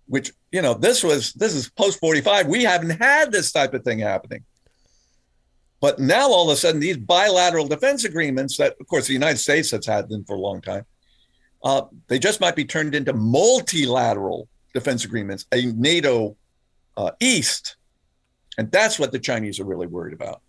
which 0.07 0.33
you 0.53 0.61
know 0.61 0.75
this 0.75 1.03
was 1.03 1.33
this 1.33 1.55
is 1.55 1.71
post 1.71 1.99
45 1.99 2.47
we 2.47 2.63
haven't 2.63 2.91
had 2.91 3.33
this 3.33 3.51
type 3.51 3.73
of 3.73 3.83
thing 3.85 4.01
happening 4.01 4.45
but 5.85 5.99
now 5.99 6.31
all 6.31 6.49
of 6.49 6.55
a 6.55 6.57
sudden 6.57 6.81
these 6.81 6.97
bilateral 6.97 7.69
defense 7.69 8.05
agreements 8.05 8.57
that 8.57 8.75
of 8.81 8.87
course 8.87 9.07
the 9.07 9.13
united 9.13 9.37
states 9.37 9.71
has 9.71 9.85
had 9.85 10.09
them 10.09 10.25
for 10.25 10.35
a 10.35 10.41
long 10.41 10.63
time 10.63 10.87
uh, 11.63 11.83
they 12.09 12.19
just 12.19 12.41
might 12.41 12.57
be 12.57 12.65
turned 12.65 12.95
into 12.95 13.13
multilateral 13.13 14.49
defense 14.73 15.05
agreements 15.05 15.45
a 15.53 15.67
nato 15.73 16.35
uh, 16.97 17.11
east. 17.21 17.77
And 18.57 18.73
that's 18.73 18.99
what 18.99 19.13
the 19.13 19.19
chinese 19.19 19.61
are 19.61 19.67
really 19.67 19.87
worried 19.87 20.15
about 20.15 20.41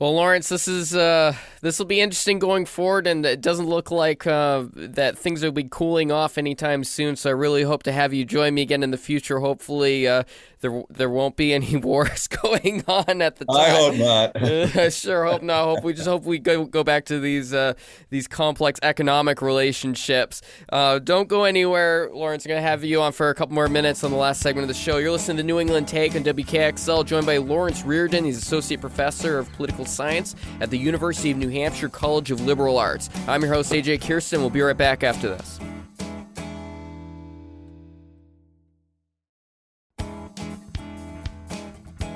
well, 0.00 0.14
Lawrence, 0.14 0.48
this 0.48 0.66
is 0.66 0.94
uh, 0.94 1.34
this 1.60 1.78
will 1.78 1.84
be 1.84 2.00
interesting 2.00 2.38
going 2.38 2.64
forward, 2.64 3.06
and 3.06 3.26
it 3.26 3.42
doesn't 3.42 3.66
look 3.66 3.90
like 3.90 4.26
uh, 4.26 4.64
that 4.72 5.18
things 5.18 5.42
will 5.42 5.52
be 5.52 5.66
cooling 5.70 6.10
off 6.10 6.38
anytime 6.38 6.84
soon. 6.84 7.16
So 7.16 7.28
I 7.28 7.34
really 7.34 7.64
hope 7.64 7.82
to 7.82 7.92
have 7.92 8.14
you 8.14 8.24
join 8.24 8.54
me 8.54 8.62
again 8.62 8.82
in 8.82 8.92
the 8.92 8.96
future. 8.96 9.40
Hopefully, 9.40 10.08
uh, 10.08 10.22
there 10.60 10.82
there 10.88 11.10
won't 11.10 11.36
be 11.36 11.52
any 11.52 11.76
wars 11.76 12.28
going 12.42 12.82
on 12.88 13.20
at 13.20 13.36
the 13.36 13.44
time. 13.44 13.56
I 13.56 13.68
hope 13.68 13.94
not. 13.96 14.42
I 14.78 14.88
sure 14.88 15.26
hope 15.26 15.42
not. 15.42 15.64
Hope 15.64 15.84
we 15.84 15.92
just 15.92 16.08
hope 16.08 16.24
we 16.24 16.38
go 16.38 16.64
go 16.64 16.82
back 16.82 17.04
to 17.06 17.20
these 17.20 17.52
uh, 17.52 17.74
these 18.08 18.26
complex 18.26 18.80
economic 18.82 19.42
relationships. 19.42 20.40
Uh, 20.70 20.98
don't 20.98 21.28
go 21.28 21.44
anywhere, 21.44 22.08
Lawrence. 22.10 22.46
I'm 22.46 22.50
gonna 22.50 22.62
have 22.62 22.84
you 22.84 23.02
on 23.02 23.12
for 23.12 23.28
a 23.28 23.34
couple 23.34 23.54
more 23.54 23.68
minutes 23.68 24.02
on 24.02 24.12
the 24.12 24.16
last 24.16 24.40
segment 24.40 24.62
of 24.62 24.68
the 24.68 24.74
show. 24.74 24.96
You're 24.96 25.12
listening 25.12 25.36
to 25.36 25.42
New 25.42 25.60
England 25.60 25.88
Take 25.88 26.16
on 26.16 26.24
WKXL, 26.24 27.04
joined 27.04 27.26
by 27.26 27.36
Lawrence 27.36 27.84
Reardon. 27.84 28.24
He's 28.24 28.38
associate 28.38 28.80
professor 28.80 29.38
of 29.38 29.52
political 29.52 29.84
science 29.90 30.36
at 30.60 30.70
the 30.70 30.78
University 30.78 31.30
of 31.30 31.36
New 31.36 31.48
Hampshire 31.48 31.88
College 31.88 32.30
of 32.30 32.40
Liberal 32.40 32.78
Arts. 32.78 33.10
I'm 33.28 33.42
your 33.42 33.52
host, 33.52 33.72
AJ 33.72 34.00
Kierstead. 34.00 34.38
We'll 34.38 34.50
be 34.50 34.60
right 34.60 34.76
back 34.76 35.04
after 35.04 35.28
this. 35.28 35.60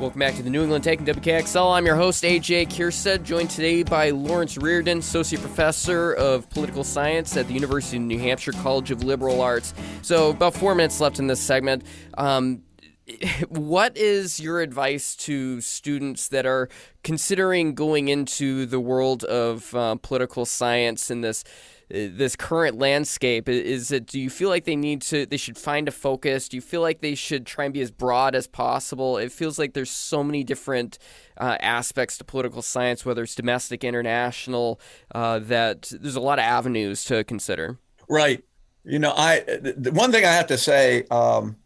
Welcome 0.00 0.18
back 0.18 0.34
to 0.34 0.42
the 0.42 0.50
New 0.50 0.62
England 0.62 0.82
Take 0.82 0.98
and 0.98 1.08
WKXL. 1.08 1.72
I'm 1.72 1.86
your 1.86 1.94
host, 1.94 2.24
AJ 2.24 2.66
Kierstead, 2.66 3.22
joined 3.22 3.48
today 3.48 3.84
by 3.84 4.10
Lawrence 4.10 4.58
Reardon, 4.58 4.98
Associate 4.98 5.40
Professor 5.40 6.12
of 6.14 6.50
Political 6.50 6.82
Science 6.82 7.36
at 7.36 7.46
the 7.46 7.54
University 7.54 7.98
of 7.98 8.02
New 8.02 8.18
Hampshire 8.18 8.52
College 8.52 8.90
of 8.90 9.04
Liberal 9.04 9.40
Arts. 9.40 9.72
So, 10.02 10.30
about 10.30 10.52
four 10.54 10.74
minutes 10.74 11.00
left 11.00 11.20
in 11.20 11.28
this 11.28 11.38
segment. 11.38 11.84
Um, 12.18 12.63
what 13.48 13.96
is 13.96 14.40
your 14.40 14.60
advice 14.60 15.14
to 15.14 15.60
students 15.60 16.28
that 16.28 16.46
are 16.46 16.68
considering 17.02 17.74
going 17.74 18.08
into 18.08 18.66
the 18.66 18.80
world 18.80 19.24
of 19.24 19.74
uh, 19.74 19.96
political 19.96 20.46
science 20.46 21.10
in 21.10 21.20
this 21.20 21.44
this 21.90 22.34
current 22.34 22.78
landscape? 22.78 23.48
Is 23.48 23.90
it 23.90 24.06
do 24.06 24.18
you 24.18 24.30
feel 24.30 24.48
like 24.48 24.64
they 24.64 24.76
need 24.76 25.02
to 25.02 25.26
they 25.26 25.36
should 25.36 25.58
find 25.58 25.86
a 25.86 25.90
focus? 25.90 26.48
Do 26.48 26.56
you 26.56 26.62
feel 26.62 26.80
like 26.80 27.00
they 27.00 27.14
should 27.14 27.44
try 27.44 27.66
and 27.66 27.74
be 27.74 27.82
as 27.82 27.90
broad 27.90 28.34
as 28.34 28.46
possible? 28.46 29.18
It 29.18 29.32
feels 29.32 29.58
like 29.58 29.74
there's 29.74 29.90
so 29.90 30.24
many 30.24 30.42
different 30.42 30.98
uh, 31.36 31.58
aspects 31.60 32.16
to 32.18 32.24
political 32.24 32.62
science 32.62 33.04
whether 33.04 33.22
it's 33.22 33.34
domestic 33.34 33.84
international 33.84 34.80
uh, 35.14 35.40
that 35.40 35.92
there's 36.00 36.16
a 36.16 36.20
lot 36.20 36.38
of 36.38 36.44
avenues 36.44 37.04
to 37.04 37.22
consider. 37.24 37.78
Right. 38.08 38.42
You 38.86 38.98
know 38.98 39.12
i 39.16 39.40
the 39.40 39.92
one 39.92 40.12
thing 40.12 40.24
i 40.24 40.32
have 40.32 40.46
to 40.48 40.58
say 40.58 41.04
um, 41.10 41.56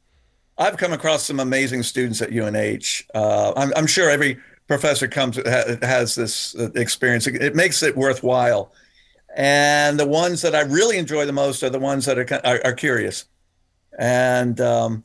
i've 0.58 0.76
come 0.76 0.92
across 0.92 1.24
some 1.24 1.40
amazing 1.40 1.82
students 1.82 2.20
at 2.20 2.30
unh 2.30 3.04
uh, 3.14 3.52
I'm, 3.56 3.72
I'm, 3.76 3.86
sure 3.86 4.10
every 4.10 4.38
professor 4.66 5.08
comes 5.08 5.36
has 5.82 6.14
this 6.14 6.54
uh, 6.56 6.70
experience 6.74 7.26
it 7.26 7.54
makes 7.54 7.82
it 7.82 7.96
worthwhile 7.96 8.72
and 9.38 9.98
the 9.98 10.06
ones 10.06 10.42
that 10.42 10.54
I 10.54 10.62
really 10.62 10.98
enjoy 10.98 11.24
the 11.24 11.32
most 11.32 11.62
are 11.62 11.70
the 11.70 11.78
ones 11.78 12.06
that 12.06 12.18
are 12.18 12.40
are, 12.44 12.60
are 12.64 12.72
curious, 12.72 13.26
and 13.98 14.60
um, 14.60 15.04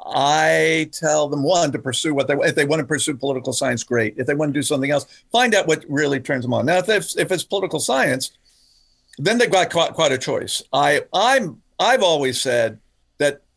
I 0.00 0.88
tell 0.92 1.28
them 1.28 1.42
one 1.42 1.72
to 1.72 1.78
pursue 1.80 2.14
what 2.14 2.28
they 2.28 2.36
want. 2.36 2.50
if 2.50 2.54
they 2.54 2.64
want 2.64 2.80
to 2.80 2.86
pursue 2.86 3.16
political 3.16 3.52
science, 3.52 3.82
great. 3.82 4.14
If 4.18 4.26
they 4.26 4.34
want 4.34 4.54
to 4.54 4.58
do 4.58 4.62
something 4.62 4.90
else, 4.90 5.06
find 5.32 5.52
out 5.52 5.66
what 5.66 5.84
really 5.88 6.20
turns 6.20 6.44
them 6.44 6.54
on. 6.54 6.66
Now, 6.66 6.78
if 6.78 7.16
if 7.18 7.32
it's 7.32 7.42
political 7.42 7.80
science, 7.80 8.30
then 9.18 9.38
they've 9.38 9.50
got 9.50 9.70
quite, 9.70 9.94
quite 9.94 10.12
a 10.12 10.18
choice. 10.18 10.62
I 10.72 11.02
I'm 11.12 11.60
I've 11.80 12.04
always 12.04 12.40
said 12.40 12.78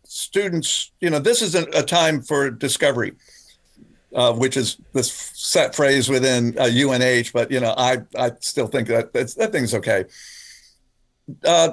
students, 0.10 0.92
you 1.00 1.10
know, 1.10 1.20
this 1.20 1.42
is 1.42 1.56
a, 1.56 1.84
time 1.84 2.22
for 2.22 2.50
discovery 2.50 3.14
uh, 4.14 4.34
which 4.34 4.58
is 4.58 4.78
this 4.94 5.12
set 5.12 5.76
phrase 5.76 6.10
within 6.10 6.58
uh, 6.58 6.64
UNH, 6.64 7.32
but 7.34 7.52
you 7.52 7.60
know, 7.60 7.74
I 7.78 8.00
I 8.18 8.32
still 8.40 8.68
think 8.68 8.88
that 8.88 9.14
that 9.14 9.52
thing's 9.52 9.74
okay. 9.76 10.06
Uh, 11.46 11.72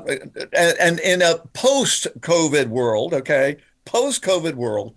and, 0.52 0.76
and 0.78 1.00
in 1.00 1.22
a 1.22 1.38
post-COVID 1.54 2.66
world, 2.68 3.14
okay, 3.14 3.56
post-COVID 3.86 4.54
world, 4.54 4.94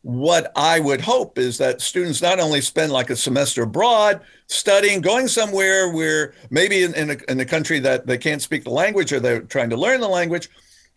what 0.00 0.50
I 0.56 0.80
would 0.80 1.00
hope 1.00 1.38
is 1.38 1.56
that 1.58 1.80
students 1.80 2.20
not 2.20 2.40
only 2.40 2.60
spend 2.62 2.90
like 2.90 3.10
a 3.10 3.16
semester 3.16 3.62
abroad 3.62 4.20
studying, 4.48 5.02
going 5.02 5.28
somewhere 5.28 5.92
where 5.92 6.34
maybe 6.50 6.82
in, 6.82 6.94
in, 6.94 7.10
a, 7.10 7.16
in 7.28 7.38
a 7.38 7.44
country 7.44 7.78
that 7.78 8.08
they 8.08 8.18
can't 8.18 8.42
speak 8.42 8.64
the 8.64 8.70
language 8.70 9.12
or 9.12 9.20
they're 9.20 9.42
trying 9.42 9.70
to 9.70 9.76
learn 9.76 10.00
the 10.00 10.08
language, 10.08 10.50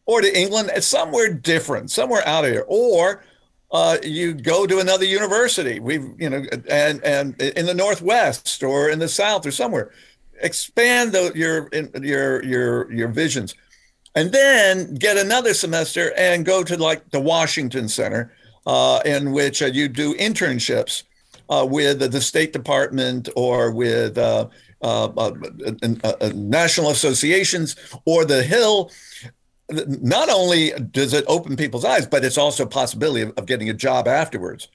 or 0.06 0.22
to 0.22 0.39
England, 0.39 0.72
somewhere 0.84 1.34
different, 1.34 1.91
somewhere 1.91 2.28
out 2.28 2.45
of 2.45 2.51
here, 2.51 2.66
or 2.68 3.24
uh, 3.72 3.97
you 4.03 4.34
go 4.34 4.68
to 4.68 4.80
another 4.80 5.06
university. 5.06 5.80
We've, 5.80 6.06
you 6.18 6.30
know, 6.30 6.45
and 6.70 7.03
and 7.03 7.41
in 7.41 7.66
the 7.66 7.74
Northwest 7.74 8.64
or 8.64 8.89
in 8.89 8.99
the 8.99 9.10
South 9.10 9.45
or 9.45 9.51
somewhere, 9.51 9.91
expand 10.41 11.12
the, 11.12 11.32
your 11.36 11.70
your 12.01 12.43
your 12.43 12.91
your 12.91 13.08
visions, 13.10 13.56
and 14.16 14.32
then 14.32 14.95
get 14.95 15.18
another 15.18 15.53
semester 15.53 16.14
and 16.18 16.45
go 16.45 16.64
to 16.64 16.78
like 16.78 17.10
the 17.10 17.20
Washington 17.20 17.89
Center, 17.89 18.32
uh, 18.68 19.01
in 19.06 19.32
which 19.32 19.62
uh, 19.62 19.66
you 19.66 19.88
do 19.88 20.14
internships 20.16 21.03
uh, 21.49 21.68
with 21.70 22.12
the 22.12 22.22
State 22.22 22.53
Department 22.53 23.30
or 23.36 23.72
with 23.72 24.18
uh, 24.18 24.47
uh, 24.82 25.32
national 26.36 26.91
associations 26.91 27.76
or 28.06 28.24
the 28.24 28.43
Hill 28.43 28.91
not 29.70 30.30
only 30.30 30.72
does 30.91 31.13
it 31.13 31.26
open 31.28 31.55
people's 31.55 31.86
eyes, 31.86 32.05
but 32.05 32.24
it's 32.24 32.38
also 32.38 32.63
a 32.63 32.68
possibility 32.68 33.22
of, 33.22 33.32
of 33.38 33.45
getting 33.45 33.70
a 33.70 33.74
job 33.74 34.07
afterwards. 34.07 34.68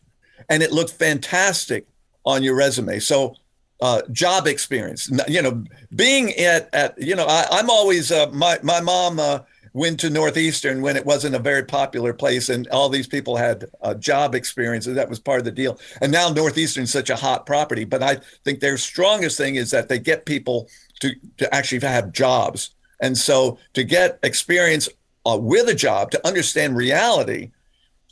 And 0.49 0.62
it 0.62 0.72
looked 0.72 0.93
fantastic 0.93 1.86
on 2.24 2.43
your 2.43 2.57
resume. 2.57 2.99
So, 2.99 3.36
uh, 3.80 4.03
job 4.12 4.47
experience, 4.47 5.11
you 5.26 5.41
know, 5.41 5.64
being 5.95 6.34
at, 6.34 6.68
at 6.74 7.01
you 7.01 7.14
know, 7.16 7.24
I, 7.26 7.59
am 7.59 7.70
always, 7.70 8.12
uh, 8.12 8.28
my, 8.30 8.59
my 8.62 8.80
mom 8.80 9.18
uh, 9.18 9.41
went 9.72 9.99
to 10.01 10.11
Northeastern 10.11 10.82
when 10.82 10.97
it 10.97 11.07
wasn't 11.07 11.34
a 11.34 11.38
very 11.38 11.64
popular 11.64 12.12
place 12.12 12.51
and 12.51 12.68
all 12.68 12.91
these 12.91 13.07
people 13.07 13.36
had 13.36 13.64
uh, 13.80 13.95
job 13.95 14.34
experiences. 14.34 14.97
That 14.97 15.09
was 15.09 15.18
part 15.18 15.38
of 15.38 15.47
the 15.47 15.51
deal. 15.51 15.78
And 16.03 16.12
now 16.12 16.28
Northeastern 16.28 16.84
is 16.84 16.91
such 16.91 17.09
a 17.09 17.16
hot 17.16 17.47
property. 17.47 17.84
But 17.84 18.03
I 18.03 18.18
think 18.45 18.61
their 18.61 18.76
strongest 18.76 19.38
thing 19.38 19.55
is 19.55 19.70
that 19.70 19.88
they 19.88 19.99
get 19.99 20.26
people 20.26 20.68
to, 21.01 21.12
to 21.38 21.55
actually 21.55 21.80
have 21.80 22.12
jobs 22.12 22.74
and 23.01 23.16
so 23.16 23.59
to 23.74 23.84
get 23.84 24.18
experience 24.22 24.88
uh, 25.26 25.38
with 25.40 25.68
a 25.68 25.74
job, 25.74 26.11
to 26.12 26.26
understand 26.26 26.76
reality, 26.76 27.51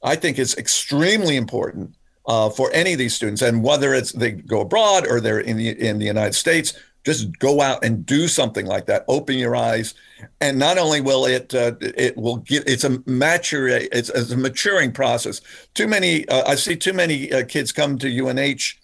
I 0.03 0.17
think 0.17 0.39
is 0.39 0.57
extremely 0.57 1.37
important 1.37 1.95
uh, 2.27 2.51
for 2.51 2.71
any 2.73 2.93
of 2.93 2.99
these 2.99 3.15
students. 3.15 3.43
And 3.43 3.63
whether 3.65 3.95
it's 3.95 4.13
they 4.13 4.33
go 4.33 4.61
abroad 4.61 5.07
or 5.07 5.21
they're 5.21 5.41
in 5.41 5.57
the 5.57 5.71
in 5.71 5.99
the 5.99 6.07
United 6.07 6.35
States, 6.35 6.75
just 7.05 7.39
go 7.39 7.61
out 7.61 7.85
and 7.85 8.05
do 8.05 8.29
something 8.29 8.67
like 8.67 8.87
that. 8.87 9.05
Open 9.09 9.39
your 9.39 9.57
eyes, 9.57 9.95
and 10.41 10.59
not 10.59 10.79
only 10.79 11.01
will 11.01 11.25
it 11.25 11.55
uh, 11.55 11.73
it 11.81 12.17
will 12.17 12.37
get 12.37 12.69
it's 12.69 12.85
a 12.85 13.03
mature 13.07 13.69
it's, 13.69 14.11
it's, 14.11 14.31
a 14.31 14.37
maturing 14.37 14.93
process. 14.93 15.41
Too 15.75 15.89
many 15.89 16.29
uh, 16.29 16.47
I 16.47 16.55
see 16.55 16.77
too 16.77 16.93
many 16.93 17.33
uh, 17.33 17.45
kids 17.47 17.73
come 17.73 17.99
to 17.99 18.09
UNH 18.09 18.79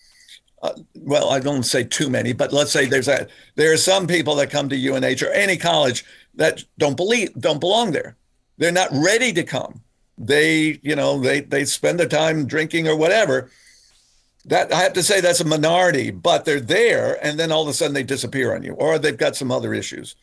uh, 0.64 0.72
well, 0.94 1.28
I 1.28 1.40
don't 1.40 1.62
say 1.62 1.84
too 1.84 2.08
many, 2.08 2.32
but 2.32 2.50
let's 2.50 2.72
say 2.72 2.86
there's 2.86 3.06
a 3.06 3.28
there 3.54 3.70
are 3.74 3.76
some 3.76 4.06
people 4.06 4.34
that 4.36 4.50
come 4.50 4.70
to 4.70 4.88
UNH 4.88 5.22
or 5.22 5.30
any 5.30 5.58
college 5.58 6.06
that 6.36 6.64
don't 6.78 6.96
believe 6.96 7.34
don't 7.34 7.60
belong 7.60 7.92
there. 7.92 8.16
They're 8.56 8.72
not 8.72 8.88
ready 8.90 9.30
to 9.34 9.42
come. 9.44 9.82
They, 10.16 10.80
you 10.82 10.96
know, 10.96 11.20
they 11.20 11.40
they 11.40 11.66
spend 11.66 12.00
their 12.00 12.08
time 12.08 12.46
drinking 12.46 12.88
or 12.88 12.96
whatever. 12.96 13.50
That 14.46 14.72
I 14.72 14.80
have 14.80 14.94
to 14.94 15.02
say 15.02 15.20
that's 15.20 15.40
a 15.40 15.44
minority, 15.44 16.10
but 16.10 16.46
they're 16.46 16.60
there, 16.60 17.18
and 17.22 17.38
then 17.38 17.52
all 17.52 17.62
of 17.62 17.68
a 17.68 17.74
sudden 17.74 17.92
they 17.92 18.02
disappear 18.02 18.54
on 18.54 18.62
you, 18.62 18.72
or 18.72 18.98
they've 18.98 19.18
got 19.18 19.36
some 19.36 19.52
other 19.52 19.74
issues. 19.74 20.16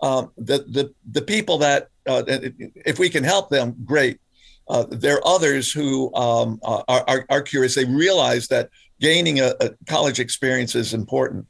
Um, 0.00 0.30
the 0.36 0.58
the 0.68 0.94
the 1.10 1.22
people 1.22 1.58
that 1.58 1.88
uh, 2.06 2.22
if 2.28 3.00
we 3.00 3.10
can 3.10 3.24
help 3.24 3.50
them, 3.50 3.74
great. 3.84 4.20
Uh, 4.68 4.84
there 4.90 5.16
are 5.16 5.26
others 5.26 5.72
who 5.72 6.14
um, 6.14 6.60
are, 6.62 6.84
are, 6.86 7.26
are 7.30 7.40
curious. 7.40 7.74
They 7.74 7.86
realize 7.86 8.48
that 8.48 8.68
gaining 9.00 9.40
a, 9.40 9.54
a, 9.60 9.70
college 9.86 10.20
experience 10.20 10.74
is 10.74 10.94
important. 10.94 11.46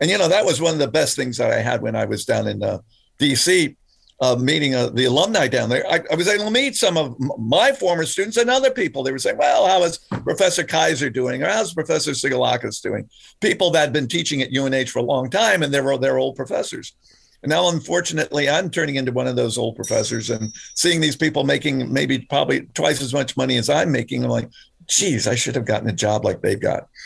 And 0.00 0.10
you 0.10 0.18
know 0.18 0.28
that 0.28 0.44
was 0.44 0.60
one 0.60 0.72
of 0.72 0.78
the 0.78 0.88
best 0.88 1.16
things 1.16 1.36
that 1.36 1.50
I 1.50 1.60
had 1.60 1.82
when 1.82 1.94
I 1.94 2.04
was 2.04 2.24
down 2.24 2.48
in 2.48 2.62
uh, 2.62 2.78
D.C. 3.18 3.76
Uh, 4.22 4.36
meeting 4.36 4.74
uh, 4.74 4.90
the 4.90 5.06
alumni 5.06 5.48
down 5.48 5.70
there. 5.70 5.86
I, 5.86 6.00
I, 6.10 6.14
was 6.14 6.28
able 6.28 6.44
to 6.44 6.50
meet 6.50 6.76
some 6.76 6.98
of 6.98 7.16
my 7.38 7.72
former 7.72 8.04
students 8.04 8.36
and 8.36 8.50
other 8.50 8.70
people. 8.70 9.02
They 9.02 9.12
were 9.12 9.18
saying, 9.18 9.38
"Well, 9.38 9.66
how 9.66 9.82
is 9.82 9.98
Professor 10.24 10.64
Kaiser 10.64 11.10
doing? 11.10 11.42
Or 11.42 11.48
how's 11.48 11.74
Professor 11.74 12.12
Sigalakis 12.12 12.82
doing?" 12.82 13.08
People 13.40 13.70
that 13.70 13.80
had 13.80 13.92
been 13.92 14.08
teaching 14.08 14.42
at 14.42 14.54
UNH 14.54 14.90
for 14.90 14.98
a 14.98 15.02
long 15.02 15.30
time, 15.30 15.62
and 15.62 15.72
they 15.72 15.80
were 15.80 15.96
they're 15.98 16.18
old 16.18 16.36
professors. 16.36 16.94
And 17.42 17.50
now, 17.50 17.70
unfortunately, 17.70 18.50
I'm 18.50 18.70
turning 18.70 18.96
into 18.96 19.12
one 19.12 19.26
of 19.26 19.36
those 19.36 19.56
old 19.56 19.76
professors 19.76 20.28
and 20.28 20.52
seeing 20.74 21.00
these 21.00 21.16
people 21.16 21.44
making 21.44 21.90
maybe 21.90 22.18
probably 22.18 22.62
twice 22.74 23.00
as 23.00 23.14
much 23.14 23.36
money 23.36 23.56
as 23.56 23.70
I'm 23.70 23.90
making. 23.90 24.24
I'm 24.24 24.30
like, 24.30 24.50
geez, 24.90 25.26
I 25.26 25.34
should 25.34 25.54
have 25.54 25.64
gotten 25.64 25.88
a 25.88 25.92
job 25.92 26.24
like 26.24 26.42
they've 26.42 26.60
got. 26.60 26.88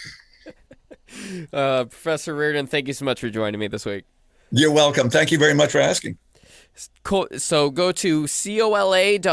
Uh, 1.52 1.84
Professor 1.84 2.34
Reardon, 2.34 2.66
thank 2.66 2.88
you 2.88 2.92
so 2.92 3.04
much 3.04 3.20
for 3.20 3.30
joining 3.30 3.60
me 3.60 3.68
this 3.68 3.84
week. 3.84 4.04
You're 4.50 4.72
welcome. 4.72 5.10
Thank 5.10 5.30
you 5.30 5.38
very 5.38 5.54
much 5.54 5.70
for 5.70 5.78
asking. 5.78 6.18
So 6.76 7.70
go 7.70 7.92
to 7.92 8.26
cola.unh.edu, 8.26 9.24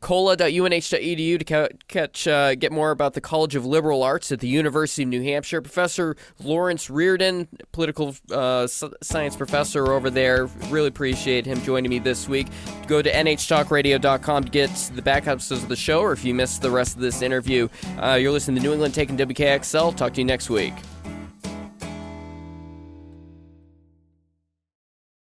cola.unh.edu 0.00 1.38
to 1.38 1.68
catch 1.86 2.26
uh, 2.26 2.54
get 2.56 2.72
more 2.72 2.90
about 2.90 3.14
the 3.14 3.20
College 3.20 3.54
of 3.54 3.64
Liberal 3.64 4.02
Arts 4.02 4.32
at 4.32 4.40
the 4.40 4.48
University 4.48 5.04
of 5.04 5.08
New 5.10 5.22
Hampshire. 5.22 5.60
Professor 5.60 6.16
Lawrence 6.42 6.90
Reardon, 6.90 7.46
political 7.72 8.16
uh, 8.32 8.66
science 8.66 9.36
professor 9.36 9.92
over 9.92 10.10
there. 10.10 10.46
Really 10.68 10.88
appreciate 10.88 11.46
him 11.46 11.62
joining 11.62 11.90
me 11.90 12.00
this 12.00 12.28
week. 12.28 12.48
Go 12.88 13.02
to 13.02 13.12
nhtalkradio.com 13.12 14.44
to 14.44 14.50
get 14.50 14.70
the 14.94 15.02
back 15.02 15.28
episodes 15.28 15.62
of 15.62 15.68
the 15.68 15.76
show, 15.76 16.00
or 16.00 16.12
if 16.12 16.24
you 16.24 16.34
missed 16.34 16.62
the 16.62 16.70
rest 16.70 16.96
of 16.96 17.02
this 17.02 17.22
interview, 17.22 17.68
uh, 18.02 18.14
you're 18.14 18.32
listening 18.32 18.56
to 18.56 18.62
New 18.62 18.72
England 18.72 18.94
Taking 18.94 19.16
WKXL. 19.16 19.94
Talk 19.96 20.14
to 20.14 20.20
you 20.20 20.24
next 20.24 20.50
week. 20.50 20.74